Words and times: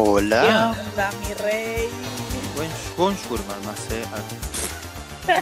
Hola. 0.00 0.74
¿Qué 0.76 0.80
onda, 0.80 1.10
mi 1.26 1.34
rey? 1.34 1.88
Buen, 2.54 2.70
bonjour, 2.96 3.44
mamacé. 3.46 4.00
Ah, 5.26 5.34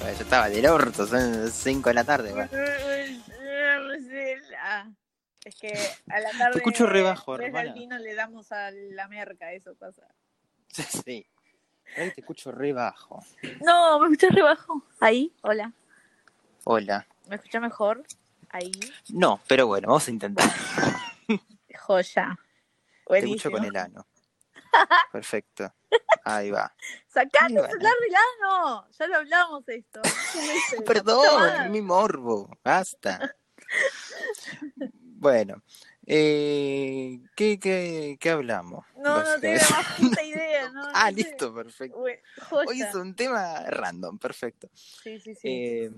ya 0.00 0.10
estaba 0.10 0.48
del 0.48 0.64
orto, 0.64 1.06
son 1.06 1.50
5 1.50 1.90
de 1.90 1.94
la 1.94 2.04
tarde. 2.04 2.32
Es 5.44 5.54
que 5.56 5.74
a 6.08 6.20
la 6.20 6.30
tarde. 6.30 6.52
Te 6.52 6.58
escucho 6.60 6.86
re 6.86 7.02
bajo, 7.02 7.32
desde 7.36 7.48
hermana. 7.48 7.68
el 7.68 7.74
vino 7.74 7.98
le 7.98 8.14
damos 8.14 8.50
a 8.52 8.70
la 8.70 9.06
merca, 9.08 9.52
eso 9.52 9.74
pasa. 9.74 10.02
Sí, 10.68 10.82
sí. 11.04 11.26
Ay, 11.98 12.10
te 12.12 12.22
escucho 12.22 12.52
re 12.52 12.72
bajo. 12.72 13.22
No, 13.62 14.00
me 14.00 14.06
escuchas 14.06 14.34
re 14.34 14.40
bajo. 14.42 14.82
Ahí, 15.00 15.30
hola. 15.42 15.72
Hola. 16.64 17.06
¿Me 17.28 17.36
escuchas 17.36 17.60
mejor? 17.60 18.02
Ahí, 18.48 18.72
No, 19.10 19.40
pero 19.46 19.66
bueno, 19.66 19.88
vamos 19.88 20.08
a 20.08 20.10
intentar. 20.10 20.50
joya. 21.78 22.38
Te 23.06 23.08
Buenísimo. 23.08 23.56
con 23.56 23.64
el 23.64 23.76
ano. 23.76 24.06
Perfecto. 25.12 25.72
Ahí 26.24 26.50
va. 26.50 26.74
Sacate 27.08 27.54
el 27.54 27.66
celular 27.66 27.92
del 28.00 28.14
ano. 28.42 28.88
Ya 28.98 29.06
lo 29.06 29.16
hablamos 29.16 29.68
esto. 29.68 30.00
Perdón, 30.86 31.70
mi 31.70 31.80
morbo. 31.82 32.50
Basta. 32.64 33.34
Bueno. 35.16 35.62
Eh, 36.06 37.18
¿qué, 37.34 37.58
qué, 37.58 38.18
¿Qué 38.20 38.30
hablamos? 38.30 38.84
No, 38.96 39.22
no 39.24 39.40
tengo 39.40 39.58
más 39.70 39.86
puta 39.98 40.22
idea. 40.22 40.68
No, 40.70 40.82
Ah, 40.92 41.10
no 41.10 41.16
sé. 41.16 41.22
listo, 41.24 41.54
perfecto. 41.54 41.98
Hoy 42.50 42.82
es 42.82 42.94
un 42.94 43.14
tema 43.16 43.60
random, 43.70 44.18
perfecto. 44.18 44.68
Sí, 44.74 45.18
sí, 45.20 45.34
sí. 45.34 45.48
Eh, 45.48 45.90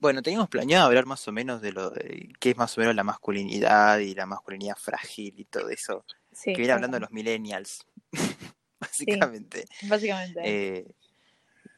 bueno, 0.00 0.20
teníamos 0.20 0.50
planeado 0.50 0.86
hablar 0.86 1.06
más 1.06 1.26
o 1.28 1.32
menos 1.32 1.62
de 1.62 1.72
lo 1.72 1.88
de 1.90 2.30
qué 2.40 2.50
es 2.50 2.56
más 2.58 2.76
o 2.76 2.80
menos 2.82 2.94
la 2.94 3.04
masculinidad 3.04 3.98
y 4.00 4.14
la 4.14 4.26
masculinidad 4.26 4.76
frágil 4.76 5.32
y 5.40 5.44
todo 5.46 5.70
eso. 5.70 6.04
Sí, 6.32 6.52
que 6.52 6.58
viene 6.58 6.72
hablando 6.72 6.96
de 6.96 7.00
los 7.00 7.12
millennials, 7.12 7.86
básicamente. 8.80 9.66
Básicamente. 9.82 10.40
Eh, 10.44 10.94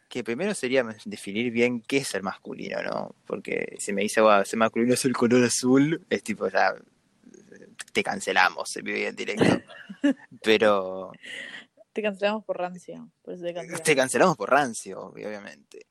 que 0.09 0.23
primero 0.23 0.55
sería 0.55 0.85
definir 1.05 1.51
bien 1.51 1.81
qué 1.81 1.97
es 1.99 2.15
el 2.15 2.23
masculino, 2.23 2.83
¿no? 2.83 3.15
Porque 3.27 3.75
si 3.79 3.93
me 3.93 4.03
dice, 4.03 4.21
wow, 4.21 4.43
ese 4.43 4.57
masculino 4.57 4.95
es 4.95 5.05
el 5.05 5.13
color 5.13 5.43
azul, 5.45 6.07
es 6.09 6.23
tipo, 6.23 6.49
ya 6.49 6.75
te 7.93 8.03
cancelamos, 8.03 8.69
se 8.69 8.83
vive 8.83 9.09
en 9.09 9.17
directo. 9.17 9.45
Pero 10.43 11.11
Te 11.93 12.03
cancelamos 12.03 12.45
por 12.45 12.59
rancio. 12.59 13.11
Por 13.23 13.35
eso 13.35 13.45
te 13.45 13.55
cancelamos. 13.55 13.83
te 13.83 13.97
cancelamos 13.97 14.37
por 14.37 14.51
rancio, 14.51 15.01
obviamente. 15.01 15.87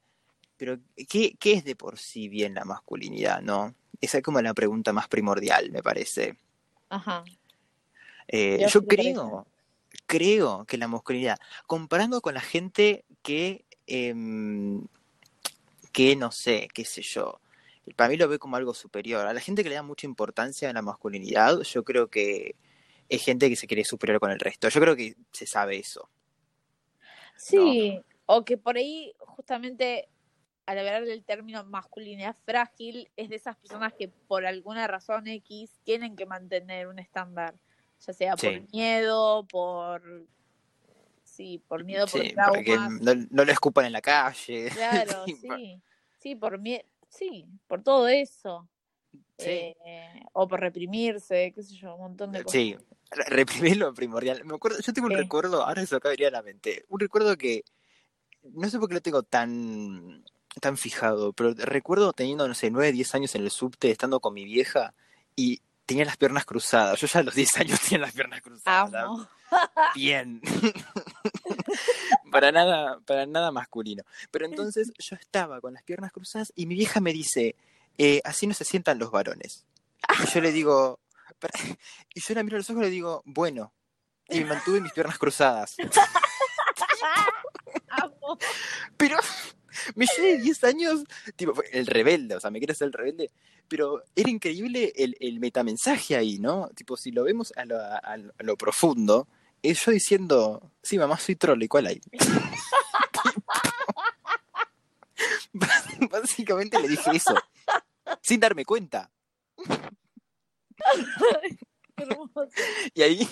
Pero, 0.58 0.80
¿qué, 1.10 1.36
¿qué 1.40 1.54
es 1.54 1.66
de 1.66 1.76
por 1.76 1.98
sí 1.98 2.30
bien 2.30 2.54
la 2.54 2.64
masculinidad, 2.64 3.42
no? 3.42 3.76
Esa 4.00 4.18
es 4.18 4.24
como 4.24 4.42
la 4.42 4.54
pregunta 4.54 4.94
más 4.94 5.08
primordial, 5.08 5.72
me 5.72 5.82
parece. 5.82 6.38
Ajá. 6.90 7.24
Eh, 8.28 8.58
¿Y 8.60 8.64
a 8.64 8.66
vos 8.66 8.74
yo 8.74 8.86
creo, 8.86 9.48
creo 10.06 10.66
que 10.66 10.78
la 10.78 10.88
masculinidad, 10.88 11.38
comparando 11.68 12.22
con 12.22 12.34
la 12.34 12.42
gente 12.42 13.06
que, 13.22 13.66
em, 13.88 14.86
que 15.92 16.16
no 16.16 16.32
sé, 16.32 16.68
qué 16.74 16.86
sé 16.86 17.02
yo, 17.02 17.40
para 17.96 18.10
mí 18.10 18.18
lo 18.18 18.28
ve 18.28 18.40
como 18.40 18.56
algo 18.56 18.74
superior. 18.74 19.28
A 19.28 19.34
la 19.34 19.42
gente 19.42 19.64
que 19.64 19.70
le 19.70 19.76
da 19.76 19.84
mucha 19.84 20.08
importancia 20.08 20.70
a 20.70 20.74
la 20.74 20.82
masculinidad, 20.82 21.62
yo 21.62 21.84
creo 21.84 22.08
que 22.08 22.56
es 23.10 23.24
gente 23.24 23.50
que 23.50 23.56
se 23.56 23.68
cree 23.68 23.84
superior 23.84 24.20
con 24.20 24.32
el 24.32 24.40
resto. 24.40 24.70
Yo 24.70 24.80
creo 24.80 24.96
que 24.96 25.16
se 25.32 25.46
sabe 25.46 25.78
eso. 25.78 26.10
Sí, 27.36 28.00
o 28.26 28.46
que 28.46 28.58
por 28.58 28.78
ahí 28.78 29.14
justamente 29.20 30.08
al 30.66 30.80
hablar 30.80 31.04
del 31.04 31.26
término 31.26 31.64
masculinidad 31.66 32.38
frágil 32.46 33.10
es 33.18 33.30
de 33.30 33.36
esas 33.36 33.58
personas 33.58 33.94
que 33.94 34.08
por 34.08 34.46
alguna 34.46 34.88
razón 34.88 35.28
X 35.28 35.72
tienen 35.84 36.16
que 36.16 36.26
mantener 36.26 36.88
un 36.88 37.00
estándar, 37.00 37.56
ya 38.06 38.14
sea 38.14 38.38
Sí. 38.38 38.48
por 38.48 38.72
miedo, 38.72 39.46
por 39.48 40.26
sí, 41.24 41.62
por 41.68 41.84
miedo, 41.84 42.06
por 42.08 42.22
Sí, 42.22 42.34
traumas, 42.34 42.92
no, 43.02 43.16
no 43.30 43.46
lo 43.46 43.52
escupan 43.52 43.86
en 43.86 43.94
la 43.94 44.02
calle. 44.02 44.70
claro, 44.74 45.26
Sí, 45.26 45.36
sí, 45.36 45.82
sí, 46.20 46.36
por 46.36 46.60
miedo, 46.60 46.84
sí, 47.10 47.46
por 47.68 47.84
todo 47.84 48.08
eso, 48.08 48.68
Sí. 49.38 49.46
Eh, 49.86 50.22
o 50.34 50.48
por 50.48 50.60
reprimirse, 50.60 51.52
qué 51.54 51.62
sé 51.64 51.76
yo, 51.76 51.96
un 51.96 52.02
montón 52.02 52.32
de 52.32 52.44
cosas. 52.44 52.52
Sí, 52.54 52.76
re- 53.12 53.26
reprimir 53.26 53.78
lo 53.78 53.94
primordial. 53.94 54.44
Me 54.46 54.56
acuerdo, 54.56 54.80
yo 54.80 54.94
tengo 54.94 55.08
un 55.08 55.14
recuerdo, 55.14 55.64
ahora 55.64 55.82
eso 55.82 55.96
acá 55.98 56.10
venía 56.10 56.30
a 56.30 56.32
la 56.32 56.42
mente, 56.42 56.86
un 56.90 57.00
recuerdo 57.00 57.36
que 57.38 57.64
no 58.44 58.70
sé 58.70 58.80
por 58.80 58.90
qué 58.90 58.96
lo 58.96 59.02
tengo 59.02 59.24
tan, 59.24 60.24
tan 60.62 60.78
fijado, 60.78 61.34
pero 61.34 61.54
recuerdo 61.54 62.14
teniendo, 62.14 62.48
no 62.48 62.54
sé, 62.54 62.70
9, 62.72 62.92
10 62.92 63.14
años 63.16 63.34
en 63.36 63.44
el 63.44 63.52
subte, 63.52 63.90
estando 63.92 64.20
con 64.20 64.34
mi 64.34 64.46
vieja 64.46 64.94
y 65.36 65.62
tenía 65.86 66.06
las 66.06 66.18
piernas 66.18 66.46
cruzadas. 66.46 67.00
Yo 67.00 67.08
ya 67.08 67.20
a 67.20 67.24
los 67.24 67.36
10 67.36 67.58
años 67.58 67.80
tenía 67.82 68.06
las 68.06 68.14
piernas 68.14 68.42
cruzadas. 68.42 68.94
Amo. 68.94 69.28
Bien. 69.96 70.42
para 72.32 72.52
nada, 72.52 73.00
para 73.06 73.26
nada 73.26 73.52
masculino. 73.52 74.04
Pero 74.32 74.46
entonces 74.46 74.92
yo 74.98 75.16
estaba 75.16 75.62
con 75.62 75.74
las 75.74 75.84
piernas 75.84 76.12
cruzadas 76.12 76.52
y 76.56 76.66
mi 76.66 76.76
vieja 76.76 77.00
me 77.00 77.14
dice, 77.14 77.56
eh, 77.98 78.22
así 78.24 78.48
no 78.48 78.54
se 78.54 78.66
sientan 78.66 79.00
los 79.00 79.12
varones. 79.12 79.66
Y 80.24 80.34
yo 80.34 80.42
le 80.42 80.52
digo, 80.52 81.00
"Para-". 81.40 81.54
y 82.14 82.20
yo 82.20 82.34
la 82.34 82.44
miro 82.44 82.58
a 82.58 82.60
los 82.60 82.70
ojos 82.70 82.82
y 82.82 82.86
le 82.86 82.92
digo, 82.92 83.22
bueno. 83.26 83.74
Y 84.30 84.40
me 84.40 84.46
mantuve 84.46 84.82
mis 84.82 84.94
piernas 84.94 85.20
cruzadas. 85.20 85.76
Amo. 87.90 88.38
Pero 88.98 89.18
me 89.96 90.06
llevé 90.18 90.38
10 90.38 90.64
años, 90.64 91.04
tipo, 91.36 91.54
el 91.72 91.88
rebelde, 91.88 92.36
o 92.36 92.40
sea, 92.40 92.52
me 92.52 92.60
quiere 92.60 92.76
ser 92.76 92.88
el 92.88 92.94
rebelde, 92.94 93.32
pero 93.68 94.04
era 94.16 94.30
increíble 94.30 94.94
el, 94.96 95.16
el 95.20 95.40
metamensaje 95.40 96.16
ahí, 96.16 96.40
¿no? 96.40 96.70
Tipo, 96.76 96.98
si 96.98 97.12
lo 97.12 97.24
vemos 97.24 97.54
a 97.56 97.66
lo, 97.66 97.80
a- 97.80 97.98
a 97.98 98.18
lo 98.44 98.58
profundo, 98.58 99.28
es 99.62 99.84
yo 99.86 99.92
diciendo, 99.92 100.72
sí, 100.82 100.98
mamá, 100.98 101.18
soy 101.18 101.36
troll, 101.36 101.62
¿y 101.64 101.68
cuál 101.68 101.88
hay? 101.88 102.02
Básicamente 106.10 106.80
le 106.80 106.88
dije 106.88 107.12
eso, 107.14 107.36
sin 108.22 108.40
darme 108.40 108.66
cuenta. 108.66 109.10
Y 112.94 113.02
ahí, 113.02 113.28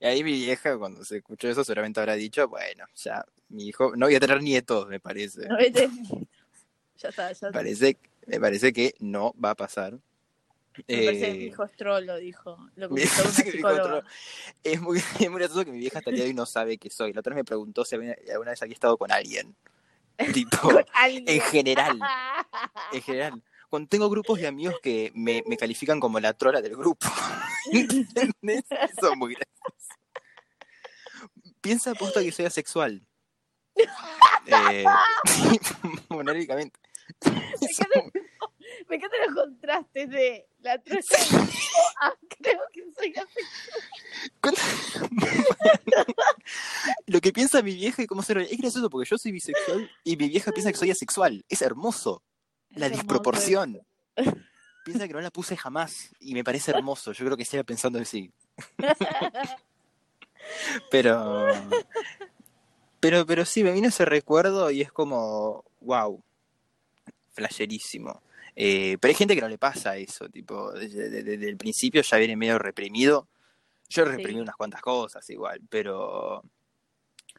y 0.00 0.06
ahí 0.06 0.24
mi 0.24 0.32
vieja, 0.32 0.78
cuando 0.78 1.04
se 1.04 1.18
escuchó 1.18 1.48
eso, 1.48 1.64
seguramente 1.64 2.00
habrá 2.00 2.14
dicho, 2.14 2.48
bueno, 2.48 2.84
ya, 2.94 3.24
mi 3.48 3.68
hijo, 3.68 3.94
no 3.96 4.06
voy 4.06 4.14
a 4.14 4.20
tener 4.20 4.42
nietos, 4.42 4.86
me 4.88 5.00
parece. 5.00 5.46
No, 5.48 5.56
vete. 5.56 5.88
Ya 6.98 7.08
está, 7.10 7.26
ya 7.26 7.30
está. 7.30 7.46
Me 7.48 7.52
parece, 7.52 7.98
me 8.26 8.40
parece 8.40 8.72
que 8.72 8.94
no 9.00 9.32
va 9.42 9.50
a 9.50 9.54
pasar. 9.54 9.92
Me 10.86 11.04
parece 11.06 11.20
que 11.20 11.30
Eh, 11.30 11.34
mi 11.34 11.44
hijo 11.46 11.64
es 11.64 11.72
troll, 11.76 12.06
lo 12.06 12.16
dijo. 12.16 12.56
Lo 12.76 12.88
una 12.88 13.02
es 13.02 13.10
psicóloga. 13.10 13.82
troll. 13.82 14.04
Es 14.62 14.80
muy, 14.80 14.98
es 15.20 15.30
muy 15.30 15.38
gracioso 15.40 15.64
que 15.64 15.72
mi 15.72 15.78
vieja 15.78 15.98
hasta 15.98 16.10
el 16.10 16.16
día 16.16 16.24
de 16.24 16.30
hoy 16.30 16.34
no 16.36 16.46
sabe 16.46 16.78
que 16.78 16.90
soy. 16.90 17.12
La 17.12 17.20
otra 17.20 17.30
vez 17.34 17.40
me 17.40 17.44
preguntó 17.44 17.84
si 17.84 17.94
había- 17.96 18.16
alguna 18.30 18.50
vez 18.52 18.62
había 18.62 18.74
estado 18.74 18.96
con 18.96 19.10
alguien. 19.12 19.56
Tipo, 20.34 20.58
Con 20.58 20.84
alguien. 20.94 21.24
en 21.28 21.40
general, 21.40 21.98
en 22.92 23.02
general. 23.02 23.42
Cuando 23.70 23.88
tengo 23.88 24.08
grupos 24.10 24.40
de 24.40 24.46
amigos 24.46 24.76
que 24.82 25.12
me, 25.14 25.42
me 25.46 25.56
califican 25.56 26.00
como 26.00 26.18
la 26.20 26.32
trola 26.34 26.60
del 26.62 26.74
grupo. 26.76 27.06
¿Entendés? 27.70 28.64
Eso 28.70 29.12
es 29.12 29.16
muy 29.16 29.34
gracioso. 29.34 29.94
Piensa 31.60 31.90
aposta 31.90 32.22
que 32.22 32.32
soy 32.32 32.46
asexual. 32.46 33.02
Eh, 34.50 34.84
monárquicamente. 36.08 36.78
Me 38.88 38.96
encantan 38.96 39.20
los 39.26 39.34
contrastes 39.44 40.08
de 40.10 40.46
la 40.60 40.78
trola 40.78 41.00
a 42.00 42.12
creo 42.38 42.60
que 42.72 42.82
soy 42.96 43.14
así. 43.16 44.30
¿Cuánto- 44.40 44.60
Lo 47.06 47.20
que 47.20 47.32
piensa 47.32 47.60
mi 47.62 47.74
vieja 47.74 48.02
y 48.02 48.06
cómo 48.06 48.22
ser 48.22 48.38
es 48.38 48.56
gracioso 48.58 48.88
porque 48.88 49.08
yo 49.08 49.18
soy 49.18 49.32
bisexual 49.32 49.90
y 50.04 50.16
mi 50.16 50.28
vieja 50.28 50.50
piensa 50.52 50.70
que 50.72 50.78
soy 50.78 50.90
asexual. 50.90 51.44
Es 51.48 51.60
hermoso. 51.60 52.22
La 52.70 52.86
Es 52.86 52.92
hermoso 52.92 53.02
disproporción. 53.02 53.80
Piensa 54.84 55.06
que 55.06 55.12
no 55.14 55.20
la 55.20 55.30
puse 55.30 55.56
jamás 55.58 56.08
y 56.20 56.32
me 56.32 56.42
parece 56.44 56.70
hermoso. 56.70 57.12
Yo 57.12 57.24
creo 57.26 57.36
que 57.36 57.44
siga 57.44 57.64
pensando 57.64 57.98
en 57.98 58.06
sí. 58.06 58.32
Pero, 60.90 61.46
pero, 63.00 63.24
pero 63.26 63.44
sí, 63.44 63.62
me 63.64 63.72
vino 63.72 63.88
ese 63.88 64.04
recuerdo 64.04 64.70
y 64.70 64.82
es 64.82 64.90
como, 64.92 65.64
wow, 65.80 66.22
flasherísimo. 67.32 68.22
Eh, 68.56 68.98
pero 69.00 69.10
hay 69.10 69.14
gente 69.14 69.34
que 69.34 69.40
no 69.40 69.48
le 69.48 69.58
pasa 69.58 69.96
eso, 69.96 70.28
tipo, 70.28 70.72
desde, 70.72 71.08
desde- 71.10 71.22
desde 71.36 71.48
el 71.48 71.56
principio 71.56 72.02
ya 72.02 72.16
viene 72.16 72.36
medio 72.36 72.58
reprimido. 72.58 73.28
Yo 73.88 74.04
reprimí 74.04 74.34
Sí. 74.34 74.40
unas 74.40 74.56
cuantas 74.56 74.82
cosas 74.82 75.28
igual, 75.30 75.60
pero 75.70 76.42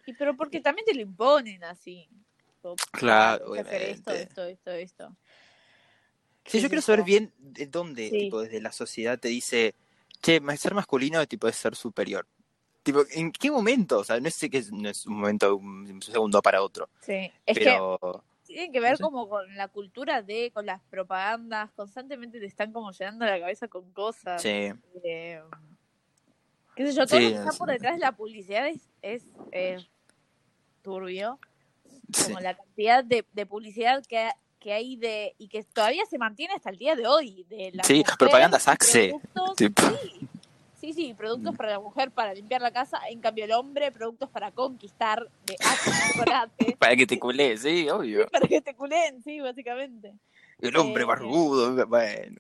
Y 0.06 0.14
pero 0.14 0.36
porque 0.36 0.62
también 0.62 0.86
te 0.86 0.94
lo 0.96 1.02
imponen 1.02 1.64
así. 1.64 2.08
Tipo, 2.48 2.76
Claro, 2.92 3.54
hacer 3.54 3.82
esto, 3.84 4.12
obviamente. 4.12 4.22
esto, 4.24 4.44
esto, 4.46 4.72
esto. 4.72 5.16
sí, 6.46 6.58
¿Qué 6.58 6.60
yo 6.62 6.70
quiero 6.70 6.82
saber 6.82 7.04
bien 7.04 7.34
de 7.38 7.68
dónde, 7.68 8.10
Sí. 8.10 8.18
tipo, 8.20 8.42
desde 8.42 8.62
la 8.62 8.72
sociedad 8.72 9.20
te 9.20 9.28
dice, 9.28 9.76
che, 10.22 10.42
ser 10.58 10.74
masculino 10.74 11.26
tipo, 11.28 11.48
es 11.48 11.56
ser 11.58 11.76
superior. 11.76 12.26
Tipo, 12.90 13.04
¿en 13.12 13.32
qué 13.32 13.52
momento? 13.52 14.00
O 14.00 14.04
sea, 14.04 14.20
no 14.20 14.32
sé 14.32 14.50
que 14.50 14.58
es, 14.58 14.72
no 14.72 14.90
es 14.90 15.06
un 15.06 15.20
momento, 15.20 15.56
un 15.56 16.02
segundo 16.02 16.42
para 16.42 16.64
otro, 16.64 16.90
Sí, 17.02 17.32
es 17.46 17.56
que 17.56 17.66
pero 17.66 18.24
tiene 18.48 18.72
que 18.72 18.80
ver 18.80 18.94
no 18.94 18.98
sé. 18.98 19.04
como 19.04 19.30
con 19.30 19.56
la 19.56 19.68
cultura 19.68 20.24
de, 20.24 20.50
con 20.52 20.66
las 20.66 20.82
propagandas, 20.90 21.70
constantemente 21.74 22.40
te 22.40 22.48
están 22.48 22.74
como 22.74 22.92
llenando 22.92 23.28
la 23.28 23.40
cabeza 23.40 23.68
con 23.68 23.92
cosas. 23.92 24.42
sí, 24.42 24.72
Eh, 25.04 25.40
qué 26.76 26.88
sé 26.88 26.94
yo, 26.94 27.06
todo 27.06 27.20
lo 27.20 27.30
que 27.30 27.36
está 27.36 27.52
por 27.52 27.70
detrás 27.70 27.94
de 27.94 28.00
la 28.00 28.14
publicidad 28.14 28.68
es, 28.68 28.90
es 29.04 29.88
turbio. 30.82 31.38
Como 32.26 32.40
la 32.40 32.56
cantidad 32.56 33.04
de, 33.04 33.24
publicidad 33.46 34.04
que, 34.04 34.32
que, 34.60 34.74
hay 34.74 34.96
de 34.96 35.36
y 35.38 35.48
que 35.48 35.64
todavía 35.64 36.08
se 36.08 36.18
mantiene 36.18 36.56
hasta 36.56 36.72
el 36.72 36.78
día 36.78 36.96
de 36.96 37.06
hoy. 37.06 37.46
De 37.50 37.70
la 37.72 37.84
sí, 37.84 38.04
propaganda 38.18 38.60
Saxe. 38.60 39.14
Sí, 39.56 39.70
Sí, 40.80 40.94
sí, 40.94 41.14
productos 41.14 41.54
mm. 41.54 41.58
para 41.58 41.72
la 41.72 41.80
mujer 41.80 42.12
para 42.12 42.34
limpiar 42.34 42.62
la 42.62 42.72
casa, 42.72 43.02
en 43.10 43.20
cambio 43.20 43.44
el 43.44 43.52
hombre, 43.52 43.92
productos 43.92 44.30
para 44.30 44.52
conquistar 44.52 45.30
de 45.46 45.56
chocolate. 46.16 46.76
para 46.80 46.96
que 46.96 47.06
te 47.06 47.20
culé, 47.20 47.58
sí, 47.58 47.90
obvio. 47.90 48.28
para 48.31 48.48
que 48.48 48.62
te 48.62 48.74
culen, 48.76 49.22
sí, 49.22 49.42
básicamente. 49.42 50.16
El 50.60 50.78
hombre 50.78 51.04
eh, 51.04 51.06
barbudo, 51.06 51.86
bueno. 51.86 52.38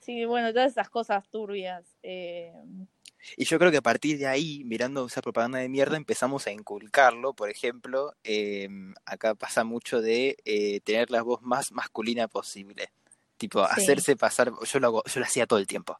Sí, 0.00 0.24
bueno, 0.26 0.52
todas 0.52 0.72
esas 0.72 0.90
cosas 0.90 1.28
turbias. 1.30 1.84
Eh. 2.02 2.52
Y 3.36 3.44
yo 3.44 3.58
creo 3.58 3.70
que 3.70 3.78
a 3.78 3.82
partir 3.82 4.18
de 4.18 4.26
ahí, 4.26 4.62
mirando 4.64 5.06
esa 5.06 5.22
propaganda 5.22 5.58
de 5.58 5.68
mierda, 5.68 5.96
empezamos 5.96 6.46
a 6.46 6.52
inculcarlo. 6.52 7.34
Por 7.34 7.50
ejemplo, 7.50 8.14
em, 8.24 8.94
acá 9.04 9.34
pasa 9.34 9.64
mucho 9.64 10.00
de 10.00 10.36
eh, 10.44 10.80
tener 10.80 11.10
la 11.10 11.22
voz 11.22 11.42
más 11.42 11.72
masculina 11.72 12.28
posible. 12.28 12.90
Tipo, 13.40 13.62
hacerse 13.62 14.16
pasar, 14.16 14.52
yo 14.70 14.80
lo 14.80 14.86
hago, 14.88 15.02
yo 15.06 15.18
lo 15.18 15.24
hacía 15.24 15.46
todo 15.46 15.58
el 15.58 15.66
tiempo. 15.66 15.96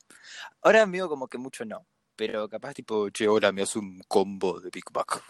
Ahora 0.61 0.83
amigo 0.83 1.09
como 1.09 1.27
que 1.27 1.39
mucho 1.39 1.65
no, 1.65 1.87
pero 2.15 2.51
capaz 2.51 2.75
tipo, 2.75 3.09
che, 3.09 3.27
hola, 3.29 3.51
me 3.51 3.63
hace 3.63 3.79
un 3.79 4.03
combo 4.07 4.61
de 4.61 4.69
Big 4.69 4.85
Mac. 4.93 5.23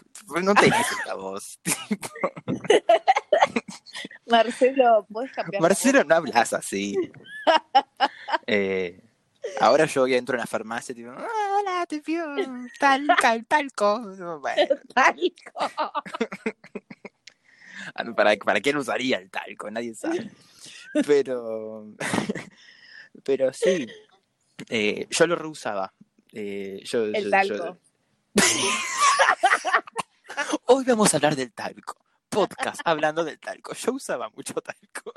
No 0.43 0.53
tenés 0.53 0.85
esta 0.99 1.13
voz. 1.13 1.57
Marcelo, 4.27 5.07
¿puedes 5.09 5.31
cambiar? 5.31 5.61
Marcelo, 5.61 6.03
no 6.03 6.15
hablas 6.15 6.51
así. 6.51 6.97
eh, 8.45 9.01
ahora 9.61 9.85
yo 9.85 10.05
entro 10.05 10.35
en 10.35 10.41
la 10.41 10.47
farmacia 10.47 10.93
tipo, 10.93 11.11
ah, 11.11 11.57
hola, 11.61 11.85
te 11.85 12.01
pido 12.01 12.27
tal, 12.77 13.07
tal, 13.21 13.45
talco. 13.45 14.01
Bueno. 14.41 14.75
Talco. 14.93 15.71
¿Para, 18.17 18.35
¿Para 18.35 18.59
qué 18.59 18.73
lo 18.73 18.81
usaría 18.81 19.17
el 19.17 19.29
talco? 19.29 19.71
Nadie 19.71 19.95
sabe. 19.95 20.29
Pero, 21.05 21.87
pero 23.23 23.53
sí, 23.53 23.87
eh, 24.69 25.07
yo 25.09 25.27
lo 25.27 25.35
reusaba. 25.35 25.93
Eh, 26.33 26.81
yo, 26.83 27.05
el 27.05 27.29
talco. 27.29 27.77
Hoy 30.65 30.83
vamos 30.85 31.13
a 31.13 31.17
hablar 31.17 31.35
del 31.35 31.53
talco. 31.53 31.97
Podcast 32.29 32.81
hablando 32.85 33.23
del 33.23 33.39
talco. 33.39 33.73
Yo 33.73 33.93
usaba 33.93 34.29
mucho 34.29 34.53
talco. 34.55 35.13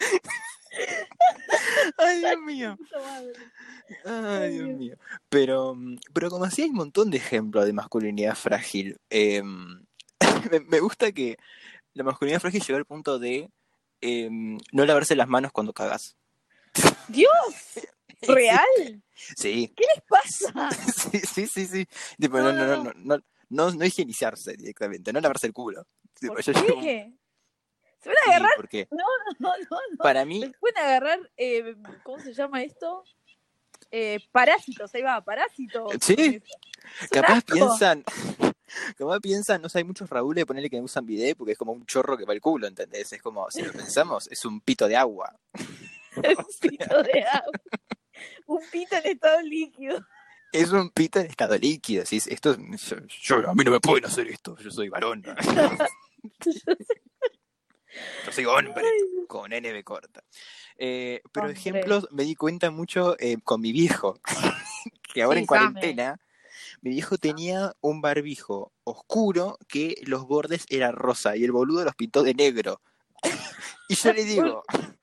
Ay, 1.98 2.20
Dios 2.20 2.40
mío. 2.40 2.78
Ay, 4.04 4.50
Dios 4.50 4.68
mío. 4.68 4.96
Pero, 5.28 5.76
pero 6.12 6.30
como 6.30 6.44
así 6.44 6.62
hay 6.62 6.70
un 6.70 6.76
montón 6.76 7.10
de 7.10 7.18
ejemplos 7.18 7.66
de 7.66 7.72
masculinidad 7.72 8.34
frágil. 8.34 8.98
Em, 9.10 9.84
me, 10.68 10.80
gusta 10.80 11.12
que 11.12 11.36
la 11.94 12.04
masculinidad 12.04 12.40
frágil 12.40 12.62
llegó 12.62 12.78
al 12.78 12.86
punto 12.86 13.18
de 13.18 13.50
Em, 14.02 14.58
no 14.72 14.84
lavarse 14.84 15.14
las 15.14 15.28
manos 15.28 15.52
cuando 15.52 15.72
cagas. 15.72 16.16
¡Dios! 17.06 17.30
¿Real? 18.22 19.02
Sí. 19.14 19.72
¿Qué 19.76 19.84
les 19.94 20.04
pasa? 20.08 20.70
Sí, 21.32 21.46
sí, 21.46 21.66
sí, 21.66 21.86
no, 22.18 22.28
no, 22.28 22.52
no, 22.52 22.82
no, 22.84 22.92
no, 22.94 23.18
no, 23.48 23.70
no 23.70 23.84
higienizarse 23.84 24.54
directamente, 24.56 25.12
no 25.12 25.20
lavarse 25.20 25.46
el 25.46 25.52
culo. 25.52 25.86
¿Por 26.26 26.42
qué? 26.42 27.12
¿Se 28.00 28.08
van 28.08 28.16
a 28.26 28.30
agarrar? 28.30 28.50
¿Por 28.56 28.68
qué? 28.68 28.88
No, 28.90 29.04
no, 29.38 29.52
no, 29.56 29.98
Para 29.98 30.24
mí. 30.24 30.42
Se 30.42 30.50
pueden 30.58 30.78
agarrar, 30.78 31.30
eh, 31.36 31.76
¿cómo 32.02 32.18
se 32.18 32.32
llama 32.34 32.62
esto? 32.62 33.04
Eh, 33.90 34.18
parásitos, 34.32 34.92
ahí 34.94 35.02
va, 35.02 35.22
parásitos. 35.22 35.94
Sí. 36.00 36.42
Capaz 37.10 37.42
piensan, 37.42 38.04
como 38.98 39.18
piensan, 39.20 39.62
no 39.62 39.68
sé, 39.68 39.78
hay 39.78 39.84
muchos 39.84 40.08
Raúl 40.08 40.34
de 40.34 40.46
ponerle 40.46 40.70
que 40.70 40.80
usan 40.80 41.06
bidet 41.06 41.36
porque 41.36 41.52
es 41.52 41.58
como 41.58 41.72
un 41.72 41.86
chorro 41.86 42.16
que 42.16 42.24
va 42.24 42.32
el 42.32 42.40
culo, 42.40 42.66
¿entendés? 42.66 43.12
Es 43.12 43.22
como, 43.22 43.50
si 43.50 43.62
lo 43.62 43.72
pensamos, 43.72 44.28
es 44.30 44.44
un 44.44 44.60
pito 44.60 44.88
de 44.88 44.96
agua. 44.96 45.34
un 46.16 46.46
pito 46.60 47.02
de 47.02 47.24
agua. 47.24 47.60
Un 48.46 48.60
pito 48.70 48.96
en 48.96 49.06
estado 49.06 49.40
líquido. 49.42 50.06
Es 50.52 50.70
un 50.70 50.90
pito 50.90 51.18
en 51.20 51.26
estado 51.26 51.56
líquido. 51.56 52.04
¿sí? 52.04 52.20
Esto, 52.26 52.56
yo, 53.22 53.48
a 53.48 53.54
mí 53.54 53.64
no 53.64 53.70
me 53.70 53.80
pueden 53.80 54.04
hacer 54.04 54.28
esto, 54.28 54.56
yo 54.58 54.70
soy 54.70 54.88
varón. 54.88 55.24
yo 58.26 58.32
soy 58.32 58.44
hombre, 58.44 58.84
con 59.26 59.50
NB 59.50 59.82
corta. 59.82 60.22
Eh, 60.76 61.22
pero 61.32 61.48
ejemplos 61.48 62.08
me 62.10 62.24
di 62.24 62.34
cuenta 62.34 62.70
mucho 62.70 63.16
eh, 63.18 63.36
con 63.42 63.60
mi 63.60 63.72
viejo, 63.72 64.20
que 65.14 65.22
ahora 65.22 65.38
en 65.38 65.46
cuarentena 65.46 66.20
mi 66.82 66.90
viejo 66.90 67.16
tenía 67.16 67.72
un 67.80 68.00
barbijo 68.00 68.72
oscuro 68.82 69.56
que 69.68 69.94
los 70.04 70.26
bordes 70.26 70.66
eran 70.68 70.94
rosa 70.94 71.36
y 71.36 71.44
el 71.44 71.52
boludo 71.52 71.84
los 71.84 71.94
pintó 71.94 72.24
de 72.24 72.34
negro. 72.34 72.80
y 73.88 73.94
yo 73.94 74.12
le 74.12 74.24
digo, 74.24 74.64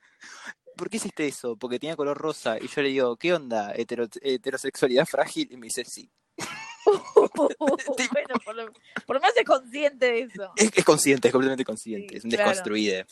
¿por 0.75 0.89
qué 0.89 0.97
hiciste 0.97 1.25
eso? 1.25 1.55
Porque 1.55 1.79
tenía 1.79 1.95
color 1.95 2.17
rosa. 2.17 2.57
Y 2.59 2.67
yo 2.67 2.81
le 2.81 2.89
digo, 2.89 3.15
¿qué 3.15 3.33
onda? 3.33 3.73
¿Heterosexualidad 3.73 5.05
frágil? 5.05 5.47
Y 5.51 5.57
me 5.57 5.67
dice, 5.67 5.85
sí. 5.85 6.11
bueno, 7.15 8.35
por 8.43 8.55
lo, 8.55 8.73
por 9.05 9.21
menos 9.21 9.37
es 9.37 9.45
consciente 9.45 10.05
de 10.05 10.19
eso. 10.21 10.51
Es, 10.57 10.83
consciente, 10.83 11.29
es 11.29 11.31
completamente 11.31 11.63
consciente. 11.63 12.17
es 12.17 12.25
un 12.25 12.29
desconstruide. 12.29 13.05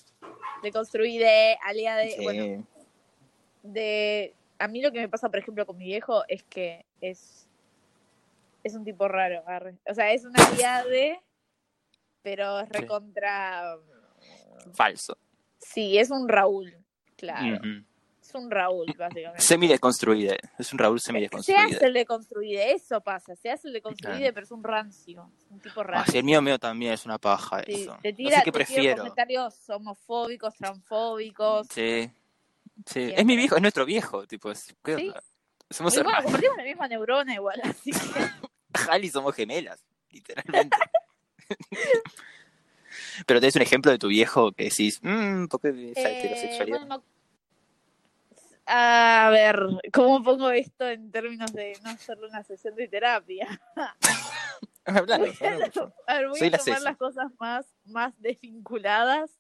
Deconstruide, 0.62 1.58
aliada 1.64 2.02
de. 2.02 2.18
Bueno, 2.22 2.68
de. 3.64 4.34
A 4.60 4.68
mí 4.68 4.82
lo 4.82 4.92
que 4.92 5.00
me 5.00 5.08
pasa, 5.08 5.30
por 5.30 5.40
ejemplo, 5.40 5.66
con 5.66 5.78
mi 5.78 5.86
viejo 5.86 6.24
es 6.28 6.44
que 6.44 6.86
es 7.00 7.47
es 8.68 8.76
un 8.76 8.84
tipo 8.84 9.08
raro. 9.08 9.44
O 9.86 9.94
sea, 9.94 10.12
es 10.12 10.24
una 10.24 10.44
de 10.84 11.20
pero 12.28 12.60
es 12.60 12.70
recontra. 12.70 13.78
Falso. 14.74 15.18
Sí, 15.58 15.98
es 15.98 16.12
un 16.12 16.28
Raúl, 16.28 16.76
claro. 17.16 17.62
Es 18.22 18.36
un 18.36 18.52
Raúl, 18.52 18.94
básicamente. 18.98 19.42
Semi-desconstruido. 19.42 20.36
Es 20.60 20.74
un 20.74 20.80
Raúl 20.80 21.00
semi-desconstruido. 21.00 21.70
Se 21.70 21.76
hace 21.76 21.86
el 21.86 21.94
deconstruido, 21.94 22.62
eso 22.62 23.00
pasa. 23.00 23.34
Se 23.38 23.50
hace 23.50 23.70
el 23.70 23.74
deconstruido, 23.76 24.34
pero 24.34 24.44
es 24.44 24.52
un 24.52 24.62
rancio. 24.62 25.32
Es 25.38 25.48
un 25.50 25.62
tipo 25.62 25.82
rancio. 25.84 26.14
Ah, 26.14 26.18
el 26.18 26.26
mío 26.26 26.42
mío 26.42 26.60
también 26.60 26.92
es 26.92 27.06
una 27.06 27.18
paja 27.18 27.62
eso. 27.62 27.98
Te 28.02 28.12
tira, 28.12 28.44
prefiero. 28.52 28.98
comentarios 28.98 29.70
homofóbicos, 29.70 30.54
transfóbicos. 30.56 31.68
Sí. 31.70 32.12
Sí. 32.86 33.14
Es 33.16 33.26
mi 33.26 33.38
viejo, 33.38 33.56
es 33.56 33.62
nuestro 33.62 33.86
viejo, 33.86 34.28
tipo, 34.28 34.52
¿qué 34.84 35.14
Somos 35.70 35.96
bueno, 35.96 36.12
compartimos 36.24 36.58
la 36.58 36.64
misma 36.64 36.88
neurona 36.90 37.34
igual, 37.34 37.60
así 37.64 37.92
que... 37.92 37.98
Jali 38.74 39.10
somos 39.10 39.36
gemelas, 39.36 39.84
literalmente. 40.12 40.78
Pero 43.26 43.40
tenés 43.40 43.56
un 43.56 43.62
ejemplo 43.62 43.92
de 43.92 43.98
tu 43.98 44.08
viejo 44.08 44.52
que 44.52 44.66
decís, 44.66 45.00
mmm, 45.02 45.46
¿por 45.48 45.62
qué 45.62 45.92
esa 45.96 46.10
eh, 46.10 46.20
heterosexualidad? 46.20 47.02
a 48.70 49.30
ver, 49.32 49.66
¿cómo 49.94 50.22
pongo 50.22 50.52
esto 50.52 50.88
en 50.88 51.10
términos 51.10 51.54
de 51.54 51.80
no 51.84 51.90
hacerle 51.90 52.28
una 52.28 52.44
sesión 52.44 52.76
de 52.76 52.88
terapia? 52.88 53.62
Hablando, 54.86 55.28
a 56.06 56.14
ver, 56.16 56.28
voy 56.30 56.54
a 56.54 56.58
tomar 56.58 56.82
las 56.82 56.98
cosas 56.98 57.32
más, 57.40 57.66
más 57.86 58.14
desvinculadas 58.22 59.32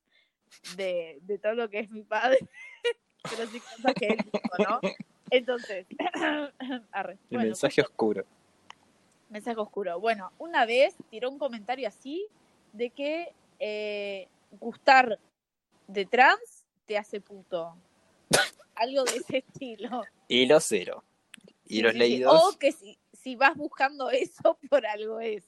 de, 0.76 1.20
de 1.22 1.38
todo 1.38 1.54
lo 1.54 1.70
que 1.70 1.80
es 1.80 1.90
mi 1.90 2.04
padre, 2.04 2.40
pero 3.24 3.48
sí 3.48 3.60
cosas 3.60 3.94
que 3.94 4.08
él 4.08 4.18
dijo, 4.32 4.58
¿no? 4.60 4.80
Entonces, 5.32 5.86
arre. 6.92 7.18
El 7.30 7.40
mensaje 7.40 7.82
oscuro. 7.82 8.26
Mensaje 9.30 9.60
oscuro. 9.60 10.00
Bueno, 10.00 10.32
una 10.38 10.66
vez 10.66 10.96
tiró 11.10 11.30
un 11.30 11.40
comentario 11.40 11.88
así 11.88 12.28
de 12.74 12.90
que 12.92 13.34
eh, 13.60 14.28
gustar 14.60 15.20
de 15.88 16.06
trans 16.06 16.66
te 16.86 16.98
hace 16.98 17.22
puto. 17.22 17.76
Algo 18.76 19.04
de 19.04 19.18
ese 19.18 19.38
estilo. 19.40 20.04
Y 20.28 20.46
lo 20.46 20.60
cero. 20.60 21.04
Y 21.66 21.82
los 21.82 21.96
leídos. 21.96 22.34
O 22.34 22.58
que 22.58 22.72
si, 22.72 22.98
si 23.14 23.36
vas 23.36 23.56
buscando 23.56 24.10
eso, 24.10 24.58
por 24.70 24.86
algo 24.86 25.20
es. 25.20 25.44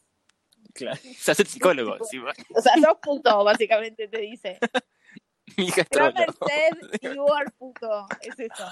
Claro. 0.74 1.00
Se 1.18 1.32
hace 1.32 1.46
psicólogo. 1.46 1.98
O 2.00 2.62
sea, 2.62 2.74
sos 2.76 2.98
puto, 3.02 3.44
básicamente 3.44 4.08
te 4.08 4.20
dice. 4.20 4.60
Mi 5.58 5.68
you 5.68 7.34
are 7.34 7.52
puto. 7.58 8.06
Es 8.22 8.40
eso. 8.40 8.66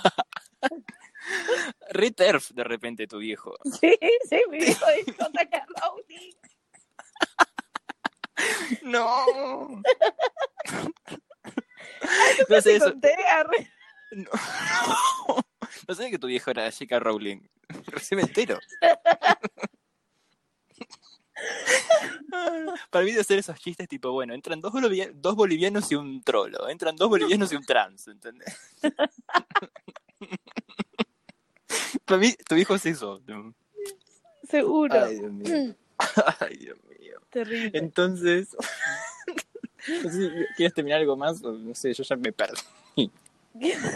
Returf 1.89 2.51
de 2.51 2.63
repente 2.63 3.07
tu 3.07 3.17
viejo. 3.19 3.55
Sí, 3.79 3.97
sí, 4.29 4.41
mi 4.49 4.59
viejo 4.59 4.85
J.K. 5.17 5.65
Rowling. 5.81 6.33
No. 8.83 9.81
no 12.49 12.61
sé 12.61 12.75
eso. 12.75 12.93
No. 14.11 14.29
no 15.87 15.95
sé 15.95 16.11
que 16.11 16.19
tu 16.19 16.27
viejo 16.27 16.51
era 16.51 16.71
J.K. 16.71 16.99
Rowling. 16.99 17.41
Recién 17.87 18.17
me 18.17 18.23
entero. 18.23 18.59
Para 22.89 23.05
mí 23.05 23.11
de 23.11 23.21
hacer 23.21 23.39
esos 23.39 23.59
chistes 23.59 23.87
tipo, 23.87 24.11
bueno, 24.11 24.33
entran 24.33 24.59
dos, 24.61 24.73
dos 25.15 25.35
bolivianos 25.35 25.91
y 25.91 25.95
un 25.95 26.21
trolo, 26.23 26.69
entran 26.69 26.95
dos 26.95 27.09
bolivianos 27.09 27.51
y 27.51 27.55
un 27.55 27.65
trans, 27.65 28.07
¿entendés? 28.07 28.57
Para 32.07 32.21
mí, 32.21 32.33
tu 32.47 32.55
hijo 32.55 32.73
es 32.75 32.85
eso. 32.85 33.21
Seguro. 34.49 35.03
Ay, 35.03 35.19
Dios 35.19 35.31
mío. 35.33 35.75
Ay, 36.39 36.55
Dios 36.55 36.77
mío. 36.99 37.19
Terrible. 37.29 37.77
Entonces, 37.77 38.55
no 40.03 40.09
sé 40.09 40.11
si 40.11 40.29
quieres 40.55 40.73
terminar 40.73 41.01
algo 41.01 41.17
más 41.17 41.43
o 41.43 41.51
no 41.51 41.75
sé, 41.75 41.93
yo 41.93 42.03
ya 42.03 42.15
me 42.15 42.31
perdí. 42.31 43.11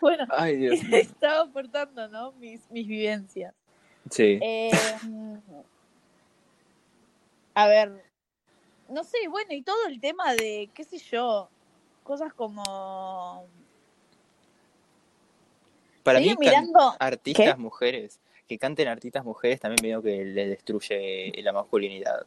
bueno, 0.00 0.26
Ay, 0.28 0.56
Dios 0.56 0.82
mío. 0.84 0.96
estaba 0.98 1.44
aportando, 1.44 2.06
¿no? 2.08 2.32
Mis, 2.32 2.70
mis 2.70 2.86
vivencias. 2.86 3.54
Sí. 4.10 4.38
Eh, 4.42 4.70
a 7.54 7.66
ver, 7.66 8.04
no 8.90 9.04
sé, 9.04 9.16
bueno, 9.30 9.54
y 9.54 9.62
todo 9.62 9.86
el 9.86 10.00
tema 10.00 10.34
de, 10.34 10.68
qué 10.74 10.84
sé 10.84 10.98
yo, 10.98 11.48
cosas 12.02 12.34
como... 12.34 13.48
Para 16.04 16.20
mí, 16.20 16.34
mirando... 16.38 16.94
artistas 16.98 17.54
¿Qué? 17.54 17.60
mujeres, 17.60 18.20
que 18.46 18.58
canten 18.58 18.86
artistas 18.88 19.24
mujeres 19.24 19.58
también 19.58 19.80
medio 19.82 20.02
que 20.02 20.24
le 20.24 20.46
destruye 20.48 21.32
la 21.42 21.52
masculinidad. 21.52 22.24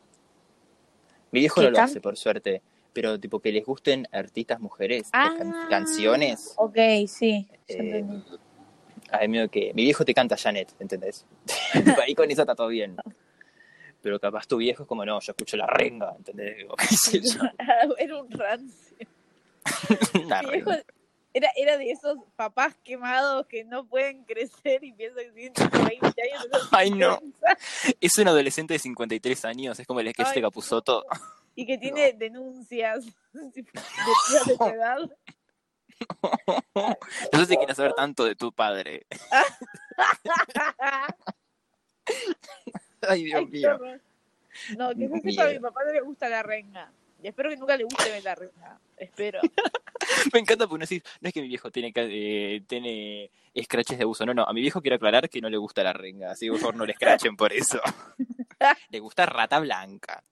Mi 1.32 1.40
viejo 1.42 1.62
¿Que 1.62 1.68
no 1.68 1.72
lo 1.72 1.80
hace, 1.80 2.02
por 2.02 2.18
suerte, 2.18 2.62
pero 2.94 3.20
tipo 3.20 3.40
que 3.40 3.52
les 3.52 3.64
gusten 3.66 4.08
artistas 4.12 4.60
mujeres, 4.60 5.10
Ah, 5.14 5.34
can- 5.38 5.54
canciones. 5.70 6.54
Ok, 6.58 6.78
sí, 7.08 7.48
Eh. 7.68 8.04
Ay, 9.12 9.28
medio 9.30 9.50
que 9.50 9.72
mi 9.74 9.84
viejo 9.84 10.04
te 10.04 10.14
canta 10.14 10.36
Janet, 10.36 10.74
¿entendés? 10.80 11.26
Ahí 12.06 12.14
con 12.16 12.30
eso 12.30 12.42
está 12.42 12.56
todo 12.56 12.68
bien. 12.68 12.98
Pero 14.02 14.20
capaz 14.20 14.48
tu 14.48 14.58
viejo 14.58 14.84
es 14.84 14.88
como, 14.88 15.06
no, 15.06 15.20
yo 15.20 15.32
escucho 15.32 15.56
la 15.56 15.66
renga, 15.68 16.14
¿entendés? 16.18 16.66
Qué. 17.12 17.40
Era 17.98 18.22
un 18.22 18.30
rancio. 18.32 18.98
Una 20.26 20.42
Mi 20.42 20.50
viejo 20.52 20.72
renga. 20.72 20.84
Era, 21.38 21.50
era 21.56 21.78
de 21.78 21.92
esos 21.92 22.18
papás 22.36 22.76
quemados 22.84 23.46
que 23.48 23.64
no 23.64 23.86
pueden 23.86 24.24
crecer 24.24 24.84
y 24.84 24.92
piensan 24.94 25.26
que 25.26 25.32
tienen 25.32 25.54
20 25.54 26.06
años. 26.06 26.48
Ay, 26.72 26.92
no. 26.92 27.20
Es 28.02 28.18
un 28.18 28.28
adolescente 28.28 28.74
de 28.74 28.80
53 28.80 29.46
años, 29.46 29.80
es 29.80 29.88
como 29.88 30.00
el 30.00 30.12
sketch 30.12 30.34
de 30.34 30.42
Capuzoto. 30.42 31.06
Y 31.56 31.66
que 31.66 31.78
tiene 31.78 32.14
denuncias 32.14 33.06
de 33.34 33.64
de 33.64 34.66
edad. 34.66 35.00
No 37.32 37.40
sé 37.40 37.46
si 37.46 37.58
quieres 37.58 37.78
saber 37.78 37.94
tanto 37.94 38.26
de 38.26 38.36
tu 38.36 38.52
padre. 38.52 39.06
Ay, 43.02 43.24
Dios 43.26 43.40
Ay, 43.40 43.46
mío. 43.48 43.80
No, 44.78 44.90
que 44.90 44.96
Miedo. 44.96 45.50
mi 45.52 45.60
papá 45.60 45.84
no 45.86 45.94
le 45.94 46.02
gusta 46.02 46.30
la 46.30 46.42
renga. 46.42 46.92
Y 47.24 47.28
espero 47.28 47.50
que 47.50 47.58
nunca 47.58 47.76
le 47.78 47.84
guste 47.84 48.22
la 48.22 48.36
renga. 48.36 48.80
Espero. 48.96 49.40
Me 50.34 50.40
encanta 50.40 50.68
porque 50.68 50.80
no, 50.86 50.88
decís, 50.88 51.04
no 51.20 51.28
es 51.28 51.34
que 51.34 51.42
mi 51.42 51.48
viejo 51.48 51.72
tiene, 51.72 51.92
eh, 51.96 52.62
tiene 52.68 53.32
scratches 53.64 53.98
de 53.98 54.04
abuso. 54.04 54.26
No, 54.26 54.34
no, 54.34 54.44
a 54.44 54.54
mi 54.54 54.62
viejo 54.62 54.82
quiero 54.82 54.96
aclarar 54.96 55.30
que 55.30 55.42
no 55.42 55.50
le 55.50 55.58
gusta 55.58 55.84
la 55.84 55.94
renga. 55.94 56.32
Así 56.32 56.46
que 56.46 56.52
por 56.52 56.60
favor 56.60 56.76
no 56.76 56.86
le 56.86 56.94
scratchen 56.94 57.36
por 57.36 57.52
eso. 57.54 57.80
le 58.90 59.00
gusta 59.00 59.26
rata 59.28 59.60
blanca. 59.60 60.24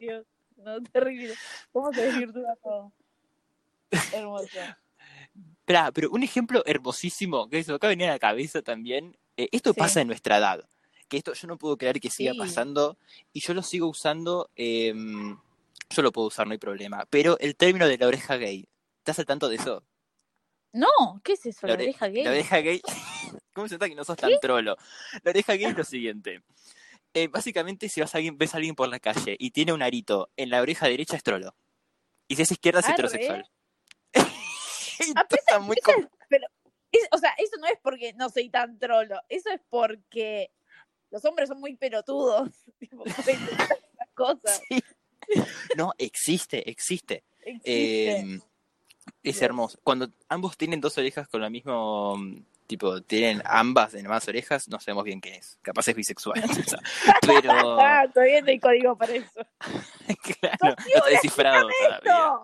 Dios, 0.00 0.26
no, 0.56 0.82
terrible. 0.82 1.34
¿Cómo 1.72 1.92
se 1.92 2.02
desvirtúa 2.02 2.54
todo? 2.62 2.92
Hermoso. 4.12 4.58
Pero 5.64 6.10
un 6.10 6.22
ejemplo 6.22 6.62
hermosísimo 6.66 7.48
que 7.48 7.58
eso 7.58 7.74
acá 7.74 7.88
venía 7.88 8.08
a 8.08 8.12
la 8.12 8.18
cabeza 8.18 8.62
también. 8.62 9.16
eh, 9.36 9.48
esto 9.52 9.72
Sí. 9.72 9.78
pasa 9.80 10.00
en 10.00 10.06
nuestra 10.08 10.38
edad. 10.38 10.68
Que 11.08 11.16
esto 11.18 11.32
yo 11.32 11.48
no 11.48 11.56
puedo 11.58 11.76
creer 11.78 12.00
que 12.00 12.10
siga 12.10 12.32
Sí. 12.32 12.38
pasando. 12.38 12.98
Y 13.32 13.40
yo 13.40 13.54
lo 13.54 13.62
sigo 13.62 13.86
usando. 13.88 14.50
eh, 14.56 14.92
yo 15.90 16.02
lo 16.02 16.12
puedo 16.12 16.26
usar, 16.28 16.46
no 16.46 16.52
hay 16.52 16.58
problema. 16.58 17.06
Pero 17.08 17.38
el 17.38 17.56
término 17.56 17.88
de 17.88 17.96
la 17.96 18.06
oreja 18.06 18.36
gay. 18.36 18.68
¿Estás 18.98 19.18
al 19.20 19.24
tanto 19.26 19.48
de 19.48 19.56
eso? 19.56 19.82
No, 20.72 20.86
¿qué 21.24 21.32
es 21.32 21.46
eso? 21.46 21.66
La, 21.66 21.74
ore- 21.74 21.84
oreja 21.84 22.08
gay. 22.08 22.24
La 22.24 22.30
oreja 22.30 22.58
gay. 22.58 22.82
¿Cómo 23.54 23.68
se 23.68 23.74
nota 23.76 23.88
que 23.88 23.94
no 23.94 24.04
sos 24.04 24.16
tan 24.18 24.30
trolo? 24.40 24.76
La 25.22 25.30
oreja 25.30 25.54
gay 25.54 25.64
es 25.64 25.76
lo 25.78 25.84
siguiente. 25.84 26.42
Eh, 27.14 27.28
básicamente, 27.28 27.88
si 27.88 28.02
vas 28.02 28.14
a 28.14 28.18
alguien, 28.18 28.36
ves 28.36 28.52
a 28.52 28.58
alguien 28.58 28.74
por 28.74 28.86
la 28.88 29.00
calle 29.00 29.34
y 29.38 29.50
tiene 29.50 29.72
un 29.72 29.82
arito 29.82 30.28
en 30.36 30.50
la 30.50 30.60
oreja 30.60 30.86
derecha, 30.88 31.16
es 31.16 31.22
trolo. 31.22 31.54
Y 32.28 32.36
si 32.36 32.42
es 32.42 32.52
izquierda, 32.52 32.80
es 32.80 32.84
Arre. 32.84 32.92
heterosexual. 32.94 33.48
Ah, 35.16 35.26
está 35.30 35.58
muy 35.60 35.76
Eso 35.80 35.92
com- 35.92 36.02
es- 36.04 36.08
pero, 36.28 36.46
es- 36.92 37.08
o 37.12 37.18
sea, 37.18 37.30
eso 37.38 37.56
no 37.60 37.66
es 37.66 37.78
porque 37.82 38.12
no 38.14 38.28
soy 38.28 38.50
tan 38.50 38.78
trolo. 38.78 39.18
Eso 39.28 39.48
es 39.50 39.60
porque 39.70 40.50
los 41.10 41.24
hombres 41.24 41.48
son 41.48 41.60
muy 41.60 41.76
pelotudos. 41.76 42.50
Tipo, 42.78 43.04
cosas. 44.14 44.60
Sí. 44.68 44.82
No, 45.76 45.92
existe, 45.98 46.68
existe. 46.68 47.24
Existe. 47.40 48.20
Eh, 48.20 48.40
es 49.22 49.42
hermoso. 49.42 49.78
Cuando 49.82 50.08
ambos 50.28 50.56
tienen 50.56 50.80
dos 50.80 50.96
orejas 50.98 51.28
con 51.28 51.40
la 51.40 51.50
misma. 51.50 52.14
mm, 52.16 52.44
Tipo, 52.68 53.00
tienen 53.00 53.40
ambas 53.46 53.94
en 53.94 54.06
más 54.06 54.28
orejas, 54.28 54.68
no 54.68 54.78
sabemos 54.78 55.02
bien 55.04 55.22
qué 55.22 55.36
es. 55.36 55.58
Capaz 55.62 55.88
es 55.88 55.96
bisexual. 55.96 56.38
o 56.44 56.68
sea, 56.68 56.78
pero. 57.22 57.80
Ah, 57.80 58.04
todavía 58.12 58.42
no 58.42 58.48
hay 58.48 58.60
código 58.60 58.94
para 58.94 59.14
eso. 59.14 59.40
claro, 60.38 60.58
no 60.62 60.94
está 60.94 61.08
descifrado 61.08 61.68
todavía. 61.80 62.40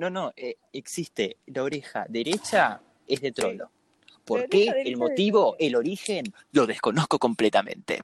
No, 0.00 0.10
no, 0.10 0.32
eh, 0.34 0.56
existe. 0.72 1.36
La 1.46 1.62
oreja 1.62 2.06
derecha 2.08 2.82
es 3.06 3.20
de 3.20 3.30
trolo. 3.30 3.70
¿Por 4.30 4.48
qué? 4.48 4.72
El 4.84 4.96
motivo, 4.96 5.56
el 5.58 5.74
origen, 5.74 6.24
lo 6.52 6.66
desconozco 6.66 7.18
completamente. 7.18 8.00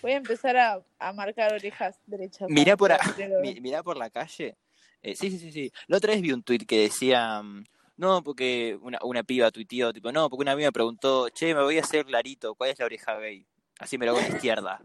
Voy 0.00 0.12
a 0.12 0.16
empezar 0.16 0.56
a, 0.56 0.82
a 0.98 1.12
marcar 1.12 1.52
orejas 1.52 2.00
derechas. 2.06 2.48
Mirá 2.48 2.76
por, 2.78 2.92
a- 2.92 2.98
mirá 3.60 3.82
por 3.82 3.98
la 3.98 4.08
calle. 4.08 4.56
Eh, 5.02 5.14
sí, 5.14 5.30
sí, 5.30 5.38
sí, 5.38 5.52
sí. 5.52 5.70
La 5.86 5.98
otra 5.98 6.12
vez 6.12 6.22
vi 6.22 6.32
un 6.32 6.42
tuit 6.42 6.66
que 6.66 6.80
decía, 6.80 7.42
mm, 7.42 7.62
no, 7.98 8.22
porque 8.22 8.78
una, 8.80 8.98
una 9.02 9.22
piba 9.22 9.50
tuiteó, 9.50 9.92
tipo, 9.92 10.10
no, 10.12 10.30
porque 10.30 10.42
una 10.44 10.52
amiga 10.52 10.68
me 10.68 10.72
preguntó, 10.72 11.28
che, 11.28 11.54
me 11.54 11.62
voy 11.62 11.76
a 11.76 11.82
hacer 11.82 12.06
clarito, 12.06 12.54
¿cuál 12.54 12.70
es 12.70 12.78
la 12.78 12.86
oreja 12.86 13.18
gay? 13.18 13.46
Así 13.78 13.98
me 13.98 14.06
lo 14.06 14.12
hago 14.12 14.20
en 14.20 14.30
la 14.30 14.34
izquierda. 14.34 14.82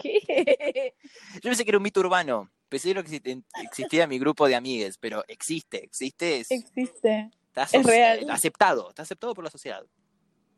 ¿Qué? 0.00 0.94
Yo 1.34 1.42
pensé 1.42 1.64
que 1.64 1.70
era 1.70 1.78
un 1.78 1.82
mito 1.82 2.00
urbano. 2.00 2.50
Pensé 2.68 2.94
que 2.94 3.42
existía 3.62 4.06
mi 4.06 4.18
grupo 4.18 4.46
de 4.46 4.54
amigues, 4.54 4.98
pero 4.98 5.24
existe, 5.26 5.82
existe, 5.84 6.40
es, 6.40 6.50
Existe. 6.50 7.30
Está 7.64 7.78
es 7.78 7.86
real. 7.86 8.18
está 8.20 8.34
aceptado, 8.34 8.88
está 8.90 9.02
aceptado 9.02 9.34
por 9.34 9.44
la 9.44 9.50
sociedad. 9.50 9.84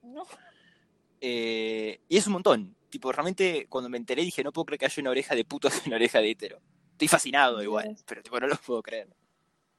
No. 0.02 0.24
Eh, 1.20 2.00
y 2.08 2.16
es 2.16 2.26
un 2.26 2.34
montón. 2.34 2.74
Tipo, 2.88 3.12
realmente 3.12 3.66
cuando 3.68 3.88
me 3.88 3.98
enteré 3.98 4.22
dije, 4.22 4.42
no 4.42 4.52
puedo 4.52 4.64
creer 4.66 4.78
que 4.80 4.86
haya 4.86 5.00
una 5.00 5.10
oreja 5.10 5.34
de 5.34 5.44
puto 5.44 5.68
y 5.84 5.88
una 5.88 5.96
oreja 5.96 6.20
de 6.20 6.30
hetero. 6.30 6.60
Estoy 6.92 7.08
fascinado 7.08 7.62
igual, 7.62 7.96
pero 8.06 8.22
tipo, 8.22 8.38
no 8.40 8.46
lo 8.46 8.56
puedo 8.56 8.82
creer. 8.82 9.08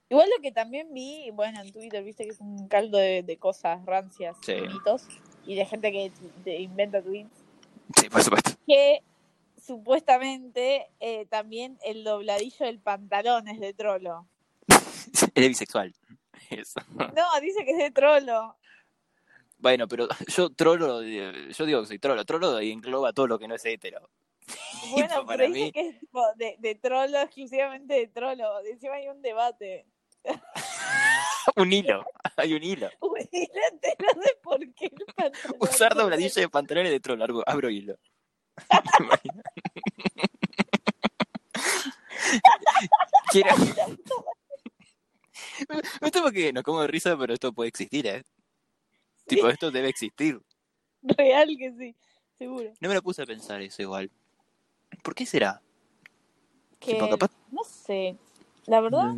Igual 0.10 0.30
lo 0.36 0.42
que 0.42 0.52
también 0.52 0.94
vi, 0.94 1.30
bueno, 1.32 1.62
en 1.62 1.72
Twitter, 1.72 2.04
viste 2.04 2.26
que 2.26 2.32
es 2.32 2.40
un 2.42 2.68
caldo 2.68 2.98
de, 2.98 3.24
de 3.24 3.38
cosas 3.38 3.86
rancias 3.86 4.36
Sí. 4.42 4.54
y 4.54 4.68
mitos, 4.68 5.08
y 5.46 5.56
de 5.56 5.66
gente 5.66 5.92
que 5.92 6.12
te 6.44 6.60
inventa 6.60 7.02
tweets, 7.02 7.30
Sí, 7.98 8.10
por 8.10 8.22
supuesto. 8.24 8.52
que 8.68 9.04
supuestamente 9.66 10.88
eh, 11.00 11.26
también 11.28 11.78
el 11.86 12.04
dobladillo 12.04 12.66
del 12.66 12.80
pantalón 12.80 13.48
es 13.48 13.60
de 13.60 13.74
trolo. 13.74 14.28
Es 15.36 15.48
bisexual. 15.48 15.94
Eso. 16.50 16.80
No, 16.98 17.40
dice 17.42 17.64
que 17.66 17.72
es 17.72 17.78
de 17.78 17.92
trolo. 17.92 18.58
Bueno, 19.58 19.88
pero 19.88 20.08
yo 20.28 20.50
trolo, 20.50 21.02
eh, 21.04 21.50
yo 21.54 21.66
digo 21.66 21.82
que 21.82 21.88
soy 21.88 22.00
trolo. 22.00 22.26
Trolo 22.26 22.60
engloba 22.60 23.14
todo 23.14 23.28
lo 23.28 23.40
que 23.40 23.48
no 23.48 23.56
es 23.56 23.66
hetero. 23.66 24.10
Bueno, 24.92 25.26
para 25.26 25.38
pero 25.38 25.54
dice 25.54 25.66
mí- 25.66 25.72
que 25.72 25.88
es 25.90 26.00
tipo 26.00 26.22
de, 26.36 26.56
de 26.60 26.76
trolo, 26.76 27.20
exclusivamente 27.22 27.94
de 27.94 28.08
trolo. 28.08 28.60
Encima 28.66 28.96
hay 28.96 29.08
un 29.08 29.22
debate. 29.22 29.86
un 31.56 31.72
hilo, 31.72 32.04
hay 32.36 32.54
un 32.54 32.64
hilo. 32.64 32.90
No 33.02 33.14
te 33.30 33.96
no 34.16 34.22
sé 34.22 34.36
por 34.44 34.60
qué 34.74 34.86
el 34.86 35.06
pantalón. 35.16 35.58
Usar 35.60 35.96
dobladillo 35.96 36.42
de 36.42 36.50
pantalones 36.50 36.92
de 36.92 37.00
trolo, 37.00 37.24
abro, 37.24 37.44
abro 37.46 37.70
hilo. 37.70 37.96
Quiero... 43.32 43.56
Esto 46.02 46.22
porque 46.24 46.52
nos 46.54 46.64
como 46.64 46.82
de 46.82 46.88
risa, 46.88 47.18
pero 47.18 47.34
esto 47.34 47.54
puede 47.54 47.70
existir, 47.70 48.08
¿eh? 48.08 48.24
Tipo, 49.26 49.48
esto 49.50 49.72
debe 49.72 49.90
existir. 49.90 50.42
Real 51.04 51.50
que 51.58 51.72
sí, 51.78 51.96
seguro. 52.38 52.72
No 52.80 52.90
me 52.90 52.96
lo 52.96 53.02
puse 53.02 53.22
a 53.22 53.26
pensar 53.26 53.62
eso 53.62 53.82
igual. 53.82 54.10
¿Por 55.04 55.16
qué 55.16 55.26
será? 55.26 55.62
Que, 56.80 56.94
Tipo, 56.94 57.10
capaz- 57.10 57.32
No 57.52 57.64
sé. 57.64 58.18
La 58.68 58.80
verdad, 58.80 59.16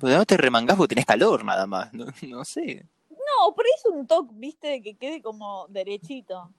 Porque 0.00 0.16
no 0.16 0.24
te 0.26 0.36
remangás 0.36 0.76
porque 0.76 0.94
tenés 0.94 1.06
calor 1.06 1.44
nada 1.44 1.66
más. 1.66 1.92
No, 1.92 2.06
no 2.28 2.44
sé. 2.44 2.86
no, 3.10 3.54
pero 3.54 3.68
es 3.76 3.84
un 3.86 4.06
toque, 4.06 4.32
viste, 4.34 4.68
de 4.68 4.82
que 4.82 4.94
quede 4.94 5.22
como 5.22 5.66
derechito. 5.68 6.50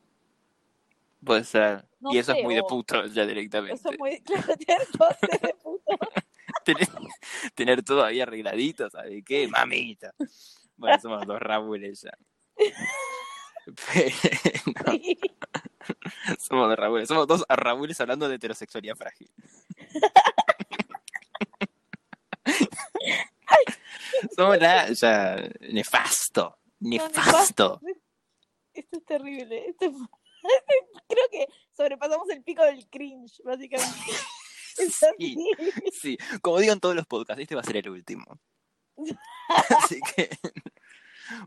Puede 1.24 1.44
ser. 1.44 1.86
No 2.00 2.13
y 2.13 2.18
eso 2.18 2.34
sé, 2.34 2.39
es 2.39 2.44
muy 2.44 2.56
de 2.56 2.63
puto 2.63 3.06
ya 3.08 3.25
directamente. 3.25 3.75
Eso 3.75 3.92
es 3.92 4.00
muy 4.00 4.20
claro, 4.22 4.53
cosas 4.98 5.42
de 5.42 5.56
puto. 5.63 5.98
Tener, 6.63 6.88
tener 7.55 7.84
todo 7.84 8.03
ahí 8.03 8.22
arregladito, 8.22 8.89
¿sabes 8.89 9.24
qué? 9.25 9.48
Mamita. 9.48 10.13
Bueno, 10.75 11.00
somos 11.00 11.25
dos 11.25 11.39
Raúles 11.39 12.01
ya. 12.01 12.12
Pero- 13.93 14.15
somos 16.39 16.70
dos 16.70 16.77
Raúles. 16.77 17.08
Somos 17.08 17.27
dos 17.27 17.46
Raúles 17.48 18.00
hablando 18.01 18.27
de 18.27 18.36
heterosexualidad 18.36 18.96
frágil. 18.96 19.29
somos 24.36 24.58
la 24.60 24.91
ya 24.91 25.50
nefasto. 25.62 26.58
Nefasto. 26.79 27.79
esto 28.74 28.98
es 28.98 29.05
terrible. 29.05 29.70
Esto 29.70 29.86
es... 29.86 29.93
Creo 31.08 31.25
que 31.32 31.48
sobrepasamos 31.72 32.29
el 32.29 32.43
pico 32.43 32.63
del 32.63 32.86
cringe, 32.89 33.41
básicamente. 33.43 34.12
Sí, 35.20 35.38
sí, 35.92 36.18
como 36.42 36.60
digo 36.60 36.74
en 36.74 36.80
todos 36.80 36.96
los 36.96 37.06
podcasts, 37.06 37.42
este 37.42 37.56
va 37.56 37.62
a 37.62 37.65
ser 37.65 37.77
el 37.77 37.89
último. 37.89 38.39
Así 39.80 40.00
que. 40.15 40.30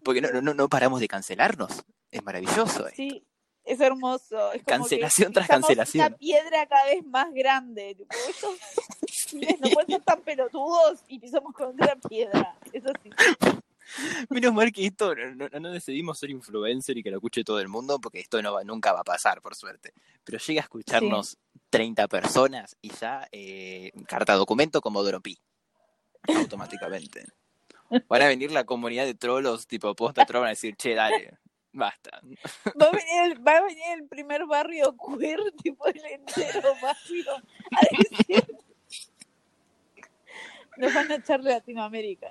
Porque 0.03 0.21
no, 0.21 0.41
no, 0.41 0.55
no 0.55 0.69
paramos 0.69 1.01
de 1.01 1.09
cancelarnos. 1.09 1.85
Es 2.11 2.23
maravilloso. 2.23 2.87
Sí, 2.95 3.27
es 3.65 3.81
hermoso. 3.81 4.53
Es 4.53 4.63
cancelación 4.65 5.33
tras 5.33 5.49
cancelación. 5.49 6.07
Una 6.07 6.17
piedra 6.17 6.67
cada 6.67 6.87
vez 6.87 7.05
más 7.05 7.33
grande. 7.33 7.97
no 9.33 9.71
pueden 9.71 9.87
ser 9.89 10.03
tan 10.03 10.23
pelotudos 10.23 11.05
y 11.09 11.19
pisamos 11.19 11.53
con 11.53 11.69
otra 11.69 11.97
piedra. 12.09 12.57
Eso 12.73 12.91
sí. 13.03 13.11
Menos 14.31 14.53
mal 14.53 14.73
que 14.73 14.87
esto 14.87 15.15
no, 15.15 15.71
decidimos 15.71 16.19
ser 16.19 16.31
influencer 16.31 16.99
y 16.99 17.03
que 17.03 17.11
lo 17.11 17.19
escuche 17.19 17.45
todo 17.45 17.61
el 17.61 17.69
mundo, 17.69 17.99
porque 18.01 18.21
esto 18.21 18.43
no 18.43 18.63
nunca 18.65 18.93
va 18.93 19.01
a 19.01 19.05
pasar, 19.05 19.41
por 19.41 19.55
suerte. 19.55 19.93
Pero 20.25 20.39
llega 20.39 20.61
a 20.61 20.65
escucharnos 20.65 21.39
30 21.71 22.09
personas 22.09 22.77
y 22.81 22.91
ya 22.91 23.29
eh, 23.33 23.93
carta 24.07 24.35
documento 24.35 24.81
como 24.81 25.03
Dropi. 25.03 25.39
Automáticamente. 26.29 27.27
Van 28.09 28.23
a 28.23 28.29
venir 28.29 28.51
la 28.51 28.65
comunidad 28.65 29.05
de 29.05 29.15
trolos, 29.15 29.67
tipo 29.67 29.95
posta 29.95 30.27
troll, 30.27 30.41
van 30.41 30.49
a 30.49 30.51
decir, 30.51 30.75
che, 30.77 30.95
dale, 30.95 31.39
basta. 31.73 32.21
Va 32.81 32.87
a 32.87 32.91
venir 32.91 33.23
el, 33.23 33.47
va 33.47 33.59
a 33.59 33.63
venir 33.63 33.85
el 33.95 34.09
primer 34.09 34.45
barrio 34.45 34.97
queer, 34.97 35.39
tipo 35.63 35.87
el 35.87 36.05
entero 36.05 36.75
barrio, 36.83 37.37
a 37.71 37.81
decir... 37.97 38.57
Nos 40.79 40.93
van 40.93 41.11
a 41.11 41.15
echar 41.15 41.43
de 41.43 41.51
Latinoamérica. 41.53 42.29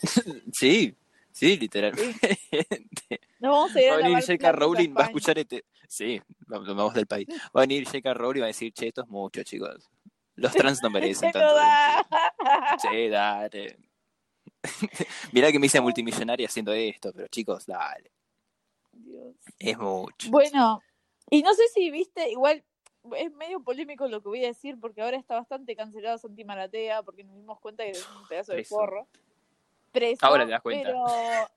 Sí, 0.52 0.96
sí, 1.32 1.56
literalmente. 1.56 2.38
Nos 3.40 3.52
vamos 3.52 3.76
a 3.76 3.80
ir 3.80 3.90
va 3.90 3.94
a 3.94 3.98
venir 3.98 4.20
J.K. 4.20 4.52
Rowling, 4.52 4.94
va 4.96 5.02
a 5.02 5.06
escuchar 5.06 5.38
este. 5.38 5.64
Sí, 5.88 6.20
vamos 6.46 6.94
del 6.94 7.06
país. 7.06 7.26
Va 7.56 7.60
a 7.62 7.66
venir 7.66 7.84
J.K. 7.84 8.14
Rowling 8.14 8.38
y 8.38 8.40
va 8.40 8.46
a 8.46 8.48
decir, 8.48 8.72
che, 8.72 8.88
esto 8.88 9.02
es 9.02 9.08
mucho, 9.08 9.42
chicos. 9.42 9.88
Los 10.36 10.52
trans 10.52 10.82
no 10.82 10.90
merecen 10.90 11.32
tanto. 11.32 11.56
Sí, 12.80 13.08
dale. 13.08 13.78
Mirá 15.32 15.50
que 15.50 15.58
me 15.58 15.66
hice 15.66 15.80
multimillonaria 15.80 16.46
haciendo 16.46 16.72
esto, 16.72 17.12
pero 17.12 17.28
chicos, 17.28 17.66
dale. 17.66 18.10
Dios. 18.92 19.34
Es 19.58 19.78
mucho. 19.78 20.30
Bueno, 20.30 20.82
y 21.30 21.42
no 21.42 21.54
sé 21.54 21.62
si 21.72 21.90
viste, 21.90 22.30
igual 22.30 22.64
es 23.16 23.32
medio 23.32 23.60
polémico 23.60 24.06
lo 24.08 24.22
que 24.22 24.28
voy 24.28 24.44
a 24.44 24.48
decir, 24.48 24.78
porque 24.78 25.00
ahora 25.00 25.16
está 25.16 25.36
bastante 25.36 25.74
cancelado 25.74 26.18
Santi 26.18 26.44
Maratea, 26.44 27.02
porque 27.02 27.24
nos 27.24 27.36
dimos 27.36 27.58
cuenta 27.60 27.84
que 27.84 27.90
es 27.90 28.08
un 28.20 28.28
pedazo 28.28 28.52
de 28.52 28.64
forro. 28.64 29.08
Preso, 29.92 30.24
ahora 30.24 30.44
te 30.44 30.52
das 30.52 30.62
cuenta. 30.62 30.88
Pero 30.88 31.04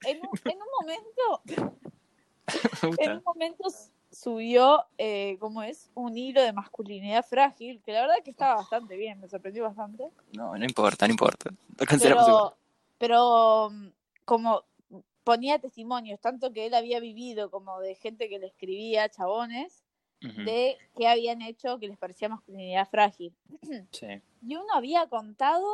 en 0.05 0.19
un, 0.19 0.51
en 0.51 0.57
un 0.61 0.67
momento, 0.79 1.41
en 2.99 3.11
un 3.11 3.23
momento 3.23 3.69
subió, 4.11 4.85
eh, 4.97 5.37
¿cómo 5.39 5.63
es? 5.63 5.89
Un 5.95 6.17
hilo 6.17 6.41
de 6.41 6.53
masculinidad 6.53 7.25
frágil, 7.25 7.81
que 7.83 7.93
la 7.93 8.01
verdad 8.01 8.15
que 8.23 8.31
estaba 8.31 8.55
bastante 8.55 8.95
bien, 8.95 9.19
me 9.19 9.27
sorprendió 9.27 9.63
bastante. 9.63 10.09
No, 10.33 10.55
no 10.55 10.65
importa, 10.65 11.07
no 11.07 11.11
importa. 11.11 11.51
pero, 11.77 12.55
pero 12.97 13.71
como 14.25 14.63
ponía 15.23 15.59
testimonios, 15.59 16.19
tanto 16.19 16.51
que 16.51 16.65
él 16.65 16.73
había 16.73 16.99
vivido 16.99 17.49
como 17.49 17.79
de 17.79 17.95
gente 17.95 18.29
que 18.29 18.39
le 18.39 18.47
escribía, 18.47 19.09
chabones, 19.09 19.83
de 20.21 20.77
qué 20.95 21.09
habían 21.09 21.41
hecho 21.41 21.79
que 21.79 21.87
les 21.89 21.97
parecía 21.97 22.29
masculinidad 22.29 22.87
frágil. 22.89 23.33
Sí. 23.91 24.07
Y 24.45 24.57
uno 24.57 24.73
había 24.73 25.07
contado, 25.07 25.65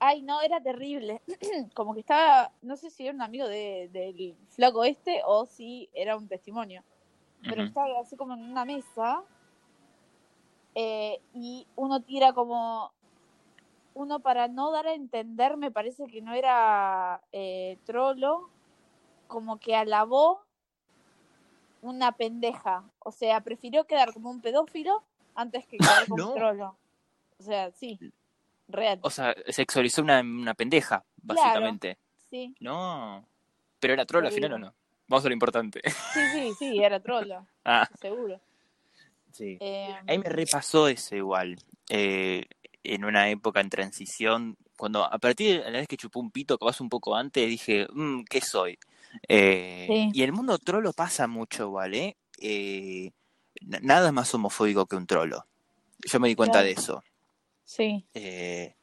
ay 0.00 0.22
no, 0.22 0.40
era 0.40 0.60
terrible, 0.60 1.22
como 1.74 1.94
que 1.94 2.00
estaba, 2.00 2.52
no 2.62 2.76
sé 2.76 2.90
si 2.90 3.04
era 3.04 3.14
un 3.14 3.22
amigo 3.22 3.46
de, 3.46 3.88
del 3.92 4.36
flaco 4.48 4.84
este 4.84 5.22
o 5.24 5.46
si 5.46 5.88
era 5.92 6.16
un 6.16 6.28
testimonio, 6.28 6.82
pero 7.42 7.62
estaba 7.62 8.00
así 8.00 8.16
como 8.16 8.34
en 8.34 8.42
una 8.42 8.64
mesa 8.64 9.22
eh, 10.74 11.20
y 11.34 11.66
uno 11.76 12.00
tira 12.02 12.32
como 12.32 12.92
uno 13.94 14.20
para 14.20 14.46
no 14.46 14.70
dar 14.70 14.86
a 14.86 14.94
entender, 14.94 15.56
me 15.56 15.72
parece 15.72 16.06
que 16.06 16.22
no 16.22 16.34
era 16.34 17.20
eh, 17.32 17.78
trolo, 17.84 18.48
como 19.26 19.58
que 19.58 19.74
alabó 19.74 20.40
una 21.82 22.12
pendeja. 22.12 22.84
O 23.00 23.10
sea, 23.10 23.40
prefirió 23.40 23.86
quedar 23.86 24.12
como 24.12 24.30
un 24.30 24.40
pedófilo 24.40 25.02
antes 25.34 25.66
que 25.66 25.78
quedar 25.78 26.06
como 26.08 26.28
un 26.28 26.34
trolo. 26.34 26.76
O 27.38 27.42
sea, 27.42 27.72
sí, 27.72 27.98
real. 28.68 28.98
O 29.02 29.10
sea, 29.10 29.34
sexualizó 29.48 30.02
una, 30.02 30.20
una 30.20 30.54
pendeja, 30.54 31.04
básicamente. 31.22 31.98
sí. 32.30 32.54
No. 32.60 33.26
Pero 33.80 33.94
era 33.94 34.04
trolo 34.06 34.26
al 34.26 34.32
final 34.32 34.54
o 34.54 34.58
no? 34.58 34.74
Vamos 35.06 35.24
a 35.24 35.28
lo 35.28 35.32
importante. 35.34 35.80
Sí, 36.12 36.20
sí, 36.32 36.52
sí, 36.58 36.78
era 36.82 37.00
trolo. 37.00 37.46
ah. 37.64 37.88
Seguro. 38.00 38.40
Sí. 39.32 39.56
Eh, 39.60 39.94
Ahí 40.06 40.18
me 40.18 40.28
repasó 40.28 40.88
eso 40.88 41.14
igual. 41.16 41.56
Eh, 41.88 42.44
en 42.82 43.04
una 43.04 43.30
época 43.30 43.60
en 43.60 43.70
transición, 43.70 44.56
cuando 44.76 45.04
a 45.04 45.18
partir 45.18 45.62
de 45.62 45.70
la 45.70 45.78
vez 45.78 45.88
que 45.88 45.96
chupó 45.96 46.20
un 46.20 46.30
pito, 46.30 46.58
capaz 46.58 46.80
un 46.80 46.88
poco 46.88 47.14
antes, 47.14 47.48
dije, 47.48 47.86
mmm, 47.92 48.22
¿qué 48.28 48.40
soy? 48.40 48.78
Eh, 49.28 50.10
y 50.12 50.22
el 50.22 50.32
mundo 50.32 50.58
trolo 50.58 50.92
pasa 50.92 51.26
mucho, 51.26 51.70
¿vale? 51.70 52.16
Eh, 52.40 53.10
nada 53.82 54.12
más 54.12 54.34
homofóbico 54.34 54.86
que 54.86 54.96
un 54.96 55.06
trolo. 55.06 55.46
Yo 56.04 56.20
me 56.20 56.28
di 56.28 56.34
cuenta 56.34 56.62
de 56.62 56.72
eso. 56.72 57.02
Sí. 57.68 58.08
Eh, 58.14 58.74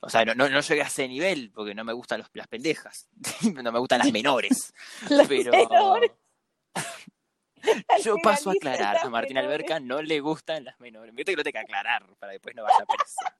o 0.00 0.08
sea, 0.08 0.24
no, 0.24 0.34
no, 0.34 0.60
llegué 0.60 0.80
a 0.80 0.86
ese 0.86 1.08
nivel 1.08 1.50
porque 1.52 1.74
no 1.74 1.82
me 1.82 1.92
gustan 1.92 2.20
los, 2.20 2.30
las 2.34 2.46
pendejas. 2.46 3.08
no 3.62 3.72
me 3.72 3.80
gustan 3.80 3.98
las 3.98 4.12
menores. 4.12 4.72
pero. 5.28 5.50
Yo 8.04 8.16
paso 8.22 8.50
a 8.50 8.52
aclarar. 8.52 8.98
A 8.98 9.08
Martín 9.08 9.38
Alberca 9.38 9.80
no 9.80 10.02
le 10.02 10.20
gustan 10.20 10.64
las 10.64 10.78
menores. 10.78 11.12
Viste 11.14 11.32
que 11.32 11.36
lo 11.36 11.42
tengo 11.42 11.54
que 11.54 11.60
aclarar 11.60 12.06
para 12.20 12.32
después 12.32 12.54
no 12.54 12.62
vaya 12.62 12.84
presa. 12.86 13.36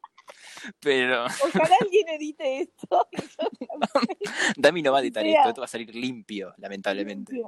Pero. 0.80 1.26
Ojalá 1.26 1.76
alguien 1.80 2.08
edite 2.08 2.62
esto. 2.62 3.08
Dami 4.56 4.82
no 4.82 4.92
va 4.92 4.98
a 4.98 5.02
editar 5.02 5.24
esto, 5.24 5.48
esto 5.48 5.60
va 5.60 5.66
a 5.66 5.68
salir 5.68 5.94
limpio, 5.94 6.54
lamentablemente. 6.58 7.40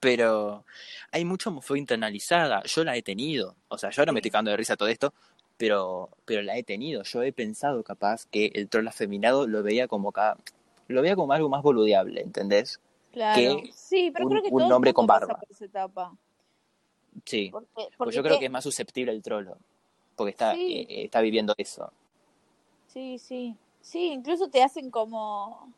Pero 0.00 0.64
hay 1.12 1.24
mucha 1.24 1.50
homofobia 1.50 1.80
internalizada. 1.80 2.62
Yo 2.64 2.82
la 2.82 2.96
he 2.96 3.02
tenido. 3.02 3.56
O 3.68 3.76
sea, 3.76 3.90
yo 3.90 4.02
ahora 4.02 4.12
me 4.12 4.20
estoy 4.20 4.30
cagando 4.30 4.50
de 4.50 4.56
risa 4.56 4.76
todo 4.76 4.88
esto, 4.88 5.14
pero, 5.64 6.10
pero 6.26 6.42
la 6.42 6.58
he 6.58 6.62
tenido. 6.62 7.04
Yo 7.04 7.22
he 7.22 7.32
pensado 7.32 7.82
capaz 7.82 8.26
que 8.26 8.52
el 8.54 8.68
troll 8.68 8.86
afeminado 8.86 9.46
lo 9.46 9.62
veía 9.62 9.88
como 9.88 10.12
lo 10.88 11.00
veía 11.00 11.16
como 11.16 11.32
algo 11.32 11.48
más 11.48 11.62
boludeable, 11.62 12.20
¿entendés? 12.20 12.80
Claro. 13.12 13.62
sí, 13.72 14.10
pero 14.12 14.28
creo 14.28 14.42
que 14.42 14.50
un 14.50 14.60
todo 14.60 14.76
hombre 14.76 14.92
con 14.92 15.06
barba. 15.06 15.40
etapa. 15.58 16.14
Sí, 17.24 17.50
pues 17.96 18.14
yo 18.14 18.22
creo 18.22 18.38
que 18.38 18.44
es 18.44 18.50
más 18.50 18.62
susceptible 18.64 19.10
el 19.10 19.22
trolo, 19.22 19.56
porque 20.16 20.32
está, 20.32 20.54
eh, 20.54 21.04
está 21.04 21.22
viviendo 21.22 21.54
eso. 21.56 21.90
Sí, 22.88 23.18
sí. 23.18 23.56
Sí, 23.80 24.12
incluso 24.12 24.48
te 24.48 24.62
hacen 24.62 24.90
como, 24.90 25.72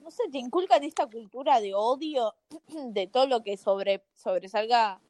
no 0.00 0.10
sé, 0.10 0.24
te 0.30 0.36
inculcan 0.36 0.84
esta 0.84 1.06
cultura 1.06 1.62
de 1.62 1.72
odio 1.74 2.34
de 2.68 3.06
todo 3.06 3.26
lo 3.26 3.42
que 3.42 3.56
sobre 3.56 4.02
sobresalga, 4.16 5.00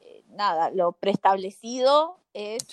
eh, 0.00 0.22
nada, 0.30 0.70
lo 0.70 0.92
preestablecido 0.92 2.16
es, 2.32 2.66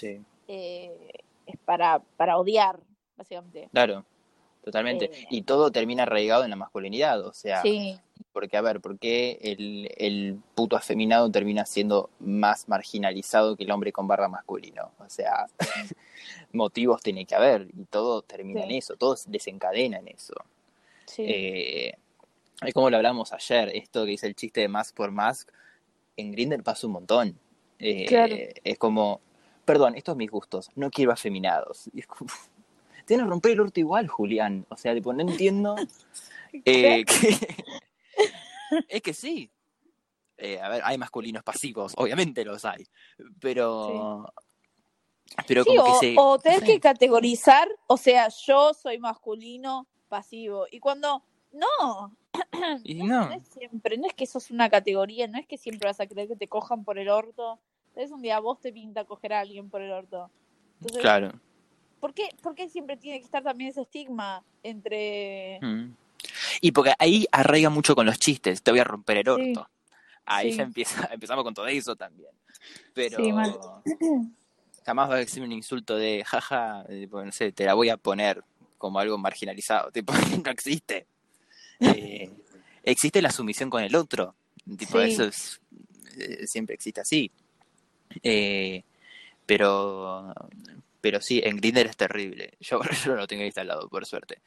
eh, 0.48 1.12
es 1.46 1.58
para, 1.66 2.00
para 2.18 2.38
odiar, 2.38 2.80
básicamente. 3.18 3.70
Claro, 3.72 4.06
totalmente. 4.64 5.12
y 5.30 5.44
todo 5.44 5.72
termina 5.72 6.04
arraigado 6.04 6.44
en 6.44 6.50
la 6.50 6.56
masculinidad, 6.56 7.26
o 7.26 7.34
sea, 7.34 7.62
sí. 7.62 8.00
porque 8.34 8.58
a 8.58 8.62
ver, 8.62 8.82
¿por 8.82 8.98
qué 8.98 9.40
el, 9.42 9.92
el 9.98 10.40
puto 10.56 10.76
afeminado 10.76 11.30
termina 11.32 11.66
siendo 11.66 12.10
más 12.20 12.68
marginalizado 12.68 13.56
que 13.56 13.64
el 13.64 13.72
hombre 13.72 13.92
con 13.92 14.08
barba 14.08 14.28
masculino? 14.28 14.92
O 15.00 15.10
sea, 15.10 15.48
motivos 16.52 17.02
tiene 17.02 17.26
que 17.26 17.36
haber 17.36 17.68
y 17.78 17.86
todo 17.86 18.22
termina 18.22 18.64
en 18.64 18.72
eso, 18.72 18.96
todo 18.96 19.16
desencadena 19.28 20.00
en 20.00 20.08
eso. 20.08 20.34
Eh, 21.18 21.94
es 22.62 22.74
como 22.74 22.90
lo 22.90 22.98
hablamos 22.98 23.34
ayer, 23.34 23.72
esto 23.76 24.06
que 24.06 24.12
dice 24.12 24.28
el 24.28 24.36
chiste 24.36 24.62
de 24.62 24.68
Mask 24.68 24.96
por 24.96 25.12
Mask, 25.12 25.50
en 26.18 26.32
Grinder 26.32 26.64
pasa 26.64 26.88
un 26.88 26.94
montón. 26.94 27.40
Eh, 27.80 28.54
es 28.64 28.78
como, 28.78 29.20
perdón, 29.66 29.96
estos 29.96 30.14
son 30.14 30.20
mis 30.20 30.32
gustos, 30.32 30.70
no 30.76 30.90
quiero 30.90 31.12
afeminados. 31.12 31.90
Tiene 33.06 33.24
que 33.24 33.30
romper 33.30 33.52
el 33.52 33.60
orto 33.60 33.80
igual, 33.80 34.08
Julián. 34.08 34.66
O 34.70 34.78
sea, 34.78 34.94
tipo, 34.94 35.14
no 35.14 35.22
entiendo. 35.22 35.76
Eh, 36.64 37.04
es 38.88 39.02
que 39.02 39.14
sí. 39.14 39.52
Eh, 40.38 40.58
a 40.62 40.70
ver, 40.70 40.82
hay 40.86 40.98
masculinos 40.98 41.44
pasivos, 41.44 41.94
obviamente 41.98 42.46
los 42.46 42.64
hay. 42.64 42.88
Pero. 43.42 44.34
Pero 45.46 45.66
como 45.66 45.82
o, 45.82 46.00
que 46.00 46.08
se. 46.08 46.16
O 46.18 46.40
tenés 46.40 46.64
que 46.64 46.80
categorizar, 46.80 47.68
o 47.88 47.98
sea, 47.98 48.30
yo 48.30 48.74
soy 48.74 49.00
masculino 49.00 49.86
pasivo. 50.08 50.66
Y 50.72 50.80
cuando. 50.80 51.24
No. 51.52 52.16
no. 52.86 53.32
es 53.34 53.48
siempre, 53.50 53.98
no 53.98 54.08
es 54.08 54.14
que 54.14 54.26
sos 54.26 54.50
una 54.50 54.70
categoría, 54.70 55.28
no 55.28 55.38
es 55.38 55.48
que 55.48 55.58
siempre 55.58 55.90
vas 55.90 56.00
a 56.00 56.08
creer 56.08 56.30
que 56.30 56.38
te 56.38 56.48
cojan 56.48 56.86
por 56.86 56.98
el 56.98 57.10
orto. 57.10 57.60
Es 57.96 58.12
un 58.12 58.22
día 58.22 58.40
vos 58.40 58.60
te 58.60 58.72
pinta 58.72 59.06
coger 59.06 59.34
a 59.34 59.40
alguien 59.42 59.70
por 59.70 59.82
el 59.82 59.92
orto. 59.92 60.30
claro. 61.02 61.32
¿por 62.00 62.14
qué, 62.14 62.30
¿por 62.44 62.54
qué 62.54 62.70
siempre 62.70 62.98
tiene 62.98 63.18
que 63.18 63.26
estar 63.26 63.42
también 63.42 63.72
ese 63.72 63.82
estigma 63.82 64.44
entre... 64.62 65.60
Mm. 65.60 65.96
Y 66.62 66.72
porque 66.72 66.94
ahí 67.00 67.26
arraiga 67.32 67.72
mucho 67.72 67.96
con 67.96 68.06
los 68.06 68.20
chistes, 68.20 68.62
te 68.62 68.70
voy 68.70 68.80
a 68.80 68.84
romper 68.84 69.18
el 69.18 69.30
orto. 69.30 69.68
Ahí 70.24 70.52
ya 70.52 70.64
empieza, 70.64 71.10
empezamos 71.12 71.44
con 71.44 71.56
todo 71.56 71.66
eso 71.66 71.96
también. 71.96 72.30
Pero 72.94 73.18
jamás 74.86 75.10
va 75.10 75.16
a 75.16 75.18
decir 75.18 75.42
un 75.42 75.52
insulto 75.52 75.96
de 75.96 76.24
jaja, 76.24 76.86
no 77.12 77.32
sé, 77.32 77.52
te 77.52 77.66
la 77.66 77.74
voy 77.74 77.90
a 77.90 77.98
poner 77.98 78.44
como 78.78 79.00
algo 79.00 79.18
marginalizado, 79.18 79.92
tipo, 79.94 80.14
no 80.14 80.52
existe. 80.52 81.08
Eh, 81.82 82.32
existe 82.84 83.22
la 83.22 83.32
sumisión 83.32 83.70
con 83.70 83.84
el 83.84 83.98
otro, 83.98 84.34
tipo, 84.78 85.02
eso 85.02 85.26
es, 85.26 85.60
eh, 86.18 86.48
siempre 86.48 86.74
existe 86.74 87.02
así. 87.02 87.30
Eh, 88.24 88.84
pero, 89.46 90.34
pero 91.02 91.22
sí, 91.22 91.42
en 91.44 91.58
Grindr 91.58 91.88
es 91.88 91.98
terrible. 91.98 92.58
Yo, 92.60 92.82
yo 92.82 93.12
no 93.12 93.18
lo 93.18 93.28
tengo 93.28 93.44
instalado, 93.44 93.88
por 93.90 94.06
suerte. 94.06 94.42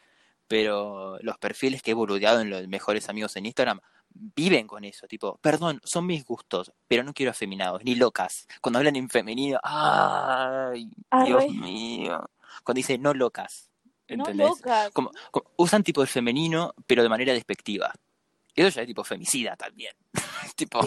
Pero 0.49 1.19
los 1.21 1.39
perfiles 1.39 1.83
que 1.83 1.91
he 1.91 1.95
boludeado 1.95 2.41
en 2.41 2.51
los 2.51 2.67
mejores 2.69 3.09
amigos 3.09 3.37
en 3.37 3.47
Instagram 3.47 3.81
viven 4.11 4.67
con 4.67 4.85
eso, 4.85 5.07
tipo, 5.07 5.39
perdón, 5.39 5.81
son 5.85 6.07
mis 6.07 6.25
gustos, 6.25 6.73
pero 6.89 7.05
no 7.05 7.13
quiero 7.13 7.31
afeminados, 7.31 7.85
ni 7.85 7.95
locas. 7.95 8.47
Cuando 8.61 8.79
hablan 8.79 8.97
en 8.97 9.09
femenino, 9.09 9.61
¡ay! 9.63 10.91
Dios 11.27 11.49
mío. 11.51 12.31
Cuando 12.65 12.79
dice 12.79 12.99
no 12.99 13.15
locas, 13.15 13.71
¿entendés? 14.07 14.51
Como, 14.93 15.11
usan 15.57 15.83
tipo 15.83 16.03
el 16.03 16.09
femenino, 16.09 16.75
pero 16.87 17.03
de 17.03 17.09
manera 17.09 17.33
despectiva. 17.33 17.93
Eso 18.55 18.69
ya 18.71 18.83
es 18.83 18.89
tipo 18.89 19.05
femicida 19.05 19.57
también. 19.57 19.95
tipo, 20.57 20.81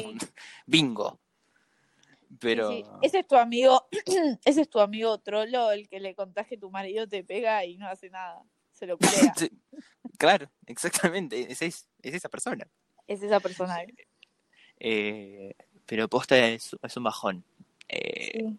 bingo. 0.66 1.20
Pero... 2.40 2.72
Ese 3.02 3.20
es 3.20 3.28
tu 3.28 3.36
amigo, 3.36 3.88
ese 4.46 4.62
es 4.62 4.70
tu 4.70 4.80
amigo 4.80 5.18
trolo, 5.20 5.72
el 5.72 5.88
que 5.88 6.00
le 6.00 6.16
contás 6.16 6.48
que 6.48 6.58
tu 6.58 6.70
marido 6.70 7.08
te 7.08 7.24
pega 7.24 7.66
y 7.66 7.78
no 7.78 7.88
hace 7.88 8.10
nada. 8.10 8.44
Se 8.72 8.88
lo 8.88 8.98
crea. 8.98 9.34
claro, 10.18 10.50
exactamente. 10.66 11.52
Es, 11.52 11.62
es, 11.62 11.88
esa 12.02 12.30
persona. 12.30 12.68
Es 13.08 13.22
esa 13.22 13.40
persona. 13.40 13.78
Eh, 14.80 15.56
pero 15.86 16.08
posta 16.08 16.38
es, 16.48 16.76
es 16.82 16.98
un 16.98 17.04
bajón. 17.04 17.44
Eh, 17.90 18.56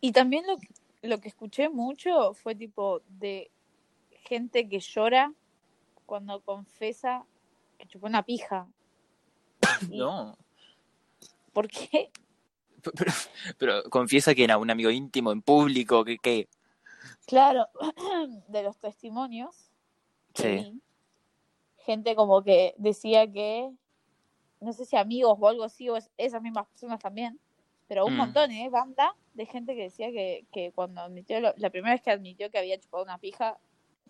y 0.00 0.12
también 0.12 0.46
lo, 0.46 0.56
lo 1.02 1.20
que 1.20 1.28
escuché 1.28 1.68
mucho 1.68 2.32
fue 2.34 2.54
tipo 2.54 3.02
de 3.08 3.50
gente 4.10 4.68
que 4.68 4.80
llora 4.80 5.32
cuando 6.04 6.40
confesa 6.40 7.24
que 7.78 7.86
chupó 7.86 8.06
una 8.06 8.22
pija. 8.22 8.66
No. 9.90 10.38
¿Por 11.56 11.68
qué? 11.68 12.10
Pero, 13.56 13.82
confiesa 13.84 14.34
que 14.34 14.44
era 14.44 14.58
un 14.58 14.70
amigo 14.70 14.90
íntimo 14.90 15.32
en 15.32 15.40
público, 15.40 16.04
que 16.04 16.18
qué. 16.18 16.48
Claro, 17.26 17.66
de 18.48 18.62
los 18.62 18.76
testimonios. 18.76 19.70
Sí. 20.34 20.78
gente 21.78 22.14
como 22.14 22.44
que 22.44 22.74
decía 22.76 23.26
que, 23.32 23.70
no 24.60 24.74
sé 24.74 24.84
si 24.84 24.96
amigos 24.96 25.38
o 25.40 25.48
algo 25.48 25.64
así, 25.64 25.88
o 25.88 25.96
esas 26.18 26.42
mismas 26.42 26.66
personas 26.66 27.00
también, 27.00 27.40
pero 27.88 28.04
un 28.04 28.12
mm. 28.12 28.18
montón, 28.18 28.50
¿eh? 28.50 28.68
Banda 28.68 29.14
de 29.32 29.46
gente 29.46 29.74
que 29.74 29.84
decía 29.84 30.08
que, 30.10 30.44
que 30.52 30.72
cuando 30.72 31.00
admitió, 31.00 31.40
la 31.40 31.70
primera 31.70 31.94
vez 31.94 32.02
que 32.02 32.10
admitió 32.10 32.50
que 32.50 32.58
había 32.58 32.78
chupado 32.78 33.02
una 33.02 33.16
pija, 33.16 33.56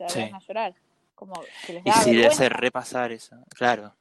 se 0.09 0.25
a 0.25 0.39
llorar. 0.41 0.75
Como 1.15 1.35
que 1.65 1.75
les 1.75 1.87
y 1.87 1.93
si 1.93 2.13
le 2.13 2.27
hace 2.27 2.49
repasar 2.49 3.13
eso, 3.13 3.37
claro. 3.51 3.95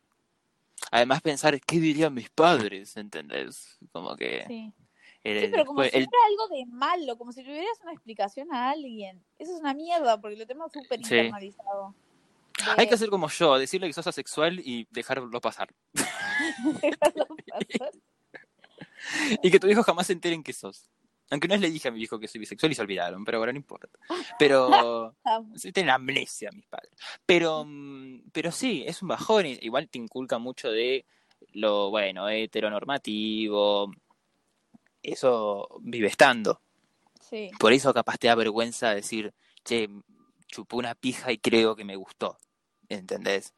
Además 0.92 1.22
pensar, 1.22 1.60
¿qué 1.62 1.80
dirían 1.80 2.14
mis 2.14 2.30
padres? 2.30 2.98
¿Entendés? 2.98 3.78
Como 3.92 4.16
que... 4.16 4.46
Sí. 4.48 4.74
pero 5.24 5.66
como 5.66 5.84
si 5.84 5.90
fuera 5.90 6.08
algo 6.30 6.48
de 6.56 6.66
malo, 6.68 7.18
como 7.18 7.32
si 7.32 7.44
tuvieras 7.44 7.80
una 7.82 7.94
explicación 7.94 8.54
a 8.54 8.72
alguien. 8.72 9.24
Eso 9.38 9.54
es 9.54 9.60
una 9.60 9.74
mierda, 9.74 10.20
porque 10.20 10.38
lo 10.38 10.46
tenemos 10.46 10.72
súper 10.72 11.00
internalizado. 11.00 11.96
Hay 12.78 12.88
que 12.88 12.96
hacer 12.96 13.10
como 13.10 13.30
yo, 13.30 13.58
decirle 13.58 13.88
que 13.88 13.94
sos 13.94 14.08
asexual 14.08 14.60
y 14.60 14.88
dejarlo 14.92 15.42
pasar. 15.42 15.70
dejarlo 16.82 17.28
pasar. 17.28 17.92
y 19.42 19.52
que 19.52 19.60
tu 19.60 19.68
hijo 19.68 19.84
jamás 19.84 20.08
se 20.08 20.14
enteren 20.14 20.44
que 20.44 20.54
sos. 20.54 20.90
Aunque 21.36 21.50
no 21.50 21.56
es 21.56 21.60
le 21.60 21.70
dije 21.70 21.90
a 21.90 21.92
mi 21.92 22.02
hijo 22.02 22.18
que 22.18 22.30
soy 22.30 22.40
bisexual 22.40 22.72
y 22.72 22.76
se 22.76 22.82
olvidaron, 22.82 23.26
pero 23.26 23.40
ahora 23.40 23.52
no 23.52 23.58
importa. 23.58 24.00
Pero. 24.40 25.14
tienen 25.74 25.90
amnesia 25.90 26.50
mis 26.54 26.66
padres. 26.66 26.94
Pero, 27.26 27.66
mm, 27.66 28.30
pero 28.32 28.54
sí, 28.54 28.86
es 28.88 29.02
un 29.02 29.10
bajón. 29.10 29.46
Igual 29.46 29.90
te 29.90 29.98
inculca 29.98 30.38
mucho 30.38 30.72
de 30.72 31.06
lo, 31.52 31.90
bueno, 31.90 32.30
heteronormativo. 32.30 33.92
Eso 35.04 35.68
vive 35.82 36.08
estando. 36.08 36.62
Sí. 37.20 37.52
Por 37.60 37.74
eso 37.74 37.94
capaz 37.94 38.18
te 38.18 38.28
da 38.28 38.36
vergüenza 38.36 38.96
decir, 38.96 39.34
che, 39.66 39.90
chupó 40.48 40.78
una 40.78 40.96
pija 40.96 41.34
y 41.34 41.38
creo 41.38 41.76
que 41.76 41.84
me 41.84 41.98
gustó. 41.98 42.38
¿Entendés? 42.88 43.54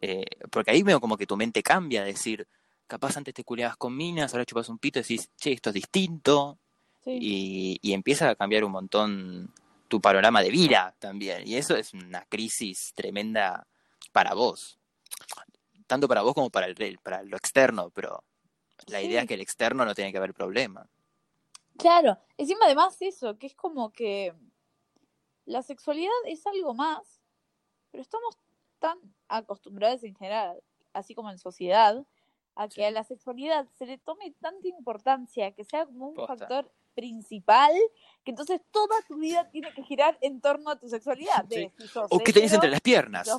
Eh, 0.00 0.24
porque 0.52 0.70
ahí 0.70 0.84
veo 0.84 1.00
como 1.00 1.16
que 1.16 1.26
tu 1.26 1.36
mente 1.36 1.64
cambia, 1.64 2.04
decir, 2.04 2.46
capaz 2.86 3.16
antes 3.16 3.34
te 3.34 3.42
culeabas 3.42 3.76
con 3.76 3.96
minas, 3.96 4.32
ahora 4.32 4.44
chupas 4.44 4.68
un 4.68 4.78
pito 4.78 5.00
y 5.00 5.02
decís, 5.02 5.30
che, 5.36 5.50
esto 5.50 5.70
es 5.70 5.74
distinto, 5.74 6.60
y, 7.08 7.92
empieza 7.92 8.30
a 8.30 8.34
cambiar 8.34 8.64
un 8.64 8.72
montón 8.72 9.52
tu 9.88 10.00
panorama 10.00 10.42
de 10.42 10.50
vida 10.50 10.94
también. 10.98 11.46
Y 11.46 11.56
eso 11.56 11.76
es 11.76 11.94
una 11.94 12.24
crisis 12.26 12.92
tremenda 12.94 13.66
para 14.12 14.34
vos. 14.34 14.78
Tanto 15.86 16.06
para 16.06 16.22
vos 16.22 16.34
como 16.34 16.50
para, 16.50 16.66
el, 16.66 16.98
para 17.02 17.22
lo 17.22 17.36
externo, 17.36 17.90
pero 17.90 18.22
la 18.86 19.00
idea 19.00 19.22
es 19.22 19.28
que 19.28 19.34
el 19.34 19.40
externo 19.40 19.84
no 19.84 19.94
tiene 19.94 20.12
que 20.12 20.18
haber 20.18 20.34
problema. 20.34 20.86
Claro, 21.78 22.18
encima 22.36 22.66
además 22.66 22.96
eso, 23.00 23.38
que 23.38 23.46
es 23.46 23.54
como 23.54 23.92
que 23.92 24.34
la 25.44 25.62
sexualidad 25.62 26.10
es 26.26 26.46
algo 26.46 26.74
más, 26.74 27.22
pero 27.90 28.02
estamos 28.02 28.36
tan 28.78 28.98
acostumbrados 29.28 30.02
en 30.04 30.14
general, 30.14 30.62
así 30.92 31.14
como 31.14 31.30
en 31.30 31.38
sociedad, 31.38 32.04
a 32.58 32.68
que 32.68 32.84
a 32.84 32.90
la 32.90 33.04
sexualidad 33.04 33.68
se 33.78 33.86
le 33.86 33.98
tome 33.98 34.34
tanta 34.40 34.66
importancia, 34.66 35.52
que 35.52 35.64
sea 35.64 35.86
como 35.86 36.08
un 36.08 36.26
factor 36.26 36.68
principal, 36.92 37.70
que 38.24 38.32
entonces 38.32 38.60
toda 38.72 38.96
tu 39.06 39.16
vida 39.16 39.48
tiene 39.50 39.72
que 39.72 39.84
girar 39.84 40.18
en 40.20 40.40
torno 40.40 40.70
a 40.70 40.76
tu 40.76 40.88
sexualidad. 40.88 41.46
o 42.10 42.18
qué 42.18 42.32
tenés 42.32 42.52
entre 42.52 42.68
las 42.68 42.80
piernas. 42.80 43.30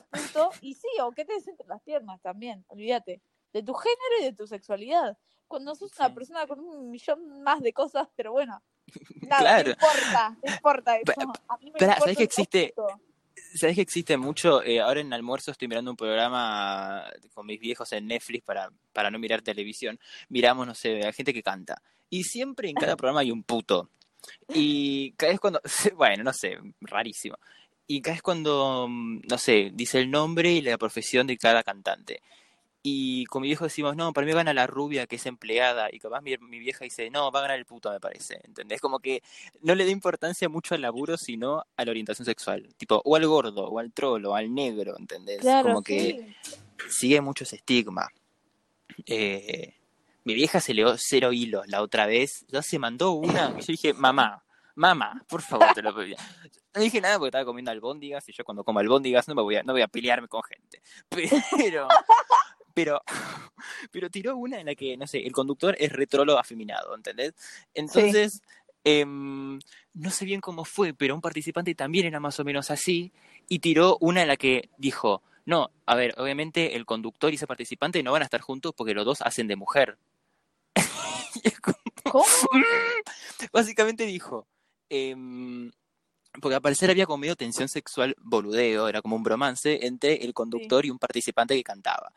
y 0.62 0.74
sí, 0.74 0.88
o 1.02 1.12
qué 1.12 1.26
tenés 1.26 1.46
entre 1.50 1.68
las 1.68 1.82
piernas 1.82 2.22
también, 2.22 2.64
olvídate. 2.70 3.22
De 3.52 3.62
tu 3.62 3.74
género 3.74 4.22
y 4.22 4.24
de 4.24 4.34
tu 4.34 4.48
sexualidad. 4.48 5.18
Cuando 5.50 5.76
sos 5.76 5.92
una 6.00 6.14
persona 6.14 6.48
con 6.48 6.62
un 6.62 6.90
millón 6.90 7.42
más 7.44 7.60
de 7.62 7.74
cosas, 7.74 8.08
pero 8.16 8.32
bueno, 8.32 8.64
nada, 9.28 9.64
no 9.64 9.70
importa, 9.72 10.38
no 10.42 10.54
importa 10.54 10.98
eso. 10.98 11.34
A 11.50 11.58
mí 11.58 11.72
me 11.72 11.80
¿sabes 11.80 12.16
que 12.16 12.24
existe? 12.24 12.74
¿Sabes 13.56 13.76
que 13.76 13.82
existe 13.82 14.18
mucho? 14.18 14.64
Eh, 14.64 14.80
ahora 14.80 15.02
en 15.02 15.14
almuerzo 15.14 15.52
estoy 15.52 15.68
mirando 15.68 15.92
un 15.92 15.98
programa 15.98 17.06
con 17.34 17.46
mis 17.46 17.60
viejos 17.60 17.92
en 17.94 18.08
Netflix 18.08 18.44
para, 18.44 18.70
para 18.94 19.10
no 19.10 19.20
mirar 19.20 19.42
televisión. 19.42 20.00
Miramos, 20.30 20.68
no 20.68 20.76
sé, 20.76 21.06
a 21.06 21.14
gente 21.14 21.34
que 21.34 21.44
canta. 21.44 21.82
Y 22.10 22.24
siempre 22.24 22.70
en 22.70 22.76
cada 22.76 22.96
programa 22.96 23.22
hay 23.22 23.32
un 23.32 23.44
puto. 23.44 23.90
Y 24.54 25.12
cada 25.14 25.32
vez 25.32 25.40
cuando, 25.40 25.62
bueno, 25.96 26.24
no 26.24 26.34
sé, 26.34 26.58
rarísimo. 26.82 27.38
Y 27.88 28.02
cada 28.02 28.16
vez 28.16 28.22
cuando, 28.22 28.88
no 28.90 29.38
sé, 29.38 29.72
dice 29.74 30.00
el 30.00 30.12
nombre 30.12 30.52
y 30.52 30.62
la 30.62 30.78
profesión 30.78 31.28
de 31.28 31.38
cada 31.38 31.64
cantante. 31.64 32.22
Y 32.82 33.26
con 33.26 33.42
mi 33.42 33.50
viejo 33.50 33.66
decimos, 33.66 33.96
no, 33.98 34.14
para 34.14 34.26
mí 34.26 34.32
gana 34.32 34.54
la 34.54 34.66
rubia 34.66 35.06
que 35.06 35.18
es 35.18 35.26
empleada. 35.26 35.90
Y 35.92 36.00
capaz 36.00 36.22
mi, 36.22 36.38
mi, 36.38 36.60
vieja 36.60 36.86
dice, 36.86 37.10
no, 37.10 37.32
va 37.32 37.40
a 37.40 37.42
ganar 37.44 37.58
el 37.58 37.66
puto, 37.66 37.92
me 37.92 38.00
parece. 38.00 38.40
¿Entendés? 38.44 38.80
Como 38.80 39.00
que 39.00 39.22
no 39.62 39.76
le 39.76 39.84
da 39.86 39.92
importancia 39.92 40.48
mucho 40.48 40.76
al 40.76 40.82
laburo, 40.82 41.18
sino 41.18 41.64
a 41.76 41.86
la 41.86 41.92
orientación 41.92 42.26
sexual. 42.26 42.74
Tipo, 42.78 43.02
o 43.04 43.16
al 43.16 43.28
gordo, 43.28 43.66
o 43.68 43.80
al 43.80 43.92
trolo, 43.92 44.32
o 44.32 44.36
al 44.36 44.54
negro, 44.54 44.98
¿entendés? 44.98 45.42
como 45.64 45.82
que 45.82 46.36
sigue 46.90 47.20
mucho 47.20 47.44
ese 47.44 47.58
estigma. 47.58 48.08
Eh, 49.06 49.76
mi 50.24 50.34
vieja 50.34 50.62
se 50.62 50.74
leó 50.74 50.96
cero 50.98 51.34
hilos 51.34 51.68
la 51.68 51.82
otra 51.82 52.06
vez. 52.06 52.46
Ya 52.48 52.62
se 52.62 52.80
mandó 52.80 53.12
una. 53.12 53.56
Y 53.58 53.62
yo 53.62 53.68
dije, 53.68 53.94
mamá, 53.94 54.44
mamá, 54.76 55.26
por 55.28 55.42
favor, 55.42 55.74
te 55.74 55.82
lo 55.82 55.94
pedía. 55.94 56.18
No 56.74 56.82
dije 56.82 57.02
nada 57.02 57.18
porque 57.18 57.30
estaba 57.30 57.46
comiendo 57.46 57.72
albóndigas 57.72 58.30
y 58.30 58.32
yo 58.32 58.46
cuando 58.46 58.64
como 58.64 58.80
albóndigas 58.80 59.28
no 59.28 59.36
me 59.36 59.42
voy 59.42 59.56
a, 59.56 59.64
no 59.64 59.74
voy 59.74 59.82
a 59.82 59.88
pelearme 59.88 60.28
con 60.28 60.42
gente. 60.44 60.82
Pero, 61.58 61.88
pero, 62.74 63.02
pero 63.92 64.10
tiró 64.10 64.38
una 64.38 64.60
en 64.60 64.68
la 64.68 64.76
que, 64.76 64.98
no 64.98 65.08
sé, 65.08 65.26
el 65.26 65.32
conductor 65.32 65.76
es 65.80 65.92
retrolo 65.92 66.38
afeminado, 66.38 66.96
¿entendés? 66.96 67.34
Entonces, 67.74 68.42
em, 68.84 69.60
no 69.94 70.10
sé 70.12 70.26
bien 70.26 70.42
cómo 70.42 70.66
fue, 70.66 70.94
pero 70.94 71.16
un 71.16 71.22
participante 71.22 71.76
también 71.76 72.06
era 72.06 72.20
más 72.20 72.40
o 72.40 72.44
menos 72.44 72.72
así 72.72 73.12
y 73.48 73.60
tiró 73.60 73.98
una 74.00 74.22
en 74.22 74.28
la 74.28 74.38
que 74.38 74.70
dijo, 74.78 75.22
no, 75.46 75.72
a 75.86 75.96
ver, 75.96 76.14
obviamente 76.18 76.76
el 76.76 76.86
conductor 76.86 77.32
y 77.32 77.36
ese 77.36 77.48
participante 77.48 78.04
no 78.04 78.12
van 78.12 78.22
a 78.22 78.26
estar 78.26 78.42
juntos 78.42 78.74
porque 78.76 78.94
los 78.94 79.06
dos 79.06 79.22
hacen 79.22 79.48
de 79.48 79.56
mujer. 79.56 79.98
¿Cómo? 82.04 82.26
Básicamente 83.52 84.06
dijo, 84.06 84.48
em, 84.90 85.72
porque 86.40 86.56
al 86.56 86.62
parecer 86.62 86.90
había 86.90 87.06
como 87.06 87.18
medio 87.18 87.36
tensión 87.36 87.68
sexual 87.68 88.16
boludeo, 88.20 88.88
era 88.88 89.02
como 89.02 89.16
un 89.16 89.24
bromance 89.24 89.86
entre 89.86 90.24
el 90.24 90.34
conductor 90.34 90.86
y 90.86 90.90
un 90.90 91.00
participante 91.00 91.56
que 91.56 91.64
cantaba. 91.64 92.14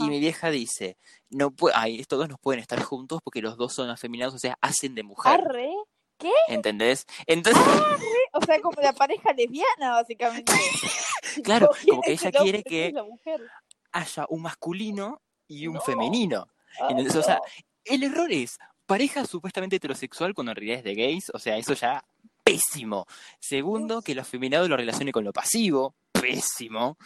Y 0.00 0.08
mi 0.08 0.18
vieja 0.20 0.50
dice, 0.50 0.96
no 1.30 1.52
ay, 1.74 2.00
estos 2.00 2.18
dos 2.18 2.28
no 2.28 2.38
pueden 2.38 2.60
estar 2.60 2.82
juntos 2.82 3.20
porque 3.22 3.40
los 3.42 3.56
dos 3.56 3.72
son 3.72 3.88
afeminados, 3.90 4.34
o 4.34 4.38
sea, 4.38 4.58
hacen 4.60 4.94
de 4.94 5.02
mujer. 5.02 5.40
¿Qué? 6.18 6.32
¿Entendés? 6.48 7.06
Entonces, 7.26 7.62
Ah, 7.66 7.96
O 8.32 8.40
sea, 8.44 8.60
como 8.60 8.80
la 8.82 8.92
pareja 8.92 9.32
lesbiana, 9.32 9.92
básicamente. 9.92 10.52
Claro, 11.44 11.68
¿Quién 11.82 11.90
como 11.96 12.02
que 12.02 12.12
ella 12.12 12.28
el 12.30 12.34
quiere 12.34 12.62
que- 12.62 12.94
haya 13.92 14.26
un 14.30 14.42
masculino 14.42 15.20
y 15.46 15.66
un 15.66 15.74
No. 15.74 15.80
femenino. 15.82 16.48
Ay, 16.80 16.90
¿Entendés? 16.92 17.16
O 17.16 17.22
sea, 17.22 17.40
el 17.84 18.02
error 18.02 18.30
es 18.32 18.58
pareja 18.86 19.24
supuestamente 19.26 19.76
heterosexual 19.76 20.32
cuando 20.34 20.52
en 20.52 20.56
realidad 20.56 20.78
es 20.78 20.84
de 20.84 20.94
gays, 20.94 21.30
o 21.34 21.38
sea, 21.38 21.56
eso 21.58 21.74
ya 21.74 22.02
pésimo. 22.42 23.06
Segundo, 23.40 24.00
que 24.02 24.14
lo 24.14 24.22
afeminado 24.22 24.66
lo 24.68 24.76
relacione 24.76 25.12
con 25.12 25.24
lo 25.24 25.32
pasivo, 25.32 25.94
pésimo. 26.12 26.96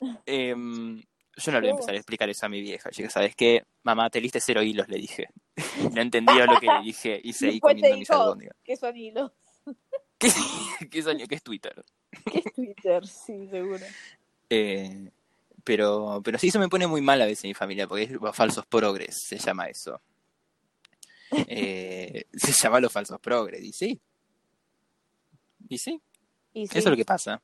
Em, 0.26 1.02
yo 1.36 1.52
no 1.52 1.60
le 1.60 1.68
voy 1.68 1.68
a 1.68 1.70
empezar 1.72 1.94
a 1.94 1.98
explicar 1.98 2.28
eso 2.28 2.46
a 2.46 2.48
mi 2.48 2.60
vieja, 2.60 2.90
chica, 2.90 3.08
¿sabes 3.08 3.34
qué? 3.34 3.64
Mamá, 3.82 4.10
te 4.10 4.20
liste 4.20 4.40
cero 4.40 4.62
hilos, 4.62 4.88
le 4.88 4.98
dije. 4.98 5.28
No 5.92 6.00
entendía 6.00 6.46
lo 6.46 6.60
que 6.60 6.66
le 6.66 6.80
dije 6.84 7.20
y 7.22 7.32
seguí 7.32 7.54
Después 7.54 7.74
comiendo 7.74 7.98
mis 7.98 8.10
albóndigas. 8.10 8.56
¿Qué 8.64 8.76
son 8.76 8.96
hilos? 8.96 9.32
¿Qué, 10.18 10.30
qué 10.90 10.98
es, 10.98 11.06
qué 11.28 11.34
es 11.34 11.42
Twitter? 11.42 11.84
¿Qué 12.30 12.38
es 12.38 12.54
Twitter? 12.54 13.06
Sí, 13.06 13.48
seguro. 13.48 13.84
Eh, 14.50 15.10
pero, 15.64 16.20
pero 16.22 16.38
sí, 16.38 16.48
eso 16.48 16.58
me 16.58 16.68
pone 16.68 16.86
muy 16.86 17.00
mal 17.00 17.20
a 17.22 17.26
veces 17.26 17.44
en 17.44 17.48
mi 17.48 17.54
familia, 17.54 17.88
porque 17.88 18.04
es 18.04 18.10
los 18.10 18.36
falsos 18.36 18.66
progres, 18.66 19.16
se 19.16 19.38
llama 19.38 19.66
eso. 19.66 20.00
Eh, 21.30 22.26
se 22.32 22.52
llama 22.52 22.80
los 22.80 22.92
falsos 22.92 23.18
progres, 23.20 23.62
y 23.62 23.72
sí. 23.72 24.00
Y 25.68 25.78
sí, 25.78 26.00
Y 26.52 26.66
sí. 26.66 26.78
eso 26.78 26.88
es 26.88 26.92
lo 26.92 26.96
que 26.96 27.04
pasa. 27.04 27.42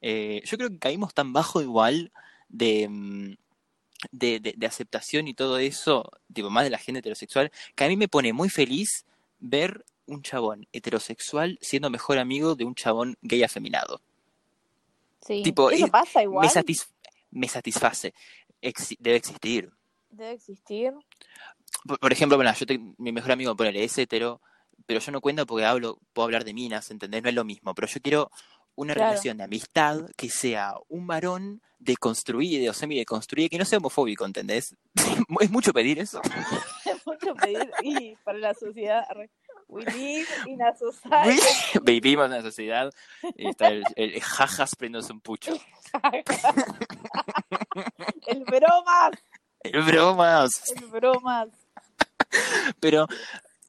Eh, 0.00 0.42
yo 0.44 0.56
creo 0.56 0.70
que 0.70 0.78
caímos 0.78 1.12
tan 1.12 1.32
bajo 1.32 1.60
igual 1.60 2.12
de, 2.50 2.88
mm, 2.88 3.34
de, 4.12 4.40
de- 4.40 4.54
de 4.56 4.66
aceptación 4.66 5.28
y 5.28 5.34
todo 5.34 5.58
eso, 5.58 6.10
tipo 6.32 6.50
más 6.50 6.64
de 6.64 6.70
la 6.70 6.78
gente 6.78 6.98
heterosexual, 7.00 7.50
que 7.74 7.84
a 7.84 7.88
mí 7.88 7.96
me 7.96 8.08
pone 8.08 8.32
muy 8.32 8.48
feliz 8.50 9.04
ver 9.38 9.84
un 10.06 10.22
chabón 10.22 10.66
heterosexual 10.72 11.58
siendo 11.62 11.88
mejor 11.90 12.18
amigo 12.18 12.54
de 12.54 12.64
un 12.64 12.74
chabón 12.74 13.16
gay 13.22 13.42
afeminado. 13.42 14.00
Sí. 15.22 15.42
tipo, 15.42 15.70
¿Eso 15.70 15.84
es- 15.86 15.90
pasa 15.90 16.22
igual? 16.22 16.46
Me, 16.46 16.52
satis- 16.52 16.88
me 17.30 17.46
satisface. 17.48 18.14
Debe 18.98 19.16
existir. 19.16 19.70
Debe 20.10 20.32
existir. 20.32 20.92
Por, 21.86 21.98
por 22.00 22.12
ejemplo, 22.12 22.36
bueno, 22.36 22.52
yo 22.54 22.66
te- 22.66 22.80
mi 22.98 23.12
mejor 23.12 23.32
amigo, 23.32 23.54
ponele, 23.54 23.84
es 23.84 23.96
hetero, 23.98 24.40
pero 24.86 24.98
yo 24.98 25.12
no 25.12 25.20
cuento 25.20 25.46
porque 25.46 25.64
hablo, 25.66 25.98
puedo 26.14 26.24
hablar 26.24 26.44
de 26.44 26.54
minas, 26.54 26.90
¿entendés? 26.90 27.22
No 27.22 27.28
es 27.28 27.34
lo 27.34 27.44
mismo, 27.44 27.74
pero 27.74 27.86
yo 27.86 28.00
quiero 28.00 28.30
una 28.76 28.94
Claro. 28.94 29.10
relación 29.10 29.38
de 29.38 29.44
amistad 29.44 30.00
que 30.16 30.28
sea 30.30 30.74
un 30.88 31.06
varón 31.06 31.62
deconstruido 31.78 32.70
o 32.70 32.74
semi-deconstruido, 32.74 33.48
que 33.48 33.58
no 33.58 33.64
sea 33.64 33.78
homofóbico, 33.78 34.24
¿entendés? 34.26 34.74
es 35.40 35.50
mucho 35.50 35.72
pedir 35.72 35.98
eso. 35.98 36.20
Es 36.84 37.06
mucho 37.06 37.34
pedir. 37.34 37.70
Y 37.82 38.16
para 38.24 38.38
la 38.38 38.54
sociedad. 38.54 39.04
We 39.68 39.84
live 39.84 40.26
in 40.46 40.60
a 40.62 40.74
society. 40.76 41.40
Vivimos 41.82 42.26
en 42.26 42.32
una 42.32 42.42
sociedad 42.42 42.90
y 43.36 43.48
está 43.48 43.68
el, 43.68 43.84
el 43.96 44.20
jajas 44.20 44.74
prendiéndose 44.76 45.12
un 45.12 45.20
pucho. 45.20 45.52
el 48.26 48.44
bromas. 48.44 49.12
El 49.62 49.82
bromas. 49.82 50.50
El 50.76 50.86
bromas. 50.86 51.48
Pero 52.80 53.06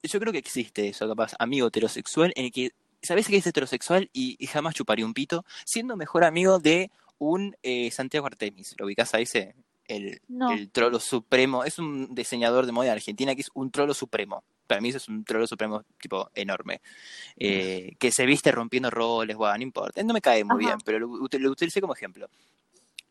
yo 0.02 0.20
creo 0.20 0.32
que 0.32 0.38
existe 0.38 0.88
eso, 0.88 1.08
capaz, 1.08 1.34
amigo 1.38 1.68
heterosexual, 1.68 2.32
en 2.36 2.46
el 2.46 2.52
que 2.52 2.70
sabes 3.02 3.26
que 3.28 3.36
es 3.36 3.46
heterosexual 3.46 4.10
y, 4.12 4.36
y 4.38 4.46
jamás 4.46 4.74
chuparía 4.74 5.04
un 5.06 5.14
pito, 5.14 5.44
siendo 5.64 5.96
mejor 5.96 6.24
amigo 6.24 6.58
de 6.58 6.90
un 7.18 7.56
eh, 7.62 7.90
Santiago 7.90 8.26
Artemis. 8.26 8.74
¿Lo 8.78 8.86
ubicás 8.86 9.14
a 9.14 9.20
ese? 9.20 9.54
El, 9.86 10.20
No. 10.28 10.50
el 10.52 10.70
trolo 10.70 10.98
supremo. 11.00 11.64
Es 11.64 11.78
un 11.78 12.14
diseñador 12.14 12.66
de 12.66 12.72
moda 12.72 12.86
de 12.86 12.90
Argentina 12.92 13.34
que 13.34 13.42
es 13.42 13.50
un 13.54 13.70
trolo 13.70 13.94
supremo. 13.94 14.42
Para 14.66 14.80
mí 14.80 14.88
eso 14.88 14.98
es 14.98 15.08
un 15.08 15.24
trolo 15.24 15.46
supremo 15.46 15.84
tipo 16.00 16.30
enorme. 16.34 16.80
Eh, 17.36 17.92
que 17.98 18.10
se 18.10 18.24
viste 18.26 18.50
rompiendo 18.52 18.90
roles, 18.90 19.36
bueno, 19.36 19.56
no 19.56 19.62
importa. 19.62 20.02
No 20.02 20.14
me 20.14 20.20
cae 20.20 20.44
muy 20.44 20.64
Ajá. 20.64 20.74
bien, 20.74 20.78
pero 20.84 20.98
lo, 21.00 21.08
lo 21.30 21.50
utilicé 21.50 21.80
como 21.80 21.94
ejemplo. 21.94 22.28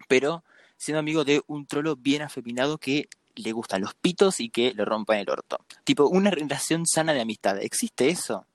Pero 0.08 0.44
siendo 0.78 1.00
amigo 1.00 1.24
de 1.24 1.42
un 1.48 1.66
trolo 1.68 1.96
bien 1.96 2.22
afeminado 2.22 2.78
que 2.78 3.08
le 3.36 3.52
gustan 3.52 3.82
los 3.82 3.94
pitos 3.94 4.40
y 4.40 4.50
que 4.50 4.74
le 4.74 4.84
rompan 4.84 5.20
el 5.20 5.30
orto. 5.30 5.58
Tipo, 5.84 6.08
una 6.08 6.32
relación 6.32 6.86
sana 6.86 7.14
de 7.14 7.22
amistad. 7.22 7.60
¿Existe 7.62 8.10
eso? 8.10 8.46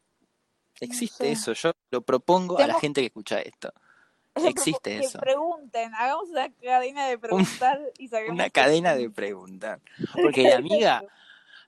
Existe 0.80 1.24
sé. 1.24 1.32
eso. 1.32 1.52
Yo 1.54 1.72
lo 1.90 2.02
propongo 2.02 2.58
a 2.58 2.66
la 2.66 2.74
gente 2.78 3.00
que 3.00 3.06
escucha 3.06 3.40
esto. 3.40 3.72
Yo 4.36 4.46
Existe 4.48 4.98
eso. 4.98 5.18
Que 5.18 5.22
pregunten, 5.24 5.94
hagamos 5.94 6.28
una 6.28 6.52
cadena 6.52 7.06
de 7.08 7.18
preguntar 7.18 7.80
y 7.98 8.08
saquemos 8.08 8.34
Una 8.34 8.50
cadena 8.50 8.94
de 8.94 9.08
preguntas. 9.10 9.80
Porque 10.22 10.42
de 10.42 10.52
amiga, 10.52 11.02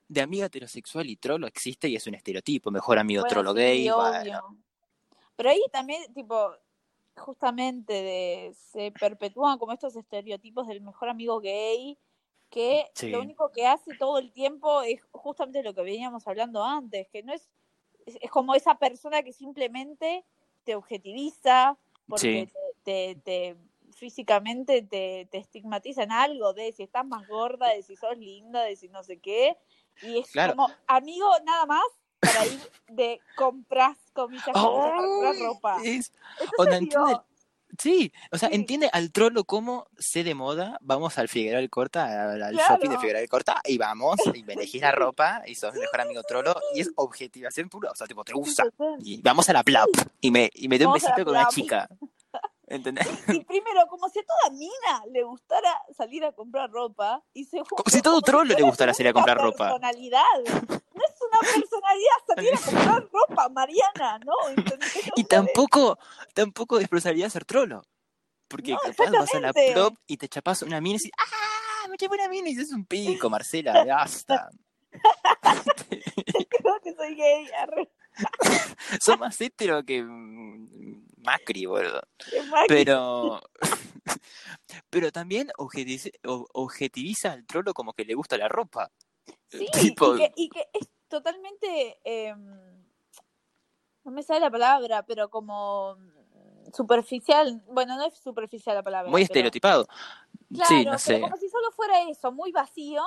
de 0.08 0.20
amiga 0.20 0.46
heterosexual 0.46 1.08
y 1.08 1.16
trolo 1.16 1.46
existe 1.46 1.88
y 1.88 1.96
es 1.96 2.06
un 2.06 2.14
estereotipo. 2.14 2.70
Mejor 2.70 2.98
amigo 2.98 3.22
Bueno, 3.22 3.32
trolo 3.32 3.52
sí, 3.52 3.58
gay. 3.58 3.90
bueno. 3.90 4.58
Pero 5.36 5.50
ahí 5.50 5.62
también, 5.72 6.12
tipo, 6.12 6.50
justamente 7.16 7.92
de, 7.94 8.54
se 8.72 8.92
perpetúan 8.92 9.58
como 9.58 9.72
estos 9.72 9.96
estereotipos 9.96 10.66
del 10.66 10.80
mejor 10.80 11.08
amigo 11.08 11.40
gay, 11.40 11.96
que 12.50 12.86
Sí. 12.94 13.08
lo 13.10 13.20
único 13.20 13.50
que 13.52 13.66
hace 13.66 13.94
todo 13.96 14.18
el 14.18 14.32
tiempo 14.32 14.82
es 14.82 15.00
justamente 15.10 15.62
lo 15.62 15.74
que 15.74 15.82
veníamos 15.82 16.26
hablando 16.26 16.64
antes, 16.64 17.08
que 17.08 17.22
no 17.22 17.32
es, 17.32 17.48
es, 18.20 18.30
como 18.30 18.54
esa 18.54 18.76
persona 18.78 19.22
que 19.22 19.32
simplemente 19.32 20.24
te 20.64 20.74
objetiviza, 20.74 21.76
porque 22.08 22.48
Sí. 22.48 22.52
te, 22.84 23.14
te, 23.14 23.54
te- 23.54 23.56
físicamente 23.94 24.82
te, 24.82 25.26
te 25.30 25.38
estigmatiza 25.38 26.02
en 26.02 26.12
algo 26.12 26.52
de 26.52 26.72
si 26.72 26.82
estás 26.82 27.04
más 27.06 27.26
gorda, 27.26 27.68
de 27.70 27.82
si 27.82 27.96
sos 27.96 28.16
linda, 28.16 28.62
de 28.62 28.76
si 28.76 28.88
no 28.88 29.02
sé 29.02 29.18
qué, 29.18 29.56
y 30.00 30.18
es 30.18 30.30
Claro. 30.30 30.52
como 30.52 30.70
amigo 30.86 31.28
nada 31.44 31.66
más 31.66 31.82
para 32.20 32.46
ir 32.46 32.60
de 32.88 33.20
compras, 33.34 33.96
comillas, 34.12 34.54
comprar 34.54 34.54
¡Ay! 35.34 35.40
ropa. 35.40 35.80
Es- 35.84 36.12
Entonces 36.38 36.56
onda, 36.58 36.78
digo, 36.80 37.24
Sí, 37.76 38.12
o 38.32 38.38
sea, 38.38 38.48
Sí. 38.48 38.54
entiende 38.54 38.88
al 38.92 39.12
trolo 39.12 39.44
cómo 39.44 39.86
sé 39.98 40.24
de 40.24 40.34
moda, 40.34 40.78
vamos 40.80 41.18
al 41.18 41.28
Figueroa 41.28 41.66
Corta, 41.68 42.04
al, 42.32 42.42
al 42.42 42.52
Claro. 42.54 42.74
shopping 42.74 42.90
de 42.90 42.98
Figueroa 42.98 43.26
Corta, 43.28 43.60
y 43.64 43.76
vamos, 43.78 44.16
y 44.34 44.42
me 44.44 44.52
elegís 44.72 44.80
la 44.80 44.90
ropa, 44.92 45.42
y 45.46 45.54
sos 45.54 45.74
mi 45.74 45.80
mejor 45.80 46.00
amigo 46.00 46.22
trolo, 46.22 46.54
y 46.74 46.80
es 46.80 46.90
objetivación 46.96 47.68
pura, 47.68 47.90
o 47.90 47.94
sea, 47.94 48.06
tipo, 48.06 48.24
te 48.24 48.32
gusta, 48.32 48.64
y 49.00 49.20
vamos 49.20 49.48
a 49.48 49.52
la 49.52 49.62
plap, 49.62 49.88
y 50.20 50.30
me, 50.30 50.50
y 50.54 50.68
me 50.68 50.78
doy 50.78 50.86
un 50.86 50.94
besito 50.94 51.24
con 51.24 51.28
una 51.28 51.48
chica, 51.48 51.88
¿entendés? 52.66 53.06
y 53.28 53.44
primero, 53.44 53.86
como 53.88 54.08
si 54.08 54.18
a 54.18 54.22
toda 54.22 54.54
mina 54.56 55.02
le 55.12 55.22
gustara 55.24 55.70
salir 55.96 56.24
a 56.24 56.32
comprar 56.32 56.70
ropa, 56.70 57.22
y 57.34 57.44
segundo, 57.44 57.76
Como 57.76 57.90
si 57.90 58.00
todo 58.02 58.20
trolo 58.22 58.54
le 58.54 58.62
gustara 58.62 58.92
salir 58.94 59.10
a 59.10 59.12
comprar 59.12 59.36
ropa. 59.38 59.68
personalidad. 59.68 60.22
No 60.94 61.04
es 61.04 61.17
personalidad 61.40 62.14
salir 62.26 62.54
a 62.54 62.58
comprar 62.58 63.08
ropa, 63.12 63.48
Mariana, 63.48 64.18
¿no? 64.24 64.34
Y 65.16 65.24
tampoco, 65.24 65.98
tampoco 66.34 66.78
es 66.78 66.88
personalidad 66.88 67.28
ser 67.28 67.44
trolo, 67.44 67.82
porque 68.48 68.72
No, 68.72 68.78
capaz 68.78 69.10
vas 69.10 69.34
a 69.34 69.40
la 69.40 69.52
plop 69.52 69.96
y 70.06 70.16
te 70.16 70.28
chapas 70.28 70.62
una 70.62 70.80
mina 70.80 70.96
y 70.96 70.98
decís, 70.98 71.12
¡ah! 71.18 71.88
Me 71.88 71.96
chapé 71.96 72.16
una 72.16 72.28
mina 72.28 72.50
y 72.50 72.58
es 72.58 72.72
un 72.72 72.84
pico, 72.84 73.30
Marcela, 73.30 73.84
basta. 73.84 74.50
Creo 75.90 76.80
que 76.82 76.94
soy 76.94 77.14
gay. 77.14 77.48
arre, 77.58 77.90
Sos 79.00 79.18
más 79.18 79.40
hetero 79.40 79.84
que 79.84 80.02
mm, 80.02 81.06
Macri, 81.18 81.66
boludo. 81.66 82.02
Pero. 82.66 83.40
Pero 84.90 85.12
también 85.12 85.50
objetiviza, 85.58 87.32
al 87.32 87.46
trolo 87.46 87.74
como 87.74 87.92
que 87.92 88.04
le 88.04 88.14
gusta 88.14 88.36
la 88.36 88.48
ropa. 88.48 88.90
Sí, 89.50 89.66
tipo, 89.80 90.14
y, 90.14 90.18
que, 90.18 90.32
y 90.36 90.48
que 90.48 90.68
es 90.72 90.88
totalmente. 91.08 91.98
eh, 92.04 92.34
no 94.04 94.10
me 94.12 94.22
sale 94.22 94.40
la 94.40 94.50
palabra, 94.50 95.04
pero 95.04 95.28
como 95.28 95.96
mm, 95.96 96.72
superficial. 96.74 97.62
Bueno, 97.68 97.96
no 97.96 98.04
es 98.04 98.14
superficial 98.18 98.76
la 98.76 98.82
palabra. 98.82 99.10
muy 99.10 99.20
pero- 99.22 99.24
estereotipado. 99.32 99.86
Claro, 100.50 100.68
sí, 100.68 100.76
no 100.76 100.90
pero 100.92 100.98
sé. 100.98 101.20
como 101.20 101.36
si 101.36 101.48
solo 101.50 101.70
fuera 101.72 102.08
eso, 102.08 102.32
muy 102.32 102.52
vacío. 102.52 103.02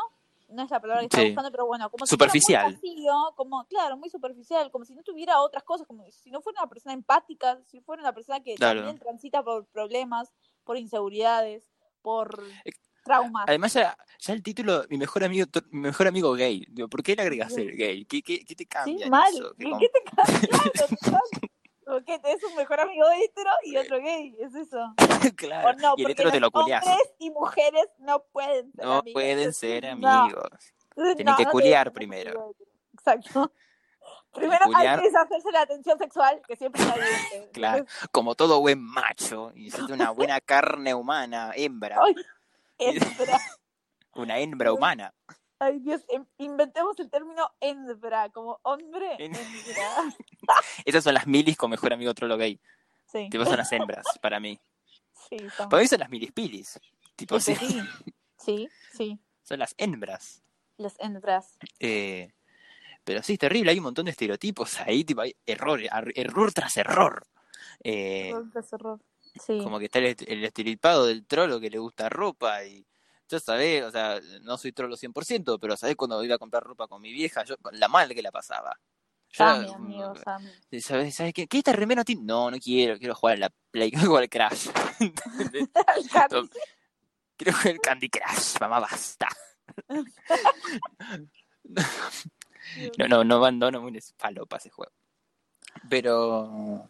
No 0.50 0.64
es 0.64 0.70
la 0.70 0.82
palabra 0.82 1.08
que 1.08 1.16
Sí. 1.18 1.28
buscando, 1.28 1.50
pero 1.50 1.66
bueno, 1.66 1.90
como 1.90 2.06
Superficial. 2.06 2.74
si 2.74 2.78
fuera 2.78 2.96
muy 2.96 2.96
vacío, 3.06 3.34
como, 3.38 3.66
claro, 3.68 3.96
muy 3.98 4.10
superficial, 4.10 4.70
como 4.70 4.84
si 4.84 4.94
no 4.94 5.02
tuviera 5.02 5.42
otras 5.42 5.64
cosas, 5.64 5.88
como 5.88 6.06
si 6.12 6.30
no 6.30 6.42
fuera 6.42 6.62
una 6.62 6.70
persona 6.70 6.94
empática, 6.94 7.58
si 7.64 7.80
fuera 7.80 8.02
una 8.02 8.14
persona 8.14 8.42
que 8.42 8.56
Claro. 8.56 8.82
también 8.82 9.00
transita 9.00 9.42
por 9.44 9.66
problemas, 9.68 10.34
por 10.66 10.78
inseguridades, 10.78 11.72
por 12.02 12.44
Eh, 12.66 12.72
traumas. 13.12 13.46
Además, 13.48 13.74
ya, 13.74 13.98
ya 14.20 14.34
el 14.34 14.42
título, 14.44 14.84
mi 14.90 14.98
mejor 14.98 15.24
amigo, 15.24 15.46
mi 15.72 15.80
mejor 15.82 16.08
amigo 16.08 16.34
gay. 16.34 16.66
Digo, 16.70 16.88
¿Por 16.88 17.04
qué 17.04 17.16
le 17.16 17.22
agregas 17.24 17.56
el 17.58 17.76
gay? 17.76 18.06
¿Qué, 18.06 18.22
qué, 18.22 18.44
qué 18.46 18.56
te 18.56 18.66
cambia 18.66 19.06
Sí, 19.06 19.10
mal. 19.10 19.34
eso? 19.34 19.54
¿Qué, 19.58 19.72
qué 19.80 19.90
te 19.90 20.02
cambia? 20.16 21.20
Porque 21.86 22.20
tenés 22.20 22.42
un 22.44 22.56
mejor 22.56 22.80
amigo 22.80 23.06
hetero 23.12 23.50
y 23.66 23.76
otro 23.76 23.98
gay, 24.00 24.34
es 24.40 24.56
eso. 24.56 24.80
claro, 25.36 25.78
no, 25.80 25.94
y 25.98 26.06
el 26.06 26.12
hetero 26.12 26.32
te 26.32 26.40
lo 26.40 26.50
culiás. 26.52 26.86
hombres 26.86 27.10
y 27.20 27.30
mujeres 27.32 27.88
no 28.00 28.24
pueden 28.32 28.72
ser 28.72 28.86
No 28.86 29.00
amigos. 29.00 29.14
pueden 29.14 29.54
ser 29.54 29.98
No. 29.98 30.08
amigos. 30.24 30.50
Entonces, 30.92 31.16
Tienen 31.18 31.36
que 31.36 31.44
no 31.46 31.52
culiar 31.52 31.92
primero. 31.92 32.56
Exacto. 32.94 33.52
Primero 34.34 34.64
culiar. 34.66 35.00
hay 35.00 35.04
que 35.04 35.10
deshacerse 35.10 35.52
la 35.52 35.62
atención 35.62 35.98
sexual, 35.98 36.42
que 36.48 36.56
siempre 36.56 36.82
está 36.82 36.96
bien. 36.96 37.50
Claro. 37.52 37.86
Como 38.12 38.36
todo 38.36 38.62
buen 38.62 38.82
macho. 38.82 39.52
Y 39.56 39.66
necesita 39.66 39.94
una 39.94 40.12
buena 40.12 40.40
carne 40.42 40.94
humana, 40.94 41.52
hembra. 41.56 42.00
Espera. 42.82 43.38
Una 44.16 44.40
hembra 44.40 44.74
humana. 44.74 45.14
Ay, 45.60 45.80
Dios, 45.80 46.02
em, 46.10 46.26
inventemos 46.38 47.00
el 47.00 47.10
término 47.10 47.50
hembra, 47.60 48.30
como 48.30 48.60
hombre, 48.64 49.14
En- 49.20 49.36
hembra. 49.36 50.16
Esas 50.86 51.04
son 51.04 51.14
las 51.14 51.28
milis 51.28 51.56
con 51.56 51.70
mejor 51.70 51.94
amigo 51.94 52.14
trolo 52.14 52.36
gay. 52.38 52.60
Sí, 53.06 53.30
Tipo, 53.30 53.46
son 53.46 53.58
las 53.58 53.72
hembras, 53.72 54.06
para 54.22 54.40
mí. 54.40 54.60
sí, 55.30 55.38
son. 55.56 55.70
Para 55.70 55.82
mí 55.82 55.88
son 55.88 56.00
las 56.00 56.10
milis 56.10 56.32
pilis. 56.32 56.80
Tipo, 57.16 57.40
sí, 57.40 57.56
Sí, 58.38 58.68
sí, 58.92 59.20
son 59.44 59.60
las 59.60 59.76
hembras. 59.78 60.42
las 60.78 60.96
hembras. 61.00 61.58
Eh, 61.80 62.34
pero 63.04 63.22
sí, 63.22 63.34
es 63.34 63.40
terrible, 63.40 63.70
hay 63.72 63.78
un 63.78 63.84
montón 63.84 64.06
de 64.06 64.12
estereotipos 64.12 64.80
ahí, 64.80 65.04
tipo, 65.04 65.22
hay 65.22 65.36
error, 65.46 65.80
error 66.16 66.52
tras 66.54 66.76
error. 66.78 67.28
Eh, 67.84 68.30
Error 68.30 68.50
tras 68.52 68.74
error. 68.74 69.00
Sí. 69.40 69.60
como 69.64 69.80
que 69.80 69.86
está 69.86 70.00
el, 70.00 70.06
el 70.06 70.44
estereotipado 70.44 71.06
del 71.06 71.26
trolo 71.26 71.60
que 71.60 71.70
le 71.70 71.78
gusta 71.78 72.10
ropa 72.10 72.66
y 72.66 72.86
yo 73.32 73.40
sabés, 73.40 73.84
o 73.84 73.92
sea, 73.92 74.20
no 74.42 74.58
soy 74.58 74.74
trolo 74.74 74.98
100%, 74.98 75.58
pero 75.58 75.78
sabés 75.78 75.96
cuando 75.96 76.22
iba 76.22 76.36
a 76.36 76.40
comprar 76.40 76.64
ropa 76.64 76.90
con 76.90 77.02
mi 77.02 77.14
vieja, 77.14 77.46
yo 77.46 77.56
con 77.58 77.80
la 77.80 77.88
mal 77.88 78.14
que 78.14 78.22
la 78.22 78.32
pasaba. 78.32 78.78
Yo, 79.30 79.46
Sammy, 79.46 79.68
mm, 79.68 79.74
amigo, 79.74 80.14
Sammy. 80.18 80.52
¿Sabes, 80.82 81.16
¿sabes 81.16 81.34
qué? 81.34 81.48
¿Qué 81.48 81.60
esta 81.60 81.72
remera 81.72 82.04
tiene? 82.04 82.24
No, 82.24 82.52
no 82.52 82.60
quiero, 82.60 83.00
quiero 83.00 83.16
jugar 83.16 83.38
a 83.38 83.40
la 83.40 83.50
Play, 83.72 83.90
quiero 83.92 84.08
jugar 84.08 84.24
al 84.24 84.30
Crash. 84.30 84.68
quiero 87.38 87.54
jugar 87.54 87.74
al 87.74 87.80
Candy 87.80 88.10
Crush, 88.10 88.60
mamá, 88.60 88.82
basta. 88.82 89.30
No, 92.98 93.08
no, 93.08 93.24
no 93.24 93.36
abandono 93.36 93.82
muy 93.82 93.98
falopa 94.18 94.58
ese 94.58 94.70
juego. 94.70 94.92
Pero. 95.90 96.90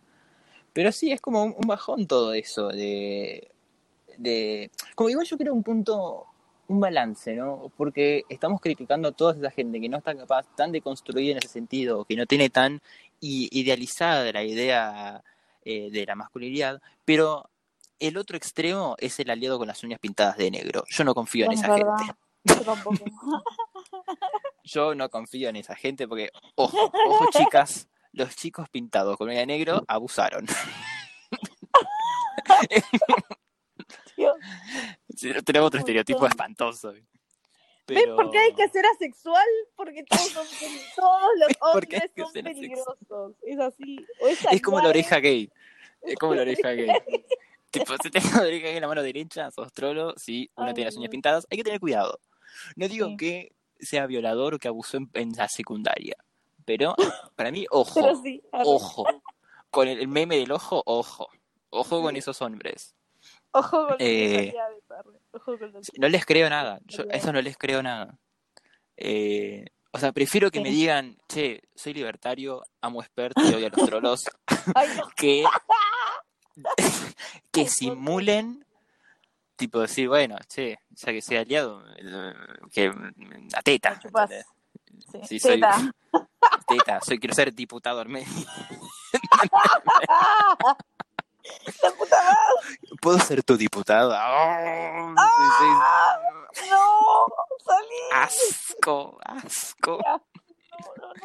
Pero 0.74 0.92
sí, 0.92 1.12
es 1.12 1.22
como 1.22 1.44
un, 1.44 1.54
un 1.58 1.68
bajón 1.68 2.08
todo 2.08 2.34
eso. 2.34 2.70
De. 2.70 3.52
de 4.18 4.72
como 4.96 5.10
igual 5.10 5.26
yo 5.28 5.38
creo 5.38 5.54
un 5.54 5.64
punto. 5.64 6.26
Un 6.68 6.80
balance, 6.80 7.36
¿no? 7.36 7.70
Porque 7.76 8.24
estamos 8.30 8.62
criticando 8.62 9.10
a 9.10 9.12
toda 9.12 9.34
esa 9.34 9.52
gente 9.52 9.82
que 9.82 9.90
no 9.90 9.98
está 9.98 10.16
capaz, 10.16 10.46
tan 10.56 10.72
deconstruida 10.72 11.34
en 11.34 11.40
ese 11.40 11.50
sentido, 11.50 12.06
que 12.06 12.16
no 12.16 12.26
tiene 12.26 12.50
tan 12.50 12.82
idealizada 13.20 14.32
la 14.32 14.44
idea 14.44 15.22
eh, 15.66 15.90
de 15.92 16.06
la 16.06 16.16
masculinidad, 16.16 16.82
pero 17.04 17.50
el 18.00 18.16
otro 18.18 18.38
extremo 18.38 18.96
es 19.00 19.20
el 19.20 19.30
aliado 19.30 19.58
con 19.58 19.68
las 19.68 19.84
uñas 19.84 20.00
pintadas 20.00 20.38
de 20.38 20.50
negro. 20.50 20.86
Yo 20.90 21.04
no 21.04 21.14
confío 21.14 21.46
en 21.46 21.52
Es 21.52 21.60
esa 21.60 21.74
verdad. 21.74 21.98
gente. 21.98 22.16
Yo 22.46 22.62
tampoco. 22.62 22.96
Yo 24.64 24.96
no 24.96 25.10
confío 25.10 25.50
en 25.50 25.58
esa 25.58 25.76
gente 25.76 26.08
porque, 26.08 26.30
ojo, 26.56 26.92
ojo 27.08 27.26
chicas, 27.32 27.88
los 28.14 28.36
chicos 28.36 28.70
pintados 28.70 29.18
con 29.18 29.30
de 29.30 29.46
negro 29.46 29.84
abusaron. 29.88 30.46
Sí, 35.16 35.32
Tenemos 35.46 35.68
otro 35.68 35.80
estereotipo 35.80 36.26
espantoso. 36.26 36.94
¿Ves 37.88 38.06
por 38.16 38.32
qué 38.32 38.38
hay 38.38 38.54
que 38.54 38.70
ser 38.70 38.86
asexual? 38.86 39.46
Porque 39.76 40.04
todos, 40.04 40.28
son, 40.30 40.46
todos 40.96 41.30
los 41.40 41.74
¿Por 41.74 41.88
qué 41.88 41.98
hay 41.98 42.24
hombres 42.24 42.34
son 42.34 42.44
peligrosos. 42.44 43.36
Es 43.42 43.60
así. 43.60 44.06
O 44.22 44.28
es, 44.28 44.46
Es 44.52 44.62
como 44.62 44.80
la 44.80 44.90
oreja 44.90 45.18
gay. 45.20 45.50
Es 46.02 46.16
como 46.16 46.36
la 46.36 46.44
oreja 46.44 46.70
gay. 46.72 46.88
tipo, 47.72 47.94
si 48.02 48.10
tenés 48.10 48.32
la 48.34 48.42
oreja 48.44 48.68
gay 48.68 48.76
en 48.76 48.82
la 48.82 48.88
mano 48.88 49.04
derecha, 49.04 49.52
sos 49.52 49.74
trolo, 49.74 50.14
si 50.18 50.50
uno 50.56 50.68
Ay, 50.68 50.74
tiene 50.74 50.86
las 50.90 50.98
uñas 50.98 51.10
pintadas, 51.10 51.48
hay 51.50 51.58
que 51.58 51.64
tener 51.64 51.80
cuidado. 51.80 52.20
No 52.76 52.88
digo 52.88 53.08
Sí. 53.08 53.18
que 53.18 53.52
sea 53.80 54.06
violador 54.06 54.54
o 54.54 54.60
que 54.60 54.68
abusó 54.68 54.98
en, 54.98 55.10
en 55.14 55.32
la 55.34 55.50
secundaria, 55.50 56.16
pero 56.66 56.96
para 57.36 57.52
mí, 57.52 57.66
ojo, 57.70 57.94
Pero 58.02 58.16
sí. 58.22 58.42
ojo. 58.52 59.06
Con 59.70 59.88
el, 59.88 60.08
meme 60.08 60.38
del 60.38 60.52
ojo, 60.52 60.84
ojo. 60.86 61.30
Ojo 61.70 62.02
con 62.02 62.16
esos 62.16 62.42
hombres. 62.42 62.96
Ojo 63.52 63.88
con 63.88 63.96
Eh. 64.00 64.54
Ojo 65.32 65.58
con 65.58 65.72
las 65.72 65.92
No 65.98 66.10
les 66.10 66.26
creo 66.26 66.50
nada. 66.50 66.80
Yo 66.86 67.04
a 67.10 67.16
eso 67.16 67.32
no 67.32 67.42
les 67.42 67.58
creo 67.58 67.82
nada. 67.82 68.18
Eh, 68.98 69.66
o 69.94 70.00
sea, 70.00 70.12
prefiero 70.14 70.52
que 70.52 70.62
me 70.62 70.70
digan, 70.70 71.18
che, 71.28 71.64
soy 71.76 71.94
libertario, 71.94 72.64
amo 72.80 73.02
expert 73.02 73.38
y 73.38 73.54
odio 73.54 73.68
a 73.68 73.70
los 73.70 73.86
trolos, 73.86 74.24
que, 75.18 75.44
que 77.52 77.68
simulen, 77.68 78.66
tipo 79.58 79.82
decir, 79.82 80.08
bueno, 80.08 80.38
che, 80.48 80.80
ya 80.92 81.12
que 81.12 81.22
soy 81.22 81.38
aliado, 81.38 81.84
eh, 81.98 82.34
que 82.72 82.88
a. 82.88 83.62
Sí. 83.62 85.18
Sí, 85.28 85.40
soy 85.40 85.56
Teta. 85.56 85.94
Soy, 87.04 87.20
quiero 87.20 87.34
ser 87.36 87.54
diputado 87.54 88.00
armenio. 88.00 88.28
¿Puedo 93.02 93.20
ser 93.20 93.44
tu 93.44 93.58
diputado? 93.58 94.14
¡Ah! 94.16 95.14
Sí, 95.18 95.44
sí. 95.60 96.70
¡No! 96.70 97.26
¡Salí! 97.66 97.96
Asco, 98.14 99.20
asco. 99.24 100.00
No, 100.04 100.18
no, 100.98 101.14
no. 101.14 101.22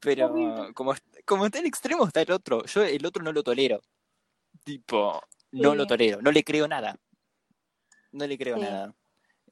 Pero 0.00 0.74
como, 0.74 0.94
como 1.24 1.46
está 1.46 1.58
el 1.58 1.66
extremo, 1.66 2.06
está 2.06 2.20
el 2.22 2.30
otro. 2.30 2.64
Yo 2.66 2.82
el 2.82 3.04
otro 3.06 3.22
no 3.22 3.32
lo 3.32 3.42
tolero. 3.42 3.80
Tipo, 4.64 5.22
no 5.52 5.70
Sí. 5.72 5.76
lo 5.76 5.86
tolero. 5.86 6.20
No 6.22 6.30
le 6.30 6.44
creo 6.44 6.68
nada. 6.68 6.96
No 8.12 8.26
le 8.26 8.38
creo 8.38 8.56
nada. 8.56 8.94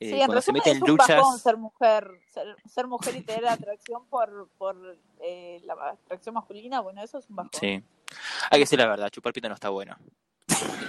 Eh, 0.00 0.09
Sí, 0.09 0.12
en 0.12 0.26
cuando 0.26 0.33
se 0.42 0.52
resumen 0.52 0.61
mete 0.64 0.70
es 0.76 0.83
un 0.83 0.88
luchas. 0.88 1.09
bajón 1.09 1.38
ser 1.38 1.57
mujer, 1.57 2.11
ser, 2.33 2.57
ser 2.68 2.87
mujer 2.88 3.16
y 3.16 3.22
tener 3.22 3.46
atracción 3.46 4.07
por, 4.07 4.48
por 4.59 4.98
eh, 5.20 5.61
la 5.64 5.74
atracción 5.90 6.35
masculina, 6.35 6.80
bueno, 6.80 7.02
eso 7.02 7.18
es 7.18 7.28
un 7.30 7.37
bajón. 7.37 7.50
Sí. 7.59 7.83
Hay 8.50 8.59
que 8.59 8.59
decir 8.61 8.78
la 8.78 8.87
verdad, 8.88 9.09
chupar 9.11 9.33
pito 9.33 9.48
no 9.48 9.54
está 9.54 9.68
bueno. 9.70 9.96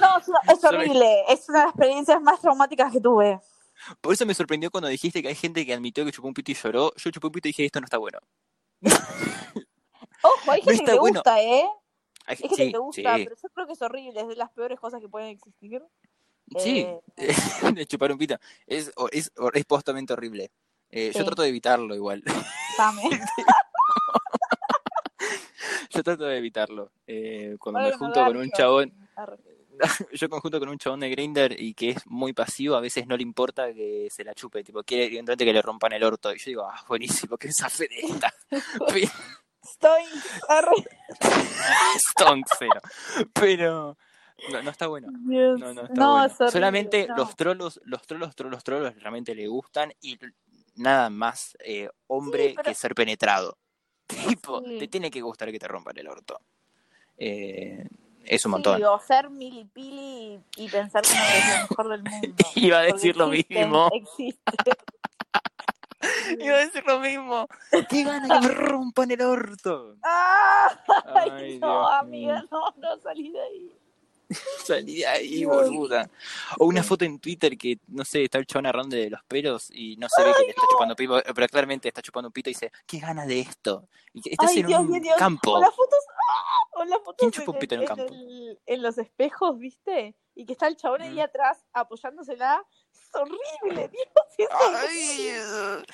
No, 0.01 0.17
es, 0.17 0.27
es 0.57 0.63
horrible, 0.63 1.23
es 1.29 1.47
una 1.49 1.59
de 1.59 1.65
las 1.65 1.73
experiencias 1.75 2.21
más 2.21 2.41
traumáticas 2.41 2.91
que 2.91 2.99
tuve. 2.99 3.39
Por 4.01 4.13
eso 4.13 4.25
me 4.25 4.33
sorprendió 4.33 4.71
cuando 4.71 4.87
dijiste 4.87 5.21
que 5.21 5.27
hay 5.27 5.35
gente 5.35 5.65
que 5.65 5.73
admitió 5.73 6.03
que 6.05 6.11
chupó 6.11 6.27
un 6.29 6.33
pito 6.33 6.51
y 6.51 6.55
lloró. 6.55 6.91
Yo 6.95 7.11
chupé 7.11 7.27
un 7.27 7.33
pito 7.33 7.47
y 7.47 7.51
dije, 7.51 7.65
esto 7.65 7.79
no 7.81 7.85
está 7.85 7.97
bueno. 7.97 8.19
Ojo, 10.23 10.51
hay 10.51 10.61
gente 10.63 10.83
que 10.85 10.91
le 10.93 10.99
bueno. 10.99 11.19
gusta, 11.19 11.41
¿eh? 11.41 11.65
Hay- 12.25 12.37
sí, 12.37 12.47
que 12.49 12.65
le 12.65 12.77
gusta, 12.77 13.15
sí, 13.17 13.23
pero 13.25 13.35
yo 13.35 13.49
creo 13.49 13.67
que 13.67 13.73
es 13.73 13.81
horrible, 13.81 14.19
es 14.21 14.27
de 14.27 14.35
las 14.35 14.49
peores 14.51 14.79
cosas 14.79 14.99
que 14.99 15.07
pueden 15.07 15.29
existir. 15.29 15.83
Sí. 16.59 16.87
Eh, 17.17 17.35
de 17.73 17.85
chupar 17.85 18.11
un 18.11 18.17
pito. 18.17 18.37
Es, 18.65 18.91
es, 19.11 19.31
es 19.53 19.65
postamente 19.65 20.13
horrible. 20.13 20.51
Eh, 20.89 21.11
Yo 21.13 21.25
trato 21.25 21.41
de 21.41 21.49
evitarlo 21.49 21.95
igual. 21.95 22.23
Dame. 22.77 23.01
Yo 25.89 26.03
trato 26.03 26.25
de 26.25 26.37
evitarlo. 26.37 26.91
Eh, 27.07 27.55
cuando 27.59 27.81
me 27.81 27.91
junto 27.93 28.23
con 28.23 28.37
un 28.37 28.49
chabón, 28.51 28.93
yo 30.13 30.29
conjunto 30.29 30.59
con 30.59 30.69
un 30.69 30.77
chabón 30.77 31.01
de 31.01 31.09
Grinder 31.09 31.59
y 31.59 31.73
que 31.73 31.89
es 31.91 32.07
muy 32.07 32.33
pasivo, 32.33 32.75
a 32.75 32.81
veces 32.81 33.07
no 33.07 33.17
le 33.17 33.23
importa 33.23 33.73
que 33.73 34.07
se 34.09 34.23
la 34.23 34.33
chupe, 34.33 34.63
tipo, 34.63 34.83
quiere 34.83 35.05
evidentemente 35.05 35.43
que 35.45 35.53
le 35.53 35.61
rompan 35.61 35.93
el 35.93 36.03
orto. 36.03 36.33
Y 36.33 36.37
yo 36.37 36.45
digo, 36.45 36.63
ah, 36.63 36.83
buenísimo, 36.87 37.37
que 37.37 37.51
zafe 37.51 37.87
de 37.87 37.99
esta. 37.99 38.33
Estoy. 39.61 40.05
Arre. 40.47 40.75
Stonk 42.11 42.45
cero. 42.57 42.81
Pero 43.33 43.97
no, 44.51 44.61
no 44.63 44.69
está 44.71 44.87
bueno. 44.87 45.07
Dios. 45.11 45.59
No, 45.59 45.73
no 45.73 45.81
está 45.83 45.93
No, 45.93 46.11
bueno. 46.11 46.25
horrible, 46.25 46.51
Solamente 46.51 47.07
los 47.15 47.35
trolos, 47.35 47.81
los 47.85 48.01
trolos, 48.05 48.35
trolos, 48.35 48.63
trolos 48.63 48.95
realmente 48.95 49.33
le 49.35 49.47
gustan 49.47 49.93
y 50.01 50.17
nada 50.75 51.09
más 51.09 51.57
eh, 51.63 51.89
hombre 52.07 52.49
Sí, 52.49 52.53
pero- 52.55 52.63
que 52.69 52.73
ser 52.75 52.95
penetrado. 52.95 53.57
Tipo, 54.07 54.61
Sí. 54.61 54.77
te 54.79 54.87
tiene 54.87 55.09
que 55.09 55.21
gustar 55.21 55.51
que 55.51 55.59
te 55.59 55.67
rompan 55.67 55.97
el 55.97 56.07
orto. 56.07 56.39
Eh, 57.17 57.87
es 58.25 58.45
un 58.45 58.49
Sí, 58.49 58.53
montón. 58.53 58.83
o 58.83 58.99
ser 58.99 59.29
milipili 59.29 60.41
y, 60.57 60.65
y 60.65 60.69
pensar 60.69 61.03
como 61.03 61.15
que 61.21 61.37
es 61.37 61.47
lo 61.47 61.67
mejor 61.69 61.89
del 61.89 62.03
mundo. 62.11 62.45
Iba 62.55 62.77
a 62.79 62.81
decir 62.81 63.15
lo 63.17 63.31
existe, 63.31 63.55
mismo. 63.59 63.89
Existe. 63.93 64.41
Iba 66.39 66.55
a 66.55 66.59
decir 66.59 66.83
lo 66.85 66.99
mismo. 66.99 67.47
¡Qué 67.89 68.03
ganas 68.03 68.41
que 68.41 68.47
me 68.47 68.53
rompan 68.53 69.09
el 69.11 69.21
orto! 69.21 69.95
¡Ah! 70.03 70.67
Ay, 71.15 71.57
no, 71.59 71.67
Dios 71.79 71.91
amiga, 71.99 72.33
mío. 72.41 72.47
no, 72.51 72.73
no 72.77 72.97
salí 72.99 73.31
de 73.31 73.41
ahí. 73.41 73.71
Salí 74.65 74.97
de 74.99 75.07
ahí, 75.07 75.45
boluda. 75.45 76.09
O 76.59 76.65
una 76.65 76.83
foto 76.83 77.05
en 77.05 77.19
Twitter 77.19 77.57
que, 77.57 77.77
no 77.87 78.03
sé, 78.05 78.23
está 78.23 78.37
el 78.37 78.45
chabón 78.45 78.65
agarrando 78.67 78.95
de 78.95 79.09
los 79.09 79.23
pelos 79.25 79.69
y 79.71 79.95
no 79.97 80.07
se 80.09 80.23
ve 80.23 80.31
que 80.37 80.43
le 80.43 80.49
está 80.49 80.61
chupando 80.71 80.95
pito, 80.95 81.21
pero 81.33 81.47
claramente 81.47 81.87
está 81.87 82.01
chupando 82.01 82.27
un 82.29 82.33
pito 82.33 82.49
y 82.49 82.53
dice, 82.53 82.71
qué 82.85 82.99
ganas 82.99 83.27
de 83.27 83.39
esto. 83.41 83.87
Y 84.13 84.21
que 84.21 84.29
estás 84.31 84.51
Ay, 84.51 84.59
en 84.61 84.67
Dios, 84.67 84.79
un 84.81 85.01
Dios, 85.01 85.17
campo. 85.17 85.51
O 85.53 85.59
las 85.61 85.75
fotos, 85.75 85.99
¡ah! 86.09 86.67
o 86.79 86.85
las 86.85 86.99
fotos 86.99 87.15
¿Quién 87.19 87.31
chupa 87.31 87.51
un 87.51 87.59
pito 87.59 87.75
en 87.75 87.81
un 87.81 87.83
en 87.83 87.87
campo? 87.87 88.05
el- 88.13 88.59
en 88.65 88.81
los 88.81 88.97
espejos, 88.97 89.57
¿viste? 89.59 90.15
Y 90.35 90.45
que 90.45 90.53
está 90.53 90.67
el 90.67 90.75
chabón 90.77 91.01
ahí 91.01 91.15
Mm. 91.15 91.19
atrás 91.19 91.59
apoyándosela. 91.73 92.63
Es 92.91 93.09
horrible, 93.13 93.89
Dios. 93.89 94.05
Es 94.37 94.47
Ay, 94.51 95.29
horrible. 95.39 95.85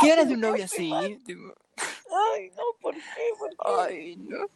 qué 0.00 0.08
ganas 0.08 0.28
de 0.28 0.34
un 0.34 0.40
novio 0.40 0.64
así. 0.64 0.92
Ay, 0.92 2.50
no, 2.56 2.62
¿por 2.80 2.94
qué? 2.94 3.00
¿Por 3.38 3.50
qué? 3.50 3.56
Ay, 3.78 4.16
no. 4.16 4.46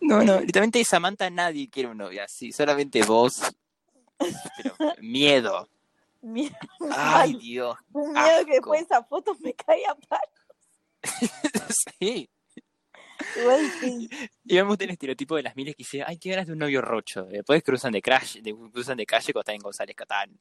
No, 0.00 0.22
no, 0.22 0.40
literalmente 0.40 0.84
Samantha 0.84 1.30
nadie 1.30 1.68
quiere 1.68 1.88
un 1.88 1.98
novio 1.98 2.22
así, 2.22 2.52
solamente 2.52 3.02
vos. 3.02 3.42
Pero 4.18 4.74
miedo. 5.00 5.68
Miedo, 6.22 6.56
Ay, 6.90 7.34
Dios. 7.34 7.76
un 7.92 8.12
miedo 8.12 8.46
que 8.46 8.52
después 8.52 8.82
esa 8.82 9.02
foto 9.04 9.36
me 9.40 9.52
caiga 9.54 9.90
a 9.90 9.94
palo. 9.94 10.22
Sí. 12.00 12.30
Igual 13.40 13.60
sí. 13.80 14.08
Y 14.44 14.56
vemos 14.56 14.76
el 14.80 14.90
estereotipo 14.90 15.36
de 15.36 15.42
las 15.42 15.56
miles 15.56 15.74
que 15.74 15.82
dice, 15.82 16.02
ay, 16.06 16.18
qué 16.18 16.30
ganas 16.30 16.46
de 16.46 16.52
un 16.52 16.58
novio 16.58 16.80
rocho. 16.80 17.24
Después 17.24 17.62
cruzan 17.62 17.92
de 17.92 18.02
crash, 18.02 18.38
de, 18.40 18.54
cruzan 18.72 18.96
de 18.96 19.06
calle 19.06 19.32
cuando 19.32 19.40
están 19.40 19.54
en 19.56 19.62
González 19.62 19.96
Catán. 19.96 20.38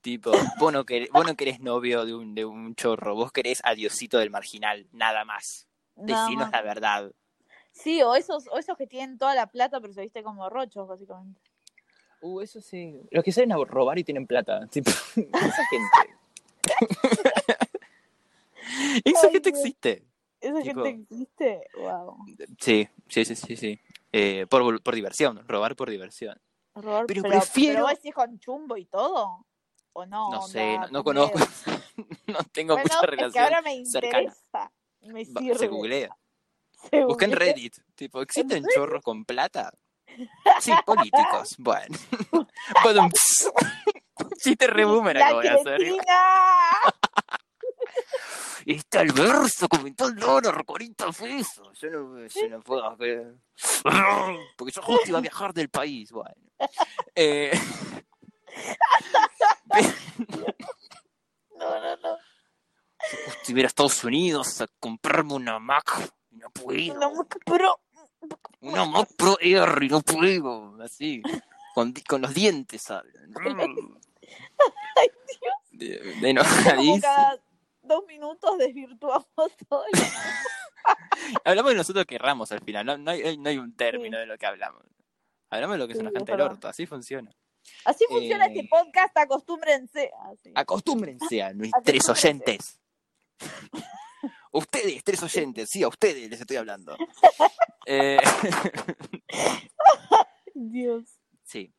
Tipo, 0.00 0.32
vos 0.58 0.72
no, 0.72 0.84
querés, 0.84 1.10
vos 1.10 1.26
no 1.26 1.34
querés 1.34 1.60
novio 1.60 2.04
de 2.04 2.14
un, 2.14 2.34
de 2.34 2.44
un 2.44 2.74
chorro, 2.76 3.14
vos 3.14 3.32
querés 3.32 3.60
adiosito 3.64 4.18
del 4.18 4.30
marginal, 4.30 4.86
nada 4.92 5.24
más. 5.24 5.66
Decinos 5.96 6.50
la 6.52 6.62
verdad. 6.62 7.12
Sí, 7.76 8.02
o 8.02 8.14
esos, 8.14 8.48
o 8.50 8.58
esos 8.58 8.76
que 8.76 8.86
tienen 8.86 9.18
toda 9.18 9.34
la 9.34 9.48
plata, 9.48 9.80
pero 9.80 9.92
se 9.92 10.00
viste 10.00 10.22
como 10.22 10.48
rochos, 10.48 10.88
básicamente. 10.88 11.40
Uh, 12.22 12.40
eso 12.40 12.60
sí. 12.60 13.00
Los 13.10 13.22
que 13.22 13.32
salen 13.32 13.52
a 13.52 13.56
robar 13.56 13.98
y 13.98 14.04
tienen 14.04 14.26
plata. 14.26 14.66
Tipo, 14.70 14.90
esa 14.90 15.66
gente. 15.70 16.16
esa 19.04 19.30
gente 19.30 19.48
existe. 19.50 20.04
¿Esa 20.40 20.62
gente 20.62 20.88
existe? 20.88 21.68
Wow. 21.78 22.16
Sí, 22.58 22.88
sí, 23.08 23.24
sí, 23.24 23.36
sí, 23.36 23.56
sí. 23.56 23.80
Eh, 24.10 24.46
por, 24.48 24.82
por 24.82 24.94
diversión, 24.94 25.46
robar 25.46 25.76
por 25.76 25.90
diversión. 25.90 26.40
Robar, 26.74 27.06
pero, 27.06 27.22
prefiero. 27.22 27.86
¿Pero 27.86 27.86
vos 27.86 28.14
con 28.14 28.38
chumbo 28.38 28.76
y 28.78 28.86
todo? 28.86 29.46
¿O 29.92 30.06
no? 30.06 30.30
No 30.30 30.42
sé, 30.42 30.78
no, 30.90 31.04
conozco. 31.04 31.38
no 32.26 32.38
tengo 32.52 32.78
mucha 32.78 33.02
relación. 33.02 33.28
Es 33.28 33.34
que 33.34 33.38
ahora 33.38 33.62
me 33.62 33.74
interesa. 33.74 34.72
Me 35.02 35.24
sirve. 35.24 35.58
Se 35.58 35.68
googlea. 35.68 36.16
Busca 37.06 37.24
en 37.24 37.32
Reddit. 37.32 37.76
Tipo, 37.94 38.22
¿existen 38.22 38.64
chorros 38.74 39.02
con 39.02 39.24
plata? 39.24 39.72
Sí, 40.60 40.72
políticos. 40.86 41.56
Bueno. 41.58 41.94
Chiste 44.38 44.66
re 44.66 44.84
boomer 44.86 45.22
acabo 45.22 45.40
de 45.40 45.50
hacer. 45.50 45.80
Está 48.64 49.02
el 49.02 49.12
verso 49.12 49.68
comentó 49.68 50.06
el 50.08 50.16
dólar, 50.16 50.64
40 50.64 51.12
pesos. 51.12 51.78
Yo 51.78 51.90
no, 51.90 52.26
yo 52.26 52.48
no 52.48 52.60
puedo 52.60 52.96
creer. 52.96 53.34
Porque 54.56 54.72
yo 54.72 54.82
justo 54.82 55.08
iba 55.08 55.18
a 55.18 55.22
viajar 55.22 55.52
del 55.52 55.68
país. 55.68 56.10
Bueno. 56.10 56.34
Eh... 57.14 57.52
no, 61.56 61.80
no, 61.80 61.96
no. 61.96 62.16
Si 63.42 63.52
iba 63.52 63.62
a 63.62 63.66
Estados 63.66 64.02
Unidos 64.02 64.60
a 64.60 64.66
comprarme 64.80 65.34
una 65.34 65.58
Mac. 65.58 66.12
No 66.36 66.50
puedo. 66.50 66.94
Una 66.94 67.10
Mac 67.10 67.38
Pro. 67.44 67.80
Una 68.60 69.04
Pro 69.16 69.38
y 69.40 69.54
no 69.88 70.00
puedo. 70.00 70.82
Así. 70.82 71.22
Con, 71.74 71.92
con 72.08 72.22
los 72.22 72.34
dientes, 72.34 72.82
¿sabes? 72.82 73.14
Ay, 74.96 75.08
Dios. 75.40 75.54
De, 75.72 75.98
de 76.20 76.30
enojadísimo 76.30 77.02
dos 77.86 78.04
minutos 78.06 78.58
desvirtuamos 78.58 79.26
todo. 79.68 79.84
hablamos 81.44 81.70
de 81.72 81.76
nosotros 81.76 82.04
que 82.06 82.16
erramos 82.16 82.52
al 82.52 82.60
final, 82.60 82.86
no, 82.86 82.98
no, 82.98 83.10
hay, 83.10 83.38
no 83.38 83.48
hay 83.48 83.58
un 83.58 83.74
término 83.74 84.18
de 84.18 84.26
lo 84.26 84.36
que 84.36 84.46
hablamos. 84.46 84.82
Hablamos 85.50 85.74
de 85.74 85.78
lo 85.78 85.86
que 85.86 85.92
es 85.94 86.00
una 86.00 86.10
gente 86.10 86.32
del 86.32 86.40
orto, 86.40 86.68
así 86.68 86.86
funciona. 86.86 87.30
Así 87.84 88.04
funciona 88.08 88.46
este 88.46 88.60
eh, 88.60 88.68
podcast, 88.70 89.16
acostúmbrense. 89.16 90.10
Así. 90.30 90.52
Acostúmbrense 90.54 91.42
a 91.42 91.52
nuestros 91.52 92.08
oyentes. 92.08 92.80
ustedes, 94.56 95.04
tres 95.04 95.22
oyentes, 95.22 95.70
sí, 95.70 95.82
a 95.82 95.88
ustedes 95.88 96.28
les 96.30 96.40
estoy 96.40 96.56
hablando. 96.56 96.96
eh... 97.86 98.18
Dios. 100.54 101.04
Sí. 101.44 101.72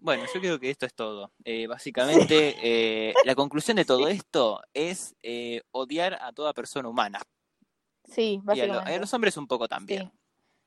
Bueno, 0.00 0.24
yo 0.32 0.40
creo 0.40 0.60
que 0.60 0.70
esto 0.70 0.86
es 0.86 0.94
todo. 0.94 1.32
Eh, 1.44 1.66
básicamente, 1.66 2.54
eh, 2.62 3.14
la 3.24 3.34
conclusión 3.34 3.76
de 3.76 3.84
todo 3.84 4.08
esto 4.08 4.60
es 4.72 5.16
eh, 5.22 5.62
odiar 5.72 6.14
a 6.22 6.32
toda 6.32 6.52
persona 6.52 6.88
humana. 6.88 7.20
Sí, 8.04 8.40
básicamente. 8.42 8.92
Y 8.92 8.94
a, 8.94 9.00
los 9.00 9.12
hombres 9.12 9.36
un 9.36 9.46
poco 9.46 9.66
también. 9.66 10.12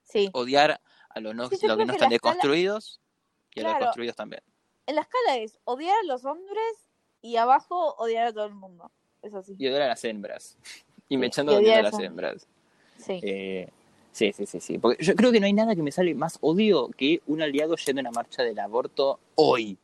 Sí. 0.04 0.30
Odiar 0.34 0.82
a 1.10 1.20
los 1.20 1.34
no, 1.34 1.50
que 1.50 1.58
no 1.66 1.94
están 1.94 2.10
deconstruidos 2.10 3.00
y 3.54 3.62
a 3.62 3.64
los 3.64 3.80
construidos 3.80 4.16
también. 4.16 4.44
En 4.86 4.96
la 4.96 5.02
escala 5.02 5.38
es 5.38 5.60
odiar 5.64 5.96
a 5.98 6.04
los 6.06 6.26
hombres 6.26 6.90
y 7.22 7.38
abajo 7.38 7.96
odiar 7.96 8.28
a 8.28 8.34
todo 8.34 8.46
el 8.46 8.54
mundo. 8.54 8.92
Es 9.22 9.34
así. 9.34 9.56
Y 9.58 9.68
odiar 9.68 9.84
a 9.84 9.88
las 9.88 10.04
hembras. 10.04 10.58
Y 11.12 11.18
me 11.18 11.28
echando 11.28 11.58
odiar 11.58 11.80
a 11.80 11.84
las 11.84 12.00
hembras. 12.00 12.48
Sí. 12.98 13.20
Sí, 14.12 14.32
sí, 14.34 14.46
sí, 14.46 14.60
sí. 14.60 14.78
Porque 14.78 15.04
yo 15.04 15.14
creo 15.16 15.32
que 15.32 15.40
no 15.40 15.46
hay 15.46 15.54
nada 15.54 15.76
que 15.76 15.84
me 15.84 15.92
sale 15.92 16.14
más 16.16 16.38
odio 16.42 16.90
que 16.90 17.22
un 17.28 17.42
aliado 17.42 17.76
yendo 17.76 18.00
a 18.00 18.04
una 18.04 18.12
marcha 18.12 18.44
del 18.44 18.60
aborto 18.60 19.20
hoy. 19.36 19.78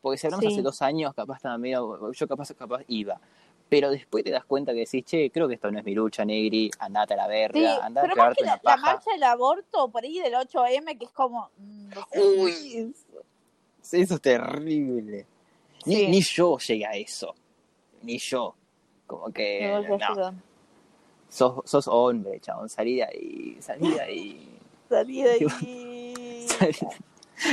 Porque 0.00 0.18
si 0.18 0.26
hablamos 0.26 0.46
hace 0.46 0.62
dos 0.62 0.80
años, 0.80 1.14
capaz 1.14 1.36
estaba 1.36 1.58
medio, 1.58 2.10
yo 2.12 2.28
capaz, 2.28 2.52
capaz 2.54 2.82
iba. 2.88 3.20
Pero 3.68 3.90
después 3.90 4.24
te 4.24 4.30
das 4.30 4.44
cuenta 4.44 4.72
que 4.72 4.80
decís, 4.80 5.04
che, 5.04 5.30
creo 5.30 5.46
que 5.46 5.54
esto 5.54 5.70
no 5.70 5.78
es 5.78 5.84
mi 5.84 5.94
lucha, 5.94 6.24
Negri, 6.24 6.70
andate 6.78 7.14
a 7.14 7.18
la 7.18 7.26
verga, 7.26 7.58
sí, 7.58 7.80
andate 7.82 8.08
pero 8.08 8.22
a 8.22 8.34
que 8.34 8.44
la, 8.44 8.60
la, 8.62 8.76
marcha 8.76 9.10
del 9.12 9.22
aborto, 9.22 9.88
por 9.88 10.04
ahí 10.04 10.20
del 10.20 10.34
8M, 10.34 10.98
que 10.98 11.04
es 11.04 11.12
como... 11.12 11.50
Mm, 11.58 11.92
Uy, 12.40 12.94
eso, 13.82 14.14
es 14.14 14.20
terrible. 14.20 15.26
Ni, 15.84 16.08
ni, 16.08 16.20
yo 16.20 16.58
llegué 16.58 16.86
a 16.86 16.92
eso. 16.92 17.34
Ni 18.02 18.18
yo. 18.18 18.54
Como 19.06 19.32
que... 19.32 19.82
No, 19.88 20.34
sos, 21.32 21.62
sos 21.64 21.88
hombre, 21.88 22.38
chabón, 22.40 22.68
salí 22.68 22.96
de 22.96 23.04
ahí, 23.04 23.56
salí 23.60 23.90
de 23.90 24.00
ahí. 24.00 24.48
salí 24.88 25.22
de 25.22 25.30
ahí. 25.30 25.46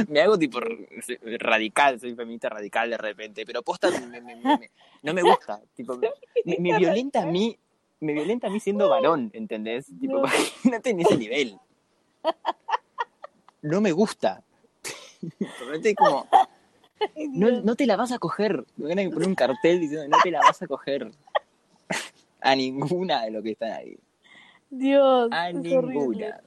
me 0.10 0.22
hago 0.22 0.38
tipo 0.38 0.60
radical, 1.40 2.00
soy 2.00 2.14
feminista 2.14 2.50
radical 2.50 2.90
de 2.90 2.98
repente, 2.98 3.46
pero 3.46 3.64
posta 3.64 3.90
no 5.02 5.14
me 5.14 5.22
gusta, 5.24 5.62
tipo, 5.76 5.98
me, 6.46 6.78
violenta 6.78 7.24
a 7.24 7.26
mí, 7.26 7.58
me 8.02 8.14
violenta 8.14 8.48
a 8.48 8.50
mí 8.50 8.60
siendo 8.60 8.90
varón, 8.90 9.32
¿entendés? 9.34 9.88
Tipo, 10.00 10.20
imagínate 10.20 10.90
en 10.90 11.00
ese 11.00 11.18
nivel. 11.18 11.58
No 13.62 13.80
me 13.80 13.94
gusta. 13.94 14.44
como, 15.98 16.28
no, 17.16 17.62
no 17.62 17.76
te 17.76 17.86
la 17.86 17.96
vas 17.96 18.12
a 18.12 18.20
coger. 18.20 18.66
Me 18.76 18.94
van 18.94 19.08
a 19.08 19.10
poner 19.10 19.28
un 19.28 19.36
cartel 19.36 19.80
diciendo, 19.80 20.08
no 20.10 20.22
te 20.22 20.32
la 20.32 20.40
vas 20.40 20.62
a 20.62 20.68
coger 20.68 21.12
a 22.42 22.56
ninguna 22.56 23.24
de 23.24 23.32
lo 23.32 23.44
que 23.44 23.52
están 23.52 23.72
ahí. 23.72 23.98
Dios. 24.70 25.30
A 25.32 25.52
ninguna. 25.52 26.42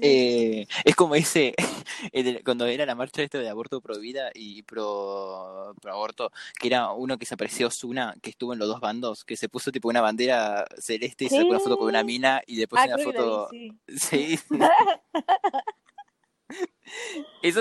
Eh, 0.00 0.66
es 0.84 0.96
como 0.96 1.14
ese, 1.14 1.54
cuando 2.44 2.66
era 2.66 2.84
la 2.84 2.96
marcha 2.96 3.22
este 3.22 3.38
de 3.38 3.48
aborto 3.48 3.80
pro 3.80 3.98
vida 3.98 4.30
y 4.34 4.62
pro, 4.62 5.74
pro 5.80 5.92
aborto, 5.92 6.32
que 6.58 6.66
era 6.66 6.90
uno 6.90 7.16
que 7.16 7.26
se 7.26 7.34
apareció 7.34 7.70
Zuna, 7.70 8.16
que 8.20 8.30
estuvo 8.30 8.52
en 8.52 8.58
los 8.58 8.66
dos 8.66 8.80
bandos, 8.80 9.24
que 9.24 9.36
se 9.36 9.48
puso 9.48 9.70
tipo 9.70 9.88
una 9.88 10.00
bandera 10.00 10.66
celeste 10.78 11.26
y 11.26 11.28
sacó 11.28 11.48
una 11.48 11.60
foto 11.60 11.78
con 11.78 11.88
una 11.88 12.02
mina 12.02 12.42
y 12.46 12.56
después 12.56 12.82
ah, 12.82 12.94
una 12.94 13.04
foto... 13.04 13.48
sí. 13.96 14.38
Eso 17.42 17.60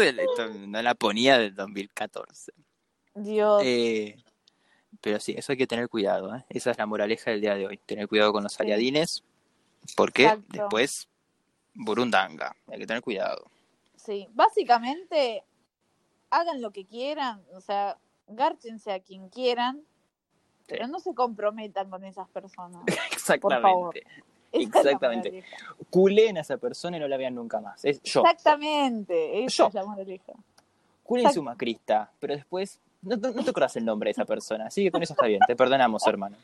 no 0.68 0.82
la 0.82 0.96
ponía 0.96 1.38
del 1.38 1.54
2014. 1.54 2.54
Dios. 3.16 3.62
Eh, 3.66 4.16
pero 5.08 5.22
sí, 5.22 5.34
eso 5.38 5.53
hay 5.53 5.58
que 5.58 5.68
tener 5.68 5.88
cuidado. 5.88 6.36
¿eh? 6.36 6.43
Esa 6.49 6.72
es 6.72 6.78
la 6.78 6.86
moraleja 6.86 7.32
del 7.32 7.39
día 7.39 7.55
de 7.55 7.66
hoy. 7.66 7.78
Tener 7.78 8.10
cuidado 8.10 8.34
con 8.34 8.43
los 8.43 8.60
aliadines, 8.60 9.24
porque 9.95 10.38
después 10.49 11.08
burundanga. 11.74 12.58
Hay 12.68 12.80
que 12.80 12.88
tener 12.88 13.01
cuidado. 13.01 13.49
Sí, 13.95 14.28
básicamente 14.34 15.45
hagan 16.30 16.62
lo 16.62 16.72
que 16.72 16.86
quieran, 16.86 17.41
o 17.53 17.62
sea, 17.62 17.97
gárchense 18.28 18.91
a 18.91 18.99
quien 18.99 19.30
quieran, 19.30 19.82
pero 20.68 20.88
no 20.88 20.99
se 20.99 21.14
comprometan 21.14 21.89
con 21.89 22.03
esas 22.03 22.28
personas. 22.28 22.84
Exactamente. 23.14 24.03
Exactamente. 24.51 25.45
Culen 25.89 26.38
a 26.38 26.41
esa 26.41 26.58
persona 26.58 26.97
y 26.97 26.99
no 26.99 27.08
la 27.08 27.16
vean 27.16 27.34
nunca 27.34 27.62
más. 27.62 27.86
Es 27.86 28.01
yo. 28.03 28.24
Exactamente, 28.24 29.45
esa 29.45 29.68
es 29.68 29.74
la 29.74 29.86
moraleja. 29.86 30.34
Culen 31.03 31.32
su 31.32 31.41
macrista, 31.43 32.12
pero 32.20 32.36
después 32.36 32.82
no, 33.16 33.32
no, 33.32 33.43
te 33.43 33.49
acuerdas 33.49 33.76
el 33.78 33.86
nombre 33.86 34.10
de 34.10 34.12
esa 34.12 34.26
persona, 34.26 34.68
así 34.68 34.84
que 34.84 34.91
con 34.91 35.01
eso 35.01 35.14
está 35.14 35.26
bien, 35.26 35.39
te 35.47 35.55
perdonamos, 35.55 36.05
hermano. 36.08 36.36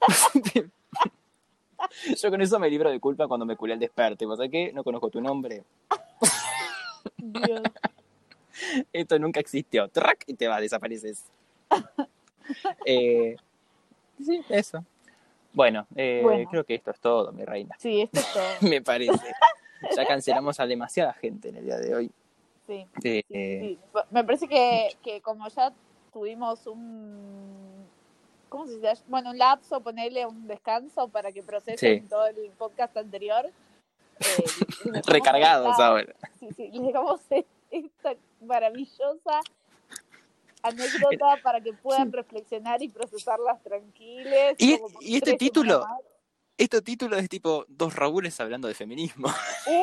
Yo 2.22 2.30
con 2.30 2.40
eso 2.40 2.58
me 2.58 2.70
libro 2.70 2.90
de 2.90 3.00
culpa 3.00 3.28
cuando 3.28 3.46
me 3.46 3.56
culé 3.56 3.74
el 3.74 3.78
desperte. 3.78 4.26
¿Vos 4.26 4.36
sabés 4.38 4.50
qué? 4.50 4.72
No 4.72 4.82
conozco 4.82 5.10
tu 5.10 5.20
nombre. 5.20 5.62
Dios. 7.16 7.60
Esto 8.92 9.18
nunca 9.18 9.40
existió. 9.40 9.88
Track 9.88 10.24
y 10.26 10.34
te 10.34 10.48
vas, 10.48 10.60
desapareces. 10.60 11.24
Eh, 12.84 13.36
sí, 14.24 14.40
eso. 14.48 14.84
Bueno, 15.52 15.86
eh, 15.96 16.46
creo 16.50 16.64
que 16.64 16.74
esto 16.74 16.90
es 16.90 17.00
todo, 17.00 17.32
mi 17.32 17.44
reina. 17.44 17.74
Sí, 17.78 18.02
esto 18.02 18.20
es 18.20 18.32
todo. 18.32 18.44
me 18.70 18.80
parece. 18.82 19.32
Ya 19.96 20.06
cancelamos 20.06 20.60
a 20.60 20.66
demasiada 20.66 21.12
gente 21.14 21.48
en 21.48 21.56
el 21.56 21.64
día 21.64 21.78
de 21.78 21.94
hoy. 21.94 22.10
Sí. 22.66 22.86
Eh, 23.30 23.78
me 24.10 24.24
parece 24.24 24.48
que, 24.48 24.96
que 25.02 25.20
como 25.20 25.48
ya 25.48 25.72
tuvimos 26.16 26.66
un 26.66 27.86
¿cómo 28.48 28.66
se 28.66 28.76
dice? 28.76 28.94
Bueno, 29.06 29.32
un 29.32 29.38
lapso, 29.38 29.82
ponerle 29.82 30.24
un 30.24 30.46
descanso 30.46 31.08
para 31.08 31.30
que 31.30 31.42
procesen 31.42 32.08
todo 32.08 32.26
el 32.26 32.52
podcast 32.56 32.96
anterior. 32.96 33.44
Eh, 34.20 34.44
Recargados 35.06 35.78
ahora. 35.78 36.14
Sí, 36.40 36.48
sí, 36.56 36.70
les 36.72 36.86
dejamos 36.86 37.20
esta 37.70 38.14
maravillosa 38.40 39.42
anécdota 40.62 41.36
para 41.42 41.60
que 41.60 41.74
puedan 41.74 42.10
reflexionar 42.10 42.82
y 42.82 42.88
procesarlas 42.88 43.62
tranquiles. 43.62 44.56
Y, 44.58 44.80
y 45.02 45.16
este 45.16 45.34
título, 45.34 45.84
este 46.56 46.80
título 46.80 47.18
es 47.18 47.28
tipo 47.28 47.66
dos 47.68 47.94
Raúles 47.94 48.40
hablando 48.40 48.68
de 48.68 48.74
feminismo. 48.74 49.28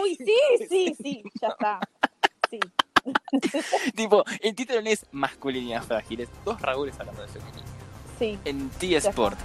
Uy, 0.01 0.15
sí, 0.15 0.67
sí, 0.67 0.95
sí, 0.99 1.23
ya 1.39 1.49
está. 1.49 1.79
Sí. 2.49 2.59
tipo, 3.95 4.23
el 4.41 4.55
título 4.55 4.81
no 4.81 4.89
es 4.89 5.05
masculinidad 5.11 5.83
frágil, 5.83 6.21
es 6.21 6.29
dos 6.45 6.59
Raúles 6.61 6.97
hablando 6.99 7.21
de 7.21 7.27
femenino. 7.27 7.63
Sí. 8.19 8.39
En 8.45 8.69
T-Sport. 8.69 9.37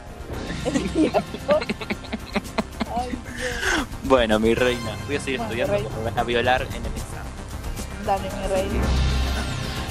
bueno, 4.04 4.38
mi 4.38 4.54
reina, 4.54 4.96
voy 5.06 5.16
a 5.16 5.20
seguir 5.20 5.40
estudiando 5.40 5.78
porque 5.78 5.96
me 5.96 6.04
van 6.04 6.18
a 6.18 6.22
violar 6.22 6.62
en 6.62 6.68
el 6.68 6.92
examen. 6.92 7.32
Dale, 8.04 8.30
mi 8.30 8.46
reina. 8.48 8.84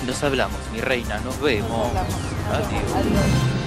Nos 0.05 0.23
hablamos, 0.23 0.59
mi 0.71 0.79
reina, 0.79 1.19
nos 1.19 1.41
vemos. 1.41 1.69
Nos 1.69 1.87
hablamos. 1.87 2.13
Adiós. 2.53 2.95
Adiós. 2.95 3.66